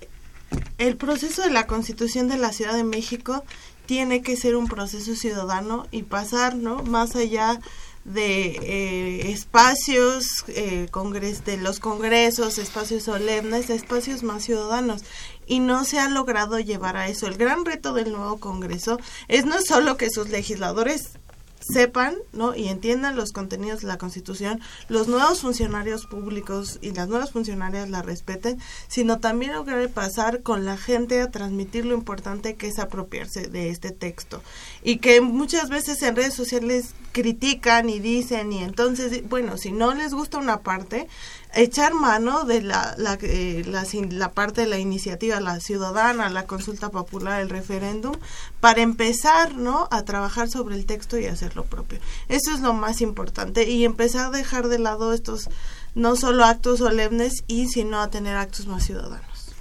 el 0.78 0.96
proceso 0.96 1.42
de 1.42 1.52
la 1.52 1.68
constitución 1.68 2.28
de 2.28 2.38
la 2.38 2.54
Ciudad 2.54 2.74
de 2.74 2.84
México 2.84 3.44
tiene 3.86 4.22
que 4.22 4.38
ser 4.38 4.56
un 4.56 4.68
proceso 4.68 5.16
ciudadano 5.16 5.88
y 5.92 6.04
pasar 6.04 6.56
¿no? 6.56 6.82
más 6.84 7.16
allá 7.16 7.60
de 8.06 8.48
eh, 8.62 9.32
espacios 9.32 10.44
eh, 10.48 10.88
congres 10.92 11.46
de 11.46 11.58
los 11.58 11.80
congresos, 11.80 12.58
espacios 12.58 13.04
solemnes, 13.04 13.70
espacios 13.70 14.24
más 14.24 14.44
ciudadanos 14.44 15.04
y 15.46 15.60
no 15.60 15.86
se 15.86 16.00
ha 16.00 16.10
logrado 16.10 16.60
llevar 16.60 16.98
a 16.98 17.08
eso. 17.08 17.28
El 17.28 17.38
gran 17.38 17.66
reto 17.66 17.94
del 17.94 18.12
nuevo 18.12 18.38
Congreso 18.40 19.00
es 19.28 19.46
no 19.46 19.62
solo 19.62 19.98
que 19.98 20.10
sus 20.10 20.30
legisladores 20.30 21.20
sepan 21.64 22.16
¿no? 22.32 22.56
y 22.56 22.68
entiendan 22.68 23.16
los 23.16 23.32
contenidos 23.32 23.82
de 23.82 23.88
la 23.88 23.98
Constitución, 23.98 24.60
los 24.90 25.08
nuevos 25.08 25.42
funcionarios 25.42 26.06
públicos 26.06 26.80
y 26.82 26.92
las 26.92 27.08
nuevas 27.08 27.32
funcionarias 27.32 27.90
la 27.90 28.02
respeten, 28.02 28.60
sino 28.88 29.20
también 29.20 29.54
lograr 29.54 29.88
pasar 29.90 30.42
con 30.42 30.66
la 30.66 30.78
gente 30.78 31.22
a 31.22 31.32
transmitir 31.32 31.86
lo 31.86 31.94
importante 31.94 32.56
que 32.56 32.68
es 32.68 32.80
apropiarse 32.80 33.48
de 33.48 33.70
este 33.70 33.92
texto. 33.92 34.42
Y 34.84 34.98
que 34.98 35.22
muchas 35.22 35.70
veces 35.70 36.02
en 36.02 36.16
redes 36.16 36.34
sociales 36.34 36.94
critican 37.12 37.90
y 37.90 38.00
dicen, 38.00 38.52
y 38.52 38.64
entonces, 38.64 39.28
bueno, 39.30 39.58
si 39.58 39.72
no 39.72 39.94
les 39.94 40.14
gusta 40.14 40.38
una 40.38 40.62
parte, 40.62 41.08
echar 41.56 41.94
mano 41.94 42.46
de 42.46 42.62
la, 42.62 42.96
la, 42.98 43.18
eh, 43.22 43.64
la, 43.66 43.86
la 44.10 44.32
parte 44.32 44.62
de 44.62 44.68
la 44.68 44.80
iniciativa, 44.80 45.40
la 45.40 45.60
ciudadana, 45.60 46.30
la 46.30 46.46
consulta 46.46 46.90
popular, 46.90 47.42
el 47.42 47.50
referéndum, 47.50 48.16
para 48.60 48.82
empezar 48.82 49.56
¿no? 49.56 49.88
a 49.92 50.04
trabajar 50.04 50.50
sobre 50.50 50.76
el 50.76 50.86
texto 50.86 51.18
y 51.18 51.26
hacer 51.26 51.56
lo 51.56 51.66
propio. 51.66 52.00
Eso 52.30 52.54
es 52.54 52.62
lo 52.62 52.74
más 52.74 53.02
importante 53.02 53.70
y 53.70 53.86
empezar 53.86 54.28
a 54.28 54.38
dejar 54.38 54.68
de 54.68 54.80
lado 54.80 55.14
estos 55.14 55.50
no 55.96 56.16
solo 56.16 56.46
actos 56.46 56.80
solemnes 56.80 57.44
y 57.48 57.68
sino 57.68 58.02
a 58.02 58.10
tener 58.10 58.36
actos 58.36 58.66
más 58.68 58.84
ciudadanos. 58.84 59.54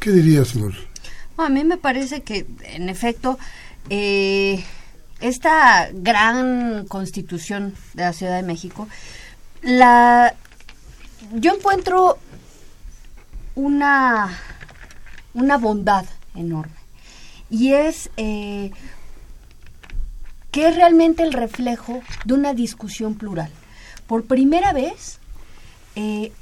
¿Qué 0.00 0.10
dirías? 0.10 0.54
No, 0.54 0.70
a 1.38 1.48
mí 1.48 1.64
me 1.64 1.78
parece 1.78 2.22
que, 2.22 2.46
en 2.62 2.88
efecto, 2.88 3.38
eh, 3.88 4.64
esta 5.20 5.88
gran 5.92 6.86
constitución 6.86 7.74
de 7.94 8.02
la 8.02 8.12
Ciudad 8.12 8.36
de 8.36 8.42
México, 8.42 8.86
la, 9.62 10.34
yo 11.34 11.54
encuentro 11.54 12.18
una, 13.54 14.38
una 15.34 15.58
bondad 15.58 16.04
enorme. 16.34 16.74
Y 17.50 17.72
es 17.72 18.10
eh, 18.16 18.72
que 20.50 20.68
es 20.68 20.76
realmente 20.76 21.22
el 21.22 21.32
reflejo 21.32 22.00
de 22.24 22.34
una 22.34 22.54
discusión 22.54 23.14
plural. 23.14 23.50
Por 24.06 24.24
primera 24.24 24.72
vez, 24.72 25.18
eh, 25.96 26.32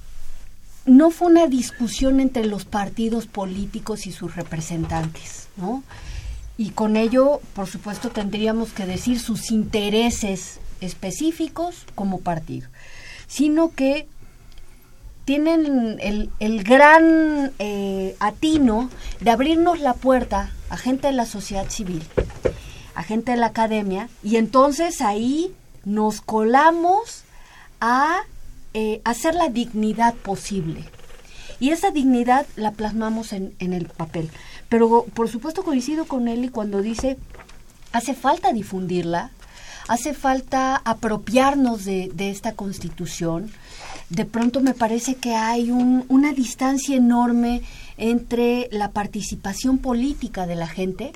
no 0.86 1.10
fue 1.10 1.28
una 1.28 1.46
discusión 1.46 2.20
entre 2.20 2.44
los 2.44 2.64
partidos 2.64 3.26
políticos 3.26 4.06
y 4.06 4.12
sus 4.12 4.36
representantes, 4.36 5.48
¿no? 5.56 5.82
Y 6.56 6.70
con 6.70 6.96
ello, 6.96 7.40
por 7.54 7.66
supuesto, 7.66 8.10
tendríamos 8.10 8.72
que 8.72 8.86
decir 8.86 9.18
sus 9.18 9.50
intereses 9.50 10.60
específicos 10.80 11.84
como 11.94 12.20
partido, 12.20 12.68
sino 13.26 13.72
que 13.72 14.06
tienen 15.24 15.98
el, 16.00 16.30
el 16.38 16.64
gran 16.64 17.52
eh, 17.58 18.16
atino 18.20 18.90
de 19.20 19.30
abrirnos 19.30 19.80
la 19.80 19.94
puerta 19.94 20.50
a 20.70 20.76
gente 20.76 21.06
de 21.06 21.12
la 21.12 21.26
sociedad 21.26 21.68
civil, 21.70 22.02
a 22.94 23.02
gente 23.02 23.32
de 23.32 23.38
la 23.38 23.46
academia, 23.46 24.08
y 24.22 24.36
entonces 24.36 25.00
ahí 25.00 25.54
nos 25.84 26.20
colamos 26.20 27.22
a 27.80 28.20
eh, 28.74 29.00
hacer 29.04 29.34
la 29.34 29.48
dignidad 29.48 30.14
posible. 30.14 30.84
Y 31.60 31.70
esa 31.70 31.90
dignidad 31.90 32.46
la 32.56 32.72
plasmamos 32.72 33.32
en, 33.32 33.54
en 33.58 33.72
el 33.72 33.86
papel. 33.86 34.30
Pero 34.68 35.04
por 35.14 35.28
supuesto 35.28 35.62
coincido 35.62 36.06
con 36.06 36.28
Eli 36.28 36.48
cuando 36.48 36.82
dice, 36.82 37.16
hace 37.92 38.14
falta 38.14 38.52
difundirla, 38.52 39.30
hace 39.86 40.14
falta 40.14 40.76
apropiarnos 40.76 41.84
de, 41.84 42.10
de 42.12 42.30
esta 42.30 42.52
constitución. 42.52 43.50
De 44.10 44.24
pronto 44.24 44.60
me 44.60 44.74
parece 44.74 45.16
que 45.16 45.34
hay 45.34 45.70
un- 45.70 46.04
una 46.08 46.32
distancia 46.32 46.96
enorme 46.96 47.62
entre 47.96 48.68
la 48.70 48.90
participación 48.90 49.78
política 49.78 50.46
de 50.46 50.56
la 50.56 50.68
gente 50.68 51.12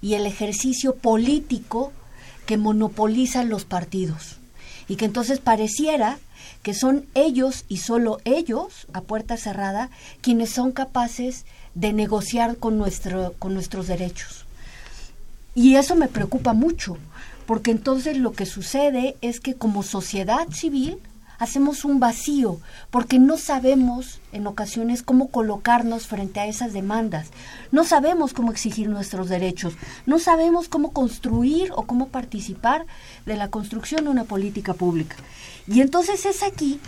y 0.00 0.14
el 0.14 0.26
ejercicio 0.26 0.94
político 0.94 1.92
que 2.46 2.56
monopolizan 2.56 3.48
los 3.48 3.64
partidos. 3.64 4.36
Y 4.88 4.96
que 4.96 5.04
entonces 5.04 5.38
pareciera 5.38 6.18
que 6.62 6.74
son 6.74 7.04
ellos 7.14 7.64
y 7.68 7.78
solo 7.78 8.18
ellos, 8.24 8.86
a 8.92 9.00
puerta 9.02 9.36
cerrada, 9.36 9.90
quienes 10.20 10.50
son 10.50 10.72
capaces 10.72 11.44
de 11.74 11.92
negociar 11.92 12.56
con, 12.56 12.76
nuestro, 12.76 13.34
con 13.38 13.54
nuestros 13.54 13.86
derechos. 13.86 14.44
Y 15.54 15.76
eso 15.76 15.96
me 15.96 16.08
preocupa 16.08 16.52
mucho, 16.52 16.96
porque 17.46 17.70
entonces 17.70 18.16
lo 18.16 18.32
que 18.32 18.46
sucede 18.46 19.16
es 19.20 19.40
que 19.40 19.54
como 19.54 19.82
sociedad 19.82 20.48
civil 20.52 20.98
hacemos 21.40 21.84
un 21.84 21.98
vacío, 21.98 22.60
porque 22.90 23.18
no 23.18 23.36
sabemos 23.36 24.20
en 24.30 24.46
ocasiones 24.46 25.02
cómo 25.02 25.30
colocarnos 25.30 26.06
frente 26.06 26.38
a 26.38 26.46
esas 26.46 26.72
demandas, 26.72 27.30
no 27.72 27.82
sabemos 27.82 28.32
cómo 28.32 28.52
exigir 28.52 28.88
nuestros 28.88 29.28
derechos, 29.28 29.74
no 30.06 30.20
sabemos 30.20 30.68
cómo 30.68 30.92
construir 30.92 31.72
o 31.74 31.82
cómo 31.86 32.08
participar 32.08 32.86
de 33.26 33.36
la 33.36 33.48
construcción 33.48 34.04
de 34.04 34.10
una 34.10 34.24
política 34.24 34.74
pública. 34.74 35.16
Y 35.66 35.80
entonces 35.80 36.26
es 36.26 36.44
aquí 36.44 36.78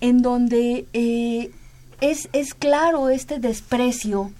en 0.00 0.22
donde 0.22 0.86
eh, 0.94 1.52
es, 2.00 2.28
es 2.32 2.54
claro 2.54 3.10
este 3.10 3.38
desprecio 3.38 4.32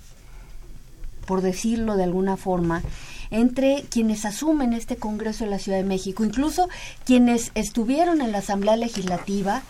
por 1.29 1.43
decirlo 1.43 1.97
de 1.97 2.05
alguna 2.05 2.39
forma, 2.39 2.83
entre 3.31 3.85
quienes 3.91 4.25
asumen 4.25 4.73
este 4.73 4.97
Congreso 4.97 5.45
de 5.45 5.51
la 5.51 5.59
Ciudad 5.59 5.79
de 5.79 5.85
México, 5.85 6.25
incluso 6.25 6.69
quienes 7.05 7.51
estuvieron 7.55 8.21
en 8.21 8.33
la 8.33 8.39
Asamblea 8.39 8.77
Legislativa 8.77 9.63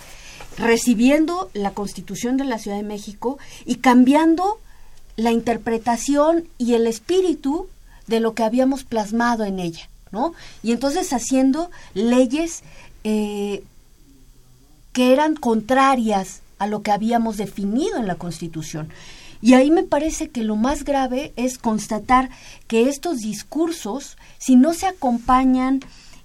recibiendo 0.57 1.51
la 1.55 1.73
Constitución 1.73 2.37
de 2.37 2.45
la 2.45 2.59
Ciudad 2.59 2.77
de 2.77 2.83
México 2.83 3.39
y 3.65 3.77
cambiando 3.77 4.59
la 5.17 5.33
interpretación 5.33 6.49
y 6.59 6.75
el 6.75 6.87
espíritu 6.87 7.69
de 8.07 8.21
lo 8.21 8.35
que 8.35 8.45
habíamos 8.45 8.85
plasmado 8.85 9.45
en 9.45 9.59
ella, 9.59 9.89
¿no? 10.11 10.33
Y 10.63 10.73
entonces 10.73 11.13
haciendo 11.13 11.71
leyes 11.95 12.63
eh, 13.05 13.63
que 14.93 15.13
eran 15.13 15.37
contrarias 15.37 16.41
a 16.59 16.67
lo 16.67 16.83
que 16.83 16.91
habíamos 16.91 17.37
definido 17.37 17.99
en 17.99 18.07
la 18.07 18.17
Constitución. 18.17 18.89
Y 19.41 19.55
ahí 19.55 19.71
me 19.71 19.85
parece 19.85 20.31
que 20.31 20.43
lo 20.43 20.57
más 20.57 20.85
grave 20.85 21.33
es 21.37 21.59
constatar 21.59 22.31
que 22.67 22.89
estos 22.89 23.19
discursos, 23.19 24.17
si 24.39 24.57
no 24.57 24.75
se 24.75 24.87
acompañan 24.87 25.81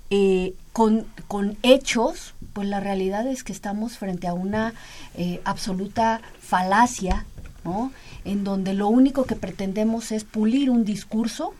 eh, 0.09 0.53
con, 0.71 1.05
con 1.27 1.57
hechos, 1.61 2.33
pues 2.53 2.67
la 2.67 2.79
realidad 2.79 3.27
es 3.27 3.43
que 3.43 3.51
estamos 3.51 3.97
frente 3.97 4.27
a 4.27 4.33
una 4.33 4.73
eh, 5.15 5.41
absoluta 5.43 6.21
falacia, 6.39 7.25
¿no? 7.63 7.91
En 8.25 8.43
donde 8.43 8.73
lo 8.73 8.87
único 8.87 9.25
que 9.25 9.35
pretendemos 9.35 10.11
es 10.11 10.23
pulir 10.23 10.69
un 10.69 10.85
discurso, 10.85 11.53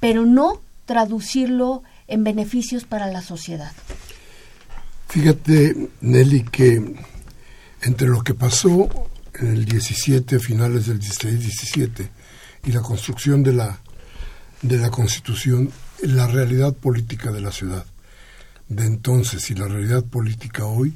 pero 0.00 0.26
no 0.26 0.60
traducirlo 0.86 1.82
en 2.06 2.24
beneficios 2.24 2.84
para 2.84 3.06
la 3.06 3.20
sociedad. 3.20 3.72
Fíjate, 5.08 5.88
Nelly, 6.00 6.42
que 6.44 6.94
entre 7.82 8.08
lo 8.08 8.22
que 8.22 8.34
pasó 8.34 8.88
en 9.38 9.48
el 9.48 9.64
17, 9.64 10.38
finales 10.38 10.86
del 10.86 11.00
16-17, 11.00 12.08
y 12.64 12.72
la 12.72 12.80
construcción 12.80 13.42
de 13.42 13.52
la, 13.52 13.78
de 14.62 14.78
la 14.78 14.90
Constitución, 14.90 15.70
la 16.02 16.26
realidad 16.26 16.74
política 16.74 17.30
de 17.30 17.40
la 17.40 17.52
ciudad 17.52 17.84
de 18.68 18.84
entonces 18.84 19.50
y 19.50 19.54
la 19.54 19.66
realidad 19.66 20.04
política 20.04 20.66
hoy 20.66 20.94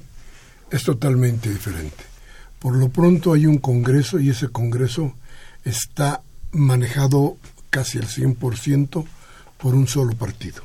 es 0.71 0.85
totalmente 0.85 1.51
diferente. 1.51 2.05
Por 2.59 2.77
lo 2.77 2.91
pronto 2.91 3.33
hay 3.33 3.47
un 3.47 3.59
Congreso 3.59 4.21
y 4.21 4.31
ese 4.31 4.49
Congreso 4.49 5.15
está 5.65 6.23
manejado 6.53 7.37
casi 7.71 7.99
al 7.99 8.07
100% 8.07 9.05
por 9.59 9.75
un 9.75 9.89
solo 9.89 10.15
partido. 10.15 10.63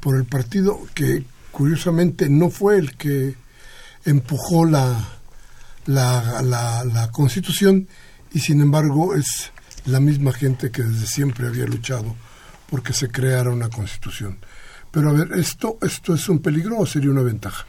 Por 0.00 0.16
el 0.16 0.24
partido 0.24 0.80
que 0.94 1.24
curiosamente 1.50 2.28
no 2.28 2.50
fue 2.50 2.78
el 2.78 2.96
que 2.96 3.34
empujó 4.04 4.64
la, 4.64 5.18
la, 5.86 6.42
la, 6.42 7.10
constitución 7.10 7.88
y 8.32 8.40
sin 8.40 8.60
embargo 8.60 9.14
es 9.14 9.52
la 9.86 10.00
misma 10.00 10.32
gente 10.32 10.70
que 10.70 10.82
desde 10.82 11.06
siempre 11.06 11.46
había 11.46 11.66
luchado 11.66 12.16
porque 12.70 12.92
se 12.92 13.08
creara 13.08 13.50
una 13.50 13.68
constitución. 13.68 14.38
Pero 14.90 15.10
a 15.10 15.12
ver, 15.12 15.32
¿esto, 15.32 15.78
esto 15.82 16.14
es 16.14 16.28
un 16.28 16.40
peligro 16.40 16.78
o 16.78 16.86
sería 16.86 17.10
una 17.10 17.22
ventaja? 17.22 17.66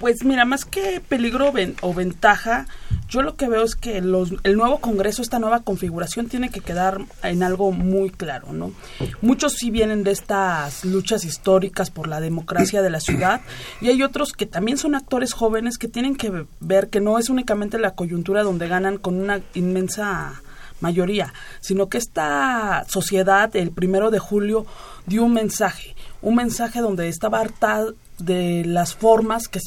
Pues 0.00 0.24
mira, 0.24 0.44
más 0.46 0.64
que 0.64 1.00
peligro 1.06 1.52
ven- 1.52 1.76
o 1.82 1.92
ventaja, 1.92 2.66
yo 3.08 3.20
lo 3.22 3.36
que 3.36 3.48
veo 3.48 3.62
es 3.62 3.74
que 3.76 4.00
los, 4.00 4.32
el 4.44 4.56
nuevo 4.56 4.78
Congreso, 4.80 5.20
esta 5.20 5.38
nueva 5.38 5.60
configuración, 5.60 6.26
tiene 6.28 6.48
que 6.48 6.60
quedar 6.60 7.02
en 7.22 7.42
algo 7.42 7.70
muy 7.70 8.08
claro, 8.10 8.52
¿no? 8.54 8.72
Muchos 9.20 9.52
sí 9.54 9.70
vienen 9.70 10.02
de 10.02 10.12
estas 10.12 10.84
luchas 10.86 11.24
históricas 11.26 11.90
por 11.90 12.08
la 12.08 12.20
democracia 12.20 12.80
de 12.80 12.88
la 12.90 13.00
ciudad 13.00 13.42
y 13.82 13.88
hay 13.88 14.02
otros 14.02 14.32
que 14.32 14.46
también 14.46 14.78
son 14.78 14.94
actores 14.94 15.34
jóvenes 15.34 15.76
que 15.76 15.86
tienen 15.88 16.16
que 16.16 16.30
ve- 16.30 16.46
ver 16.60 16.88
que 16.88 17.00
no 17.00 17.18
es 17.18 17.28
únicamente 17.28 17.78
la 17.78 17.94
coyuntura 17.94 18.42
donde 18.42 18.68
ganan 18.68 18.96
con 18.96 19.20
una 19.20 19.40
inmensa 19.54 20.40
mayoría, 20.80 21.34
sino 21.60 21.90
que 21.90 21.98
esta 21.98 22.86
sociedad 22.88 23.54
el 23.54 23.70
primero 23.70 24.10
de 24.10 24.18
julio 24.18 24.64
dio 25.04 25.24
un 25.24 25.34
mensaje, 25.34 25.94
un 26.22 26.36
mensaje 26.36 26.80
donde 26.80 27.08
estaba 27.08 27.40
harta 27.40 27.84
de 28.24 28.64
las 28.64 28.94
formas 28.94 29.48
que, 29.48 29.60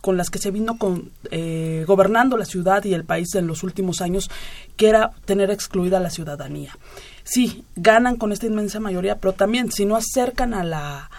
con 0.00 0.16
las 0.16 0.30
que 0.30 0.38
se 0.38 0.50
vino 0.50 0.78
con, 0.78 1.10
eh, 1.30 1.84
gobernando 1.86 2.36
la 2.36 2.44
ciudad 2.44 2.84
y 2.84 2.94
el 2.94 3.04
país 3.04 3.34
en 3.34 3.46
los 3.46 3.62
últimos 3.62 4.00
años, 4.00 4.30
que 4.76 4.88
era 4.88 5.12
tener 5.24 5.50
excluida 5.50 6.00
la 6.00 6.10
ciudadanía. 6.10 6.76
Sí, 7.24 7.64
ganan 7.76 8.16
con 8.16 8.32
esta 8.32 8.46
inmensa 8.46 8.80
mayoría, 8.80 9.18
pero 9.18 9.32
también 9.32 9.72
si 9.72 9.84
no 9.84 9.96
acercan 9.96 10.54
a 10.54 10.64
la 10.64 11.10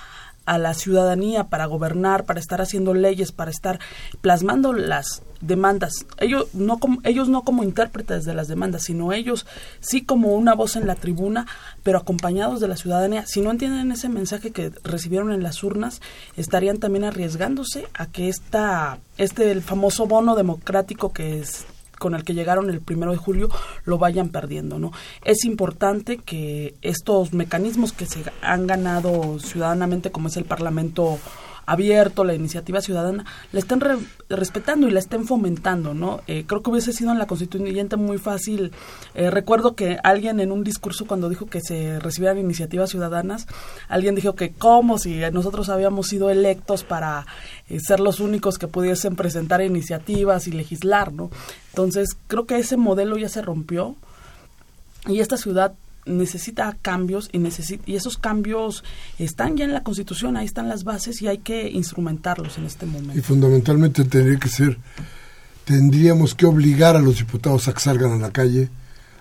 a 0.45 0.57
la 0.57 0.73
ciudadanía 0.73 1.45
para 1.45 1.65
gobernar, 1.65 2.25
para 2.25 2.39
estar 2.39 2.61
haciendo 2.61 2.93
leyes, 2.93 3.31
para 3.31 3.51
estar 3.51 3.79
plasmando 4.21 4.73
las 4.73 5.23
demandas. 5.41 6.05
Ellos 6.19 6.53
no 6.53 6.79
como, 6.79 6.99
ellos 7.03 7.29
no 7.29 7.43
como 7.43 7.63
intérpretes 7.63 8.25
de 8.25 8.33
las 8.33 8.47
demandas, 8.47 8.83
sino 8.83 9.13
ellos 9.13 9.45
sí 9.79 10.03
como 10.03 10.33
una 10.33 10.53
voz 10.53 10.75
en 10.75 10.87
la 10.87 10.95
tribuna, 10.95 11.45
pero 11.83 11.97
acompañados 11.97 12.59
de 12.59 12.67
la 12.67 12.77
ciudadanía. 12.77 13.25
Si 13.25 13.41
no 13.41 13.51
entienden 13.51 13.91
ese 13.91 14.09
mensaje 14.09 14.51
que 14.51 14.71
recibieron 14.83 15.31
en 15.31 15.43
las 15.43 15.63
urnas, 15.63 16.01
estarían 16.37 16.77
también 16.77 17.05
arriesgándose 17.05 17.87
a 17.93 18.07
que 18.07 18.29
esta 18.29 18.99
este 19.17 19.51
el 19.51 19.61
famoso 19.61 20.07
bono 20.07 20.35
democrático 20.35 21.13
que 21.13 21.39
es 21.39 21.65
con 22.05 22.13
el 22.13 22.23
que 22.23 22.35
llegaron 22.35 22.69
el 22.69 22.81
primero 22.81 23.11
de 23.11 23.17
julio 23.17 23.49
lo 23.83 23.97
vayan 23.97 24.29
perdiendo, 24.29 24.77
¿no? 24.77 24.91
Es 25.23 25.43
importante 25.43 26.17
que 26.17 26.75
estos 26.83 27.33
mecanismos 27.33 27.93
que 27.93 28.05
se 28.05 28.23
han 28.43 28.67
ganado 28.67 29.39
ciudadanamente, 29.39 30.11
como 30.11 30.27
es 30.27 30.37
el 30.37 30.45
Parlamento 30.45 31.17
abierto, 31.65 32.23
la 32.23 32.33
iniciativa 32.35 32.81
ciudadana, 32.81 33.25
la 33.51 33.59
estén 33.59 33.79
re- 33.79 33.97
respetando 34.29 34.87
y 34.87 34.91
la 34.91 34.99
estén 34.99 35.25
fomentando, 35.25 35.93
¿no? 35.93 36.21
Eh, 36.27 36.45
creo 36.47 36.61
que 36.61 36.69
hubiese 36.69 36.93
sido 36.93 37.11
en 37.11 37.19
la 37.19 37.27
constituyente 37.27 37.95
muy 37.95 38.17
fácil. 38.17 38.71
Eh, 39.13 39.29
recuerdo 39.31 39.75
que 39.75 39.97
alguien 40.03 40.39
en 40.39 40.51
un 40.51 40.63
discurso 40.63 41.05
cuando 41.05 41.29
dijo 41.29 41.47
que 41.47 41.61
se 41.61 41.99
recibieran 41.99 42.37
iniciativas 42.37 42.89
ciudadanas, 42.89 43.47
alguien 43.87 44.15
dijo 44.15 44.35
que 44.35 44.51
cómo 44.51 44.97
si 44.97 45.19
nosotros 45.31 45.69
habíamos 45.69 46.07
sido 46.07 46.29
electos 46.29 46.83
para 46.83 47.25
eh, 47.69 47.79
ser 47.79 47.99
los 47.99 48.19
únicos 48.19 48.57
que 48.57 48.67
pudiesen 48.67 49.15
presentar 49.15 49.61
iniciativas 49.61 50.47
y 50.47 50.51
legislar, 50.51 51.11
¿no? 51.13 51.29
Entonces, 51.69 52.09
creo 52.27 52.45
que 52.45 52.57
ese 52.57 52.77
modelo 52.77 53.17
ya 53.17 53.29
se 53.29 53.41
rompió 53.41 53.95
y 55.07 55.19
esta 55.19 55.37
ciudad 55.37 55.73
necesita 56.05 56.77
cambios 56.81 57.29
y 57.31 57.39
necesi- 57.39 57.79
y 57.85 57.95
esos 57.95 58.17
cambios 58.17 58.83
están 59.17 59.57
ya 59.57 59.65
en 59.65 59.73
la 59.73 59.83
Constitución, 59.83 60.37
ahí 60.37 60.45
están 60.45 60.69
las 60.69 60.83
bases 60.83 61.21
y 61.21 61.27
hay 61.27 61.39
que 61.39 61.69
instrumentarlos 61.69 62.57
en 62.57 62.65
este 62.65 62.85
Y 62.85 62.89
momento. 62.89 63.23
fundamentalmente 63.23 64.03
tendría 64.05 64.37
que 64.39 64.49
ser, 64.49 64.77
tendríamos 65.63 66.35
que 66.35 66.45
obligar 66.45 66.95
a 66.95 66.99
los 67.01 67.17
diputados 67.17 67.67
a 67.67 67.73
que 67.73 67.79
salgan 67.79 68.11
a 68.11 68.17
la 68.17 68.31
calle, 68.31 68.69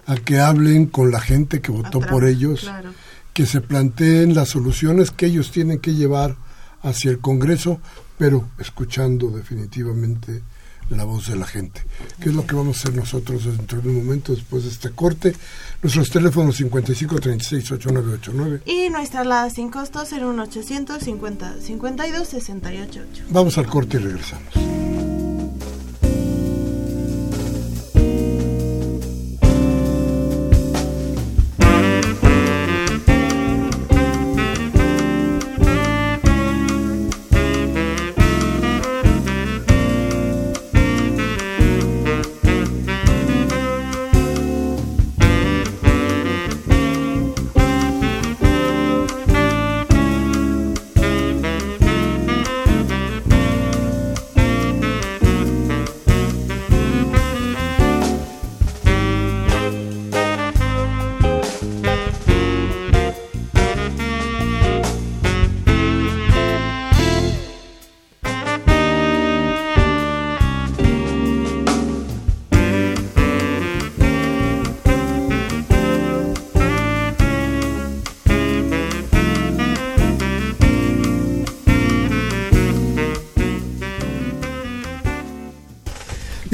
a 0.07 0.16
que 0.16 0.39
hablen 0.41 0.87
con 0.87 1.11
la 1.11 1.20
gente 1.20 1.61
que 1.61 1.72
votó 1.72 1.99
Atrás, 1.99 2.11
por 2.12 2.26
ellos, 2.26 2.61
claro. 2.61 2.91
que 3.32 3.47
se 3.47 3.61
planteen 3.61 4.35
las 4.35 4.51
soluciones 4.51 5.11
que 5.11 5.26
ellos 5.26 5.51
tienen 5.51 5.78
que 5.78 5.95
llevar 5.95 6.37
hacia 6.82 7.11
el 7.11 7.18
Congreso, 7.18 7.80
pero 8.18 8.47
escuchando 8.59 9.30
definitivamente 9.30 10.43
la 10.91 11.05
voz 11.05 11.28
de 11.28 11.37
la 11.37 11.47
gente. 11.47 11.82
¿Qué 12.20 12.28
es 12.28 12.35
lo 12.35 12.47
que 12.47 12.55
vamos 12.55 12.76
a 12.76 12.80
hacer 12.80 12.95
nosotros 12.95 13.45
dentro 13.45 13.80
de 13.80 13.89
un 13.89 13.97
momento 13.97 14.35
después 14.35 14.64
de 14.64 14.70
este 14.70 14.91
corte? 14.91 15.35
Nuestros 15.82 16.11
teléfonos 16.11 16.57
55 16.57 17.20
36 17.20 17.72
8989. 17.72 18.62
Y 18.66 18.91
nuestra 18.91 19.20
alada 19.20 19.51
sin 19.51 19.70
costo 19.70 20.05
01800 20.05 21.03
50 21.03 21.61
52 21.61 22.28
68 22.28 23.01
Vamos 23.30 23.59
al 23.59 23.66
corte 23.66 23.97
y 23.97 24.01
regresamos. 24.01 25.24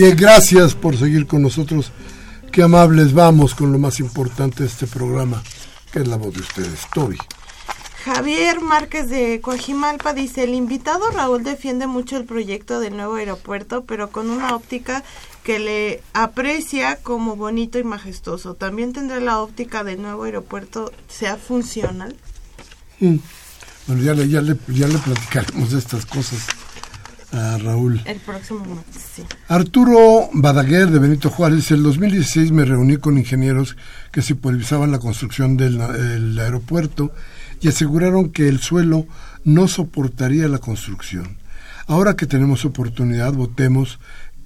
Bien, 0.01 0.17
gracias 0.17 0.75
por 0.75 0.97
seguir 0.97 1.27
con 1.27 1.43
nosotros. 1.43 1.93
Qué 2.51 2.63
amables 2.63 3.13
vamos 3.13 3.55
con 3.55 3.71
lo 3.71 3.79
más 3.79 4.01
importante 4.01 4.63
de 4.63 4.69
este 4.71 4.87
programa, 4.87 5.43
que 5.93 5.99
es 5.99 6.09
la 6.09 6.17
voz 6.17 6.33
de 6.33 6.41
ustedes, 6.41 6.87
Toby. 6.95 7.19
Javier 8.07 8.63
Márquez 8.63 9.11
de 9.11 9.43
Coajimalpa 9.43 10.15
dice, 10.15 10.45
el 10.45 10.55
invitado 10.55 11.11
Raúl 11.11 11.45
defiende 11.45 11.87
mucho 11.87 12.17
el 12.17 12.25
proyecto 12.25 12.81
del 12.81 12.97
nuevo 12.97 13.17
aeropuerto, 13.17 13.85
pero 13.85 14.11
con 14.11 14.31
una 14.31 14.57
óptica 14.57 15.05
que 15.45 15.59
le 15.59 16.03
aprecia 16.15 16.97
como 16.97 17.37
bonito 17.37 17.79
y 17.79 17.85
majestuoso. 17.85 18.55
También 18.55 18.95
tendrá 18.95 19.21
la 19.21 19.39
óptica 19.41 19.85
del 19.85 20.01
nuevo 20.01 20.25
aeropuerto 20.25 20.93
sea 21.09 21.37
funcional. 21.37 22.17
Mm. 23.01 23.17
Bueno, 23.87 24.03
ya 24.03 24.15
le, 24.15 24.27
ya, 24.31 24.41
le, 24.41 24.57
ya 24.69 24.89
le 24.89 24.97
platicaremos 24.97 25.73
de 25.73 25.79
estas 25.79 26.07
cosas 26.07 26.47
a 27.33 27.59
Raúl. 27.59 28.01
El 28.05 28.19
próximo 28.19 28.65
martes, 28.65 29.03
sí. 29.15 29.23
Arturo 29.49 30.29
Badaguer 30.33 30.91
de 30.91 30.99
Benito 30.99 31.31
Juárez, 31.31 31.71
el 31.71 31.83
2016 31.83 32.53
me 32.53 32.65
reuní 32.65 32.97
con 32.97 33.19
ingenieros 33.19 33.77
que 34.13 34.23
supervisaban 34.23 34.91
la 34.91 34.99
construcción 34.99 35.57
del 35.57 35.81
el 35.81 36.39
aeropuerto 36.39 37.13
y 37.61 37.69
aseguraron 37.69 38.31
que 38.31 38.49
el 38.49 38.61
suelo 38.61 39.07
no 39.45 39.69
soportaría 39.69 40.49
la 40.49 40.59
construcción. 40.59 41.37
Ahora 41.87 42.17
que 42.17 42.27
tenemos 42.27 42.65
oportunidad, 42.65 43.33
votemos 43.33 43.99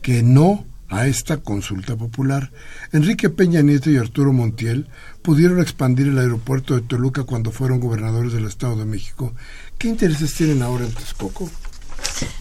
que 0.02 0.22
no 0.22 0.64
a 0.88 1.06
esta 1.06 1.38
consulta 1.38 1.96
popular. 1.96 2.50
Enrique 2.92 3.30
Peña 3.30 3.62
Nieto 3.62 3.90
y 3.90 3.96
Arturo 3.96 4.32
Montiel 4.32 4.86
pudieron 5.22 5.60
expandir 5.60 6.08
el 6.08 6.18
aeropuerto 6.18 6.74
de 6.74 6.82
Toluca 6.82 7.24
cuando 7.24 7.50
fueron 7.50 7.80
gobernadores 7.80 8.32
del 8.32 8.46
Estado 8.46 8.76
de 8.76 8.84
México. 8.84 9.34
¿Qué 9.78 9.88
intereses 9.88 10.34
tienen 10.34 10.62
ahora 10.62 10.84
en 10.84 10.92
Texcoco? 10.92 11.50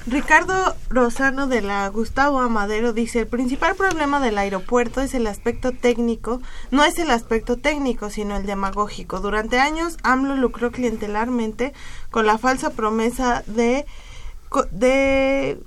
Ricardo 0.05 0.75
Rosano 0.89 1.47
de 1.47 1.61
la 1.61 1.87
Gustavo 1.87 2.41
Amadero 2.41 2.91
dice, 2.91 3.21
el 3.21 3.27
principal 3.27 3.75
problema 3.75 4.19
del 4.19 4.37
aeropuerto 4.37 5.01
es 5.01 5.13
el 5.13 5.27
aspecto 5.27 5.71
técnico, 5.71 6.41
no 6.71 6.83
es 6.83 6.99
el 6.99 7.09
aspecto 7.09 7.57
técnico, 7.57 8.09
sino 8.09 8.35
el 8.35 8.45
demagógico. 8.45 9.21
Durante 9.21 9.59
años, 9.59 9.97
AMLO 10.03 10.35
lucró 10.35 10.71
clientelarmente 10.71 11.73
con 12.11 12.25
la 12.25 12.37
falsa 12.37 12.71
promesa 12.71 13.43
de, 13.47 13.85
de 14.71 15.59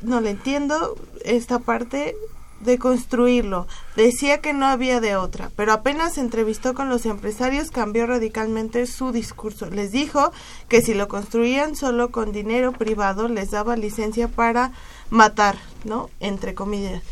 no 0.00 0.20
le 0.20 0.30
entiendo 0.30 0.96
esta 1.24 1.60
parte 1.60 2.16
de 2.64 2.78
construirlo. 2.78 3.66
Decía 3.96 4.40
que 4.40 4.52
no 4.52 4.66
había 4.66 5.00
de 5.00 5.16
otra, 5.16 5.50
pero 5.56 5.72
apenas 5.72 6.18
entrevistó 6.18 6.74
con 6.74 6.88
los 6.88 7.06
empresarios 7.06 7.70
cambió 7.70 8.06
radicalmente 8.06 8.86
su 8.86 9.12
discurso. 9.12 9.70
Les 9.70 9.92
dijo 9.92 10.32
que 10.68 10.82
si 10.82 10.94
lo 10.94 11.08
construían 11.08 11.76
solo 11.76 12.10
con 12.10 12.32
dinero 12.32 12.72
privado 12.72 13.28
les 13.28 13.50
daba 13.50 13.76
licencia 13.76 14.28
para 14.28 14.72
matar, 15.10 15.56
¿no? 15.84 16.10
Entre 16.20 16.54
comillas. 16.54 17.02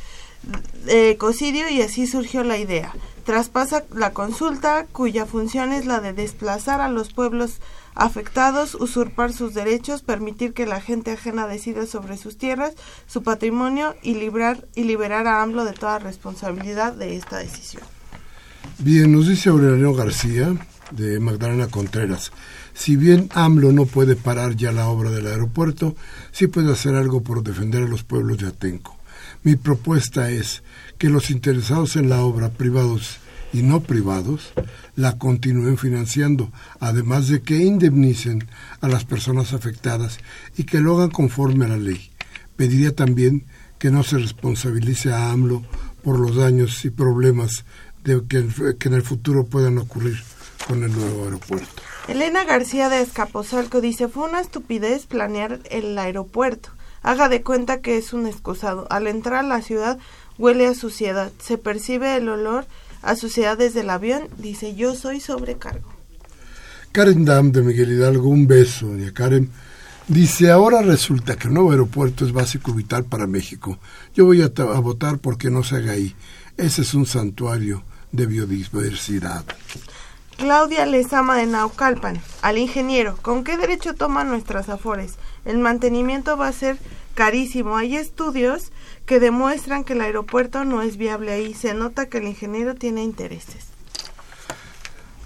Eh, 0.88 1.10
ecocidio 1.10 1.68
y 1.68 1.82
así 1.82 2.06
surgió 2.06 2.42
la 2.42 2.58
idea. 2.58 2.92
Traspasa 3.24 3.84
la 3.94 4.12
consulta 4.12 4.86
cuya 4.90 5.26
función 5.26 5.72
es 5.72 5.86
la 5.86 6.00
de 6.00 6.12
desplazar 6.12 6.80
a 6.80 6.88
los 6.88 7.12
pueblos 7.12 7.60
afectados, 7.94 8.74
usurpar 8.74 9.32
sus 9.32 9.54
derechos, 9.54 10.02
permitir 10.02 10.52
que 10.54 10.66
la 10.66 10.80
gente 10.80 11.12
ajena 11.12 11.46
decida 11.46 11.86
sobre 11.86 12.16
sus 12.16 12.38
tierras, 12.38 12.74
su 13.06 13.22
patrimonio 13.22 13.94
y, 14.02 14.14
librar, 14.14 14.66
y 14.74 14.84
liberar 14.84 15.26
a 15.26 15.42
AMLO 15.42 15.64
de 15.64 15.72
toda 15.72 15.98
responsabilidad 15.98 16.94
de 16.94 17.16
esta 17.16 17.38
decisión. 17.38 17.82
Bien, 18.78 19.12
nos 19.12 19.28
dice 19.28 19.50
Aurelio 19.50 19.94
García 19.94 20.54
de 20.90 21.20
Magdalena 21.20 21.68
Contreras. 21.68 22.32
Si 22.74 22.96
bien 22.96 23.28
AMLO 23.34 23.72
no 23.72 23.86
puede 23.86 24.16
parar 24.16 24.56
ya 24.56 24.72
la 24.72 24.88
obra 24.88 25.10
del 25.10 25.26
aeropuerto, 25.26 25.94
sí 26.30 26.46
puede 26.46 26.72
hacer 26.72 26.94
algo 26.94 27.22
por 27.22 27.42
defender 27.42 27.82
a 27.82 27.88
los 27.88 28.02
pueblos 28.02 28.38
de 28.38 28.48
Atenco. 28.48 28.96
Mi 29.42 29.56
propuesta 29.56 30.30
es 30.30 30.62
que 30.98 31.08
los 31.08 31.30
interesados 31.30 31.96
en 31.96 32.08
la 32.08 32.22
obra, 32.22 32.50
privados 32.50 33.18
y 33.52 33.62
no 33.62 33.80
privados 33.80 34.52
la 34.96 35.18
continúen 35.18 35.76
financiando, 35.78 36.50
además 36.80 37.28
de 37.28 37.42
que 37.42 37.56
indemnicen 37.56 38.48
a 38.80 38.88
las 38.88 39.04
personas 39.04 39.52
afectadas 39.52 40.18
y 40.56 40.64
que 40.64 40.80
lo 40.80 40.96
hagan 40.96 41.10
conforme 41.10 41.66
a 41.66 41.68
la 41.68 41.76
ley. 41.76 42.10
Pediría 42.56 42.94
también 42.94 43.44
que 43.78 43.90
no 43.90 44.02
se 44.02 44.18
responsabilice 44.18 45.12
a 45.12 45.30
AMLO 45.30 45.62
por 46.02 46.18
los 46.18 46.36
daños 46.36 46.84
y 46.84 46.90
problemas 46.90 47.64
de 48.04 48.22
que, 48.26 48.38
en 48.38 48.94
el 48.94 49.02
futuro 49.02 49.46
puedan 49.46 49.78
ocurrir 49.78 50.22
con 50.66 50.82
el 50.82 50.92
nuevo 50.92 51.24
aeropuerto. 51.24 51.82
Elena 52.08 52.44
García 52.44 52.88
de 52.88 53.00
Escaposalco 53.00 53.80
dice, 53.80 54.08
fue 54.08 54.28
una 54.28 54.40
estupidez 54.40 55.06
planear 55.06 55.60
el 55.70 55.96
aeropuerto. 55.98 56.70
Haga 57.02 57.28
de 57.28 57.42
cuenta 57.42 57.80
que 57.80 57.96
es 57.96 58.12
un 58.12 58.26
excusado. 58.26 58.86
Al 58.90 59.06
entrar 59.06 59.44
a 59.44 59.48
la 59.48 59.62
ciudad 59.62 59.98
huele 60.38 60.66
a 60.66 60.74
suciedad. 60.74 61.32
Se 61.40 61.58
percibe 61.58 62.16
el 62.16 62.28
olor 62.28 62.66
a 63.02 63.16
suciedad 63.16 63.58
desde 63.58 63.80
el 63.80 63.90
avión. 63.90 64.28
Dice, 64.38 64.74
yo 64.74 64.94
soy 64.94 65.20
sobrecargo. 65.20 65.92
Karen 66.92 67.24
Dam 67.24 67.52
de 67.52 67.62
Miguel 67.62 67.92
Hidalgo, 67.92 68.28
un 68.28 68.46
beso. 68.46 68.96
Y 68.96 69.06
a 69.06 69.12
Karen 69.12 69.50
dice, 70.08 70.50
ahora 70.50 70.82
resulta 70.82 71.36
que 71.36 71.48
el 71.48 71.54
nuevo 71.54 71.70
aeropuerto 71.70 72.24
es 72.24 72.32
básico 72.32 72.72
vital 72.72 73.04
para 73.04 73.26
México. 73.26 73.78
Yo 74.14 74.26
voy 74.26 74.42
a, 74.42 74.46
a 74.46 74.80
votar 74.80 75.18
porque 75.18 75.50
no 75.50 75.62
se 75.62 75.76
haga 75.76 75.92
ahí. 75.92 76.14
Ese 76.56 76.82
es 76.82 76.94
un 76.94 77.06
santuario 77.06 77.82
de 78.12 78.26
biodiversidad. 78.26 79.44
Claudia 80.36 80.86
Lezama 80.86 81.36
de 81.36 81.46
Naucalpan, 81.46 82.20
al 82.42 82.58
ingeniero, 82.58 83.16
¿con 83.22 83.44
qué 83.44 83.56
derecho 83.56 83.94
toman 83.94 84.28
nuestras 84.28 84.68
afores? 84.68 85.14
El 85.44 85.58
mantenimiento 85.58 86.36
va 86.36 86.48
a 86.48 86.52
ser 86.52 86.78
carísimo. 87.14 87.76
Hay 87.76 87.96
estudios 87.96 88.72
que 89.06 89.20
demuestran 89.20 89.84
que 89.84 89.94
el 89.94 90.00
aeropuerto 90.00 90.64
no 90.64 90.82
es 90.82 90.96
viable 90.96 91.32
ahí. 91.32 91.54
Se 91.54 91.74
nota 91.74 92.06
que 92.06 92.18
el 92.18 92.24
ingeniero 92.24 92.74
tiene 92.74 93.02
intereses. 93.02 93.66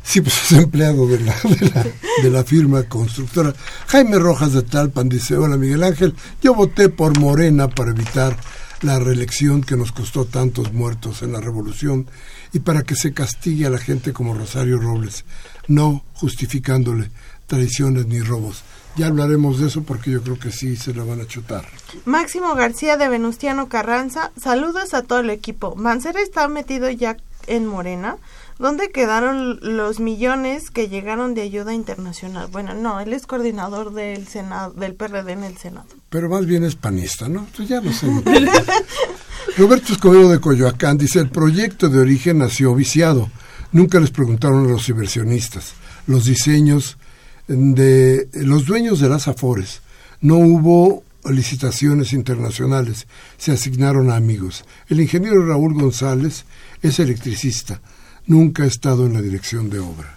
Sí, 0.03 0.21
pues 0.21 0.37
es 0.53 0.59
empleado 0.59 1.07
de 1.09 1.21
la, 1.21 1.35
de 1.43 1.71
la, 1.71 1.87
de 2.23 2.31
la 2.31 2.45
firma 2.45 2.85
constructora. 2.85 3.55
Jaime 3.89 4.19
Rojas 4.19 4.53
de 4.53 4.63
Talpan 4.63 5.09
dice, 5.09 5.37
hola 5.37 5.57
Miguel 5.57 5.83
Ángel, 5.83 6.15
yo 6.41 6.55
voté 6.55 6.89
por 6.89 7.19
Morena 7.19 7.69
para 7.69 7.91
evitar 7.91 8.37
la 8.83 8.99
reelección 8.99 9.63
que 9.63 9.77
nos 9.77 9.93
costó 9.93 10.27
tantos 10.27 10.73
muertos 10.73 11.23
en 11.23 11.33
la 11.33 11.41
revolución 11.41 12.07
y 12.53 12.61
para 12.61 12.83
que 12.83 12.95
se 12.95 13.13
castigue 13.13 13.67
a 13.67 13.71
la 13.71 13.79
gente 13.79 14.13
como 14.13 14.35
Rosario 14.35 14.79
Robles, 14.79 15.25
no 15.67 16.05
justificándole 16.15 17.11
traiciones 17.47 18.07
ni 18.07 18.21
robos. 18.21 18.63
Ya 18.97 19.09
hablaremos 19.09 19.61
de 19.61 19.67
eso 19.67 19.83
porque 19.83 20.11
yo 20.11 20.23
creo 20.23 20.39
que 20.39 20.51
sí 20.51 20.77
se 20.77 20.95
la 20.95 21.05
van 21.05 21.21
a 21.21 21.27
chutar. 21.27 21.67
Máximo 22.07 22.55
García 22.55 22.97
de 22.97 23.09
Venustiano 23.09 23.69
Carranza, 23.69 24.33
saludos 24.41 24.95
a 24.95 25.03
todo 25.03 25.21
el 25.21 25.31
equipo. 25.31 25.77
Mancera 25.77 26.21
está 26.23 26.49
metido 26.49 26.89
ya 26.91 27.19
en 27.47 27.67
Morena. 27.67 28.17
¿Dónde 28.59 28.91
quedaron 28.91 29.59
los 29.61 30.01
millones 30.01 30.71
que 30.71 30.89
llegaron 30.89 31.35
de 31.35 31.43
ayuda 31.43 31.75
internacional? 31.75 32.49
Bueno, 32.51 32.73
no, 32.73 33.01
él 33.01 33.13
es 33.13 33.27
coordinador 33.27 33.93
del 33.93 34.27
Senado, 34.27 34.73
del 34.73 34.95
PRD 34.95 35.33
en 35.33 35.45
el 35.45 35.59
Senado. 35.59 35.87
Pero 36.09 36.31
más 36.31 36.47
bien 36.47 36.65
es 36.65 36.75
panista, 36.75 37.29
¿no? 37.29 37.41
Entonces 37.41 37.69
ya 37.69 37.83
no 37.83 37.93
sé. 37.93 38.07
Roberto 39.59 39.93
Escobedo 39.93 40.31
de 40.31 40.41
Coyoacán 40.41 40.97
dice, 40.97 41.19
el 41.19 41.29
proyecto 41.29 41.91
de 41.91 42.01
origen 42.01 42.39
nació 42.39 42.75
viciado. 42.75 43.31
Nunca 43.73 44.01
les 44.01 44.11
preguntaron 44.11 44.67
a 44.67 44.71
los 44.71 44.89
inversionistas. 44.89 45.75
Los 46.07 46.25
diseños 46.25 46.97
de 47.47 48.29
los 48.33 48.67
dueños 48.67 49.01
de 49.01 49.09
las 49.09 49.29
Afores. 49.29 49.83
No 50.21 50.37
hubo 50.37 51.05
licitaciones 51.25 52.13
internacionales, 52.13 53.07
se 53.37 53.53
asignaron 53.53 54.11
a 54.11 54.17
amigos. 54.17 54.65
El 54.89 55.01
ingeniero 55.01 55.47
Raúl 55.47 55.75
González 55.75 56.45
es 56.83 56.99
electricista, 56.99 57.81
nunca 58.27 58.63
ha 58.63 58.67
estado 58.67 59.07
en 59.07 59.15
la 59.15 59.23
dirección 59.23 59.71
de 59.71 59.81
obra. 59.81 60.17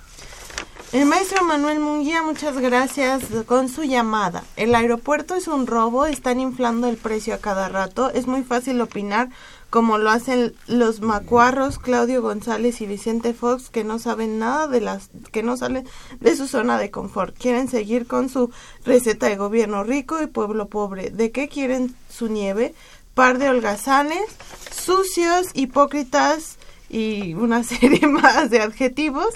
El 0.91 1.05
maestro 1.05 1.43
Manuel 1.43 1.79
Munguía, 1.79 2.23
muchas 2.23 2.57
gracias 2.57 3.21
con 3.45 3.69
su 3.69 3.83
llamada. 3.83 4.43
El 4.55 4.73
aeropuerto 4.73 5.35
es 5.35 5.47
un 5.47 5.67
robo, 5.67 6.07
están 6.07 6.39
inflando 6.39 6.87
el 6.87 6.97
precio 6.97 7.35
a 7.35 7.37
cada 7.37 7.69
rato. 7.69 8.09
Es 8.09 8.25
muy 8.25 8.41
fácil 8.41 8.81
opinar 8.81 9.29
como 9.69 9.97
lo 9.97 10.09
hacen 10.09 10.55
los 10.67 11.01
macuarros 11.01 11.77
Claudio 11.77 12.21
González 12.21 12.81
y 12.81 12.87
Vicente 12.87 13.33
Fox 13.33 13.69
que 13.69 13.83
no 13.83 13.99
saben 13.99 14.39
nada 14.39 14.67
de 14.67 14.81
las 14.81 15.09
que 15.31 15.43
no 15.43 15.57
salen 15.57 15.87
de 16.19 16.35
su 16.35 16.47
zona 16.47 16.79
de 16.79 16.91
confort. 16.91 17.37
Quieren 17.37 17.67
seguir 17.67 18.07
con 18.07 18.29
su 18.29 18.51
receta 18.83 19.27
de 19.27 19.37
gobierno 19.37 19.83
rico 19.83 20.21
y 20.21 20.27
pueblo 20.27 20.67
pobre. 20.67 21.11
¿De 21.11 21.31
qué 21.31 21.47
quieren 21.47 21.95
su 22.09 22.27
nieve? 22.29 22.73
Par 23.13 23.37
de 23.37 23.49
holgazanes, 23.49 24.25
sucios, 24.71 25.47
hipócritas 25.53 26.57
y 26.89 27.35
una 27.35 27.63
serie 27.63 28.07
más 28.07 28.49
de 28.49 28.61
adjetivos. 28.61 29.33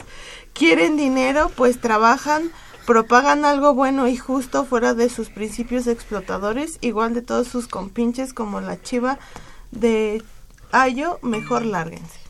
Quieren 0.53 0.97
dinero, 0.97 1.51
pues 1.55 1.79
trabajan 1.79 2.51
propagan 2.85 3.45
algo 3.45 3.73
bueno 3.73 4.09
y 4.09 4.17
justo 4.17 4.65
fuera 4.65 4.93
de 4.93 5.09
sus 5.09 5.29
principios 5.29 5.87
explotadores, 5.87 6.79
igual 6.81 7.13
de 7.13 7.21
todos 7.21 7.47
sus 7.47 7.69
compinches 7.69 8.33
como 8.33 8.59
la 8.59 8.81
chiva 8.81 9.19
de 9.79 10.21
Ayo, 10.71 11.19
mejor 11.21 11.65
lárguense. 11.65 12.23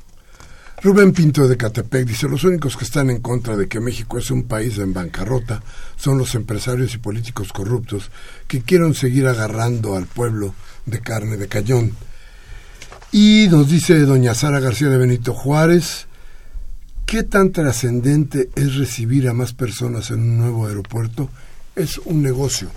Rubén 0.83 1.13
Pinto 1.13 1.47
de 1.47 1.55
Catepec 1.55 2.05
dice, 2.05 2.27
los 2.27 2.43
únicos 2.43 2.75
que 2.75 2.83
están 2.83 3.09
en 3.09 3.21
contra 3.21 3.55
de 3.55 3.69
que 3.69 3.79
México 3.79 4.17
es 4.17 4.29
un 4.29 4.43
país 4.43 4.77
en 4.79 4.93
bancarrota 4.93 5.63
son 5.95 6.17
los 6.17 6.35
empresarios 6.35 6.93
y 6.93 6.97
políticos 6.97 7.53
corruptos 7.53 8.11
que 8.49 8.63
quieren 8.63 8.93
seguir 8.93 9.27
agarrando 9.27 9.95
al 9.95 10.07
pueblo 10.07 10.53
de 10.85 10.99
carne 10.99 11.37
de 11.37 11.47
cañón. 11.47 11.93
Y 13.13 13.47
nos 13.49 13.69
dice 13.69 13.97
doña 13.99 14.35
Sara 14.35 14.59
García 14.59 14.89
de 14.89 14.97
Benito 14.97 15.33
Juárez, 15.33 16.07
¿qué 17.05 17.23
tan 17.23 17.53
trascendente 17.53 18.49
es 18.53 18.75
recibir 18.75 19.29
a 19.29 19.33
más 19.33 19.53
personas 19.53 20.11
en 20.11 20.19
un 20.19 20.37
nuevo 20.37 20.67
aeropuerto? 20.67 21.29
Es 21.77 21.97
un 21.99 22.21
negocio, 22.21 22.69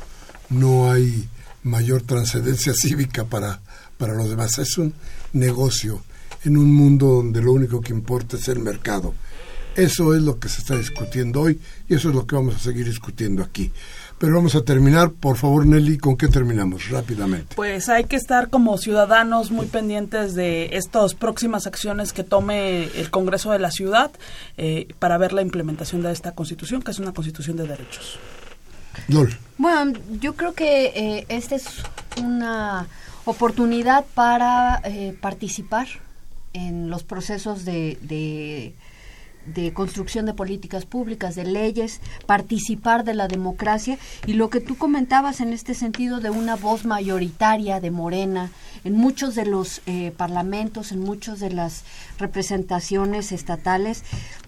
no 0.51 0.93
hay 0.93 1.29
mayor 1.65 2.03
trascendencia 2.03 2.73
cívica 2.81 3.25
para, 3.25 3.63
para 3.99 4.15
los 4.15 4.29
demás, 4.29 4.59
es 4.59 4.79
un 4.79 4.93
negocio 5.33 6.03
en 6.45 6.57
un 6.57 6.73
mundo 6.73 7.07
donde 7.07 7.43
lo 7.43 7.53
único 7.53 7.81
que 7.81 7.93
importa 7.93 8.37
es 8.37 8.49
el 8.49 8.61
mercado. 8.61 9.15
Eso 9.75 10.15
es 10.15 10.23
lo 10.23 10.39
que 10.39 10.49
se 10.49 10.61
está 10.61 10.75
discutiendo 10.75 11.43
hoy 11.43 11.61
y 11.87 11.95
eso 11.95 12.09
es 12.09 12.15
lo 12.15 12.27
que 12.27 12.35
vamos 12.35 12.57
a 12.57 12.59
seguir 12.59 12.87
discutiendo 12.87 13.43
aquí. 13.43 13.71
Pero 14.19 14.35
vamos 14.35 14.55
a 14.55 14.63
terminar, 14.63 15.11
por 15.11 15.37
favor 15.37 15.67
Nelly, 15.67 15.99
¿con 15.99 16.17
qué 16.17 16.29
terminamos? 16.29 16.89
Rápidamente. 16.89 17.55
Pues 17.55 17.91
hay 17.91 18.05
que 18.05 18.17
estar 18.17 18.49
como 18.49 18.79
ciudadanos 18.79 19.51
muy 19.51 19.67
pendientes 19.67 20.35
de 20.35 20.71
estas 20.73 21.15
próximas 21.15 21.67
acciones 21.67 22.15
que 22.15 22.25
tome 22.25 22.85
el 22.99 23.11
Congreso 23.11 23.53
de 23.53 23.59
la 23.59 23.71
Ciudad 23.71 24.11
eh, 24.57 24.89
para 24.99 25.19
ver 25.19 25.35
la 25.35 25.43
implementación 25.43 26.01
de 26.01 26.13
esta 26.13 26.33
Constitución, 26.33 26.81
que 26.81 26.93
es 26.93 26.99
una 26.99 27.13
Constitución 27.13 27.59
de 27.59 27.67
derechos. 27.67 28.19
Lol. 29.09 29.37
Bueno, 29.59 29.93
yo 30.21 30.35
creo 30.35 30.55
que 30.55 30.87
eh, 30.87 31.27
esta 31.29 31.57
es 31.57 31.67
una 32.19 32.87
oportunidad 33.27 34.05
para 34.15 34.81
eh, 34.85 35.17
participar 35.21 35.89
en 36.53 36.89
los 36.89 37.03
procesos 37.03 37.65
de, 37.65 37.99
de, 38.01 39.73
construcción 39.75 40.27
de 40.27 40.33
políticas 40.33 40.87
públicas, 40.87 41.35
de 41.35 41.45
leyes, 41.45 42.01
participar 42.25 43.05
de 43.05 43.15
la 43.15 43.29
democracia. 43.29 43.99
Y 44.27 44.35
lo 44.35 44.49
que 44.49 44.61
tú 44.61 44.79
comentabas 44.79 45.41
en 45.41 45.53
este 45.53 45.75
sentido 45.75 46.21
de 46.21 46.31
una 46.31 46.57
voz 46.57 46.87
mayoritaria 46.87 47.81
de 47.81 47.91
Morena 47.91 48.51
en 48.85 48.95
muchos 48.95 49.35
de 49.35 49.45
los 49.45 49.83
eh, 49.87 50.13
parlamentos, 50.17 50.93
en 50.93 51.01
muchas 51.01 51.41
de 51.41 51.51
las 51.51 51.85
representaciones 52.19 53.33
estatales, 53.33 54.03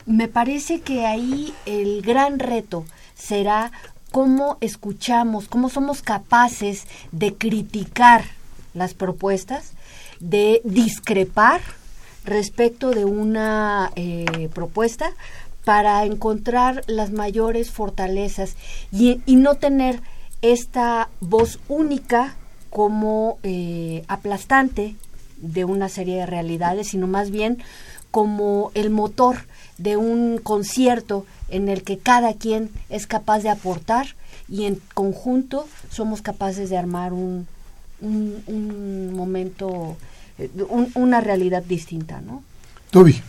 me 0.06 0.28
parece 0.28 0.80
que 0.80 1.04
ahí 1.04 1.52
el 1.66 2.00
gran 2.00 2.38
reto 2.38 2.86
será 3.14 3.72
cómo 4.12 4.56
escuchamos, 4.60 5.48
cómo 5.48 5.68
somos 5.68 6.00
capaces 6.00 6.86
de 7.12 7.34
criticar 7.34 8.37
las 8.78 8.94
propuestas, 8.94 9.72
de 10.20 10.60
discrepar 10.64 11.60
respecto 12.24 12.90
de 12.90 13.04
una 13.04 13.90
eh, 13.96 14.48
propuesta 14.54 15.12
para 15.64 16.04
encontrar 16.04 16.82
las 16.86 17.10
mayores 17.10 17.70
fortalezas 17.70 18.54
y, 18.90 19.20
no 19.26 19.56
tener 19.56 20.00
esta 20.40 21.08
voz 21.20 21.58
única 21.68 22.36
como 22.70 23.38
eh, 23.42 24.04
aplastante 24.08 24.94
de 25.36 25.64
una 25.64 25.88
serie 25.88 26.16
de 26.16 26.26
realidades, 26.26 26.88
sino 26.88 27.06
más 27.06 27.30
bien 27.30 27.58
como 28.10 28.70
el 28.74 28.90
motor 28.90 29.36
de 29.76 29.96
un 29.96 30.38
concierto 30.38 31.26
en 31.48 31.68
el 31.68 31.82
que 31.82 31.98
cada 31.98 32.34
quien 32.34 32.70
es 32.88 33.06
capaz 33.06 33.40
de 33.40 33.50
aportar 33.50 34.16
y 34.48 34.64
en 34.64 34.80
conjunto 34.94 35.68
somos 35.90 36.22
capaces 36.22 36.70
de 36.70 36.76
armar 36.76 37.12
un, 37.12 37.46
un, 38.00 38.42
un 38.46 39.14
momento, 39.14 39.96
eh, 40.38 40.50
un, 40.68 40.90
una 40.94 41.20
realidad 41.20 41.62
distinta, 41.62 42.20
¿no? 42.20 42.42
Toby. 42.90 43.20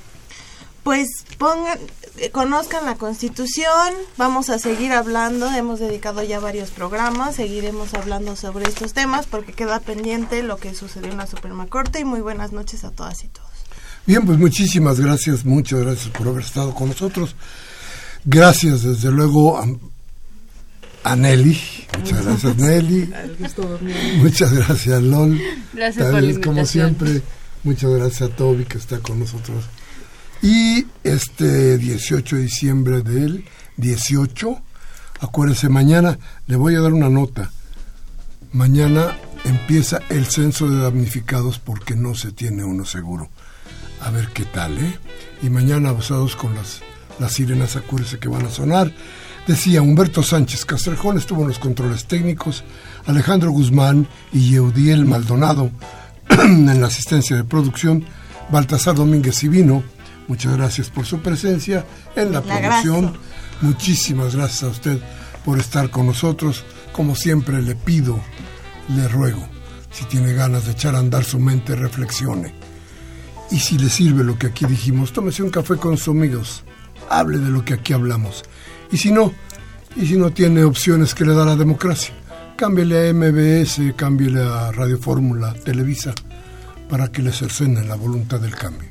Pues 0.84 1.07
pongan, 1.38 1.78
eh, 2.17 2.32
conozcan 2.32 2.86
la 2.86 2.95
Constitución, 2.95 3.93
vamos 4.17 4.49
a 4.49 4.59
seguir 4.59 4.91
hablando, 4.91 5.49
hemos 5.51 5.80
dedicado 5.80 6.24
ya 6.24 6.39
varios 6.39 6.72
programas, 6.72 7.36
seguiremos 7.36 7.93
hablando 7.93 8.36
sobre 8.36 8.67
estos 8.67 8.93
temas 8.93 9.28
porque 9.28 9.53
queda 9.53 9.80
pendiente 9.82 10.41
lo 10.41 10.57
que 10.57 10.74
sucedió 10.74 11.11
en 11.11 11.17
la 11.17 11.28
Suprema 11.28 11.67
Corte 11.67 11.99
y 11.99 12.05
muy 12.05 12.22
buenas 12.22 12.53
noches 12.53 12.86
a 12.86 12.91
todas 12.91 13.24
y 13.24 13.28
todos. 13.28 13.49
Bien, 14.05 14.26
pues 14.26 14.39
muchísimas 14.39 14.99
gracias, 14.99 15.45
muchas 15.45 15.82
gracias 15.82 16.09
por 16.09 16.28
haber 16.28 16.43
estado 16.43 16.74
con 16.74 16.88
nosotros. 16.89 17.36
Gracias 18.26 18.82
desde 18.84 19.11
luego 19.11 19.57
a, 19.57 19.67
a 21.04 21.16
Nelly, 21.16 21.60
muchas 21.97 22.26
gracias 22.26 22.58
Nelly, 22.58 23.14
muchas 24.18 24.54
gracias 24.54 25.02
Lol, 25.02 25.39
Gracias 25.74 26.12
por 26.12 26.22
la 26.22 26.41
como 26.41 26.66
siempre, 26.66 27.22
muchas 27.64 27.91
gracias 27.91 28.30
a 28.30 28.36
Toby 28.36 28.66
que 28.66 28.78
está 28.78 29.00
con 29.00 29.20
nosotros. 29.20 29.66
Y 30.41 30.86
este 31.04 31.78
18 31.78 32.38
de 32.38 32.41
diciembre 32.43 33.02
del 33.02 33.43
18, 33.78 34.62
acuérdese, 35.20 35.68
mañana 35.68 36.18
le 36.47 36.56
voy 36.56 36.76
a 36.76 36.82
dar 36.82 36.93
una 36.93 37.10
nota. 37.10 37.52
Mañana 38.54 39.18
empieza 39.43 40.00
el 40.10 40.26
censo 40.26 40.70
de 40.70 40.82
damnificados 40.82 41.60
porque 41.60 41.95
no 41.95 42.16
se 42.16 42.32
tiene 42.32 42.64
uno 42.64 42.86
seguro. 42.86 43.30
A 44.02 44.12
ver 44.12 44.30
qué 44.30 44.45
tal, 44.45 44.78
¿eh? 44.78 44.97
Y 45.41 45.50
mañana 45.50 45.91
basados 45.91 46.38
con 46.38 46.56
las, 46.56 46.82
las 47.20 47.34
sirenas, 47.34 47.76
acuérdese 47.76 48.18
que 48.18 48.30
van 48.30 48.45
a 48.45 48.50
sonar. 48.50 48.93
Decía 49.50 49.82
Humberto 49.82 50.22
Sánchez 50.22 50.64
Castrejón 50.64 51.18
estuvo 51.18 51.41
en 51.41 51.47
los 51.47 51.58
controles 51.58 52.06
técnicos, 52.06 52.64
Alejandro 53.08 53.50
Guzmán 53.50 54.08
y 54.32 54.52
Yeudiel 54.52 55.06
Maldonado 55.06 55.72
en 56.30 56.80
la 56.80 56.86
asistencia 56.86 57.36
de 57.36 57.43
producción, 57.43 58.06
Baltasar 58.52 58.93
Domínguez 58.93 59.39
Civino, 59.39 59.84
muchas 60.28 60.56
gracias 60.56 60.91
por 60.91 61.08
su 61.08 61.22
presencia 61.22 61.84
en 62.16 62.32
la 62.32 62.41
La 62.41 62.60
producción. 62.60 63.18
Muchísimas 63.62 64.36
gracias 64.36 64.62
a 64.62 64.68
usted 64.68 65.00
por 65.43 65.58
estar 65.58 65.89
con 65.89 66.06
nosotros. 66.06 66.64
Como 66.91 67.16
siempre 67.16 67.60
le 67.64 67.74
pido, 67.74 68.20
le 68.89 69.08
ruego, 69.08 69.47
si 69.89 70.06
tiene 70.06 70.34
ganas 70.34 70.68
de 70.68 70.74
echar 70.74 70.93
a 70.93 71.00
andar 71.00 71.24
su 71.24 71.39
mente, 71.39 71.76
reflexione. 71.76 72.54
Y 73.50 73.58
si 73.58 73.80
le 73.80 73.89
sirve 73.89 74.24
lo 74.24 74.38
que 74.38 74.45
aquí 74.45 74.66
dijimos, 74.66 75.12
tómese 75.12 75.41
un 75.41 75.50
café 75.50 75.76
con 75.78 75.97
sus 75.97 76.10
amigos, 76.10 76.64
hable 77.10 77.39
de 77.39 77.50
lo 77.50 77.66
que 77.66 77.74
aquí 77.74 77.93
hablamos. 77.93 78.43
Y 78.92 78.98
si 78.98 79.12
no, 79.12 79.34
y 79.96 80.06
si 80.06 80.18
no 80.18 80.32
tiene 80.32 80.64
opciones 80.64 81.14
que 81.14 81.26
le 81.26 81.34
da 81.34 81.46
la 81.46 81.56
democracia, 81.56 82.14
cámbiele 82.56 83.10
a 83.10 83.14
MBS, 83.14 83.94
cámbiele 83.96 84.42
a 84.42 84.72
Radio 84.72 84.98
Fórmula, 84.98 85.54
Televisa, 85.54 86.14
para 86.90 87.12
que 87.12 87.22
le 87.22 87.32
cercenen 87.32 87.88
la 87.88 87.96
voluntad 87.96 88.40
del 88.40 88.56
cambio. 88.56 88.90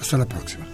Hasta 0.00 0.18
la 0.18 0.26
próxima. 0.26 0.66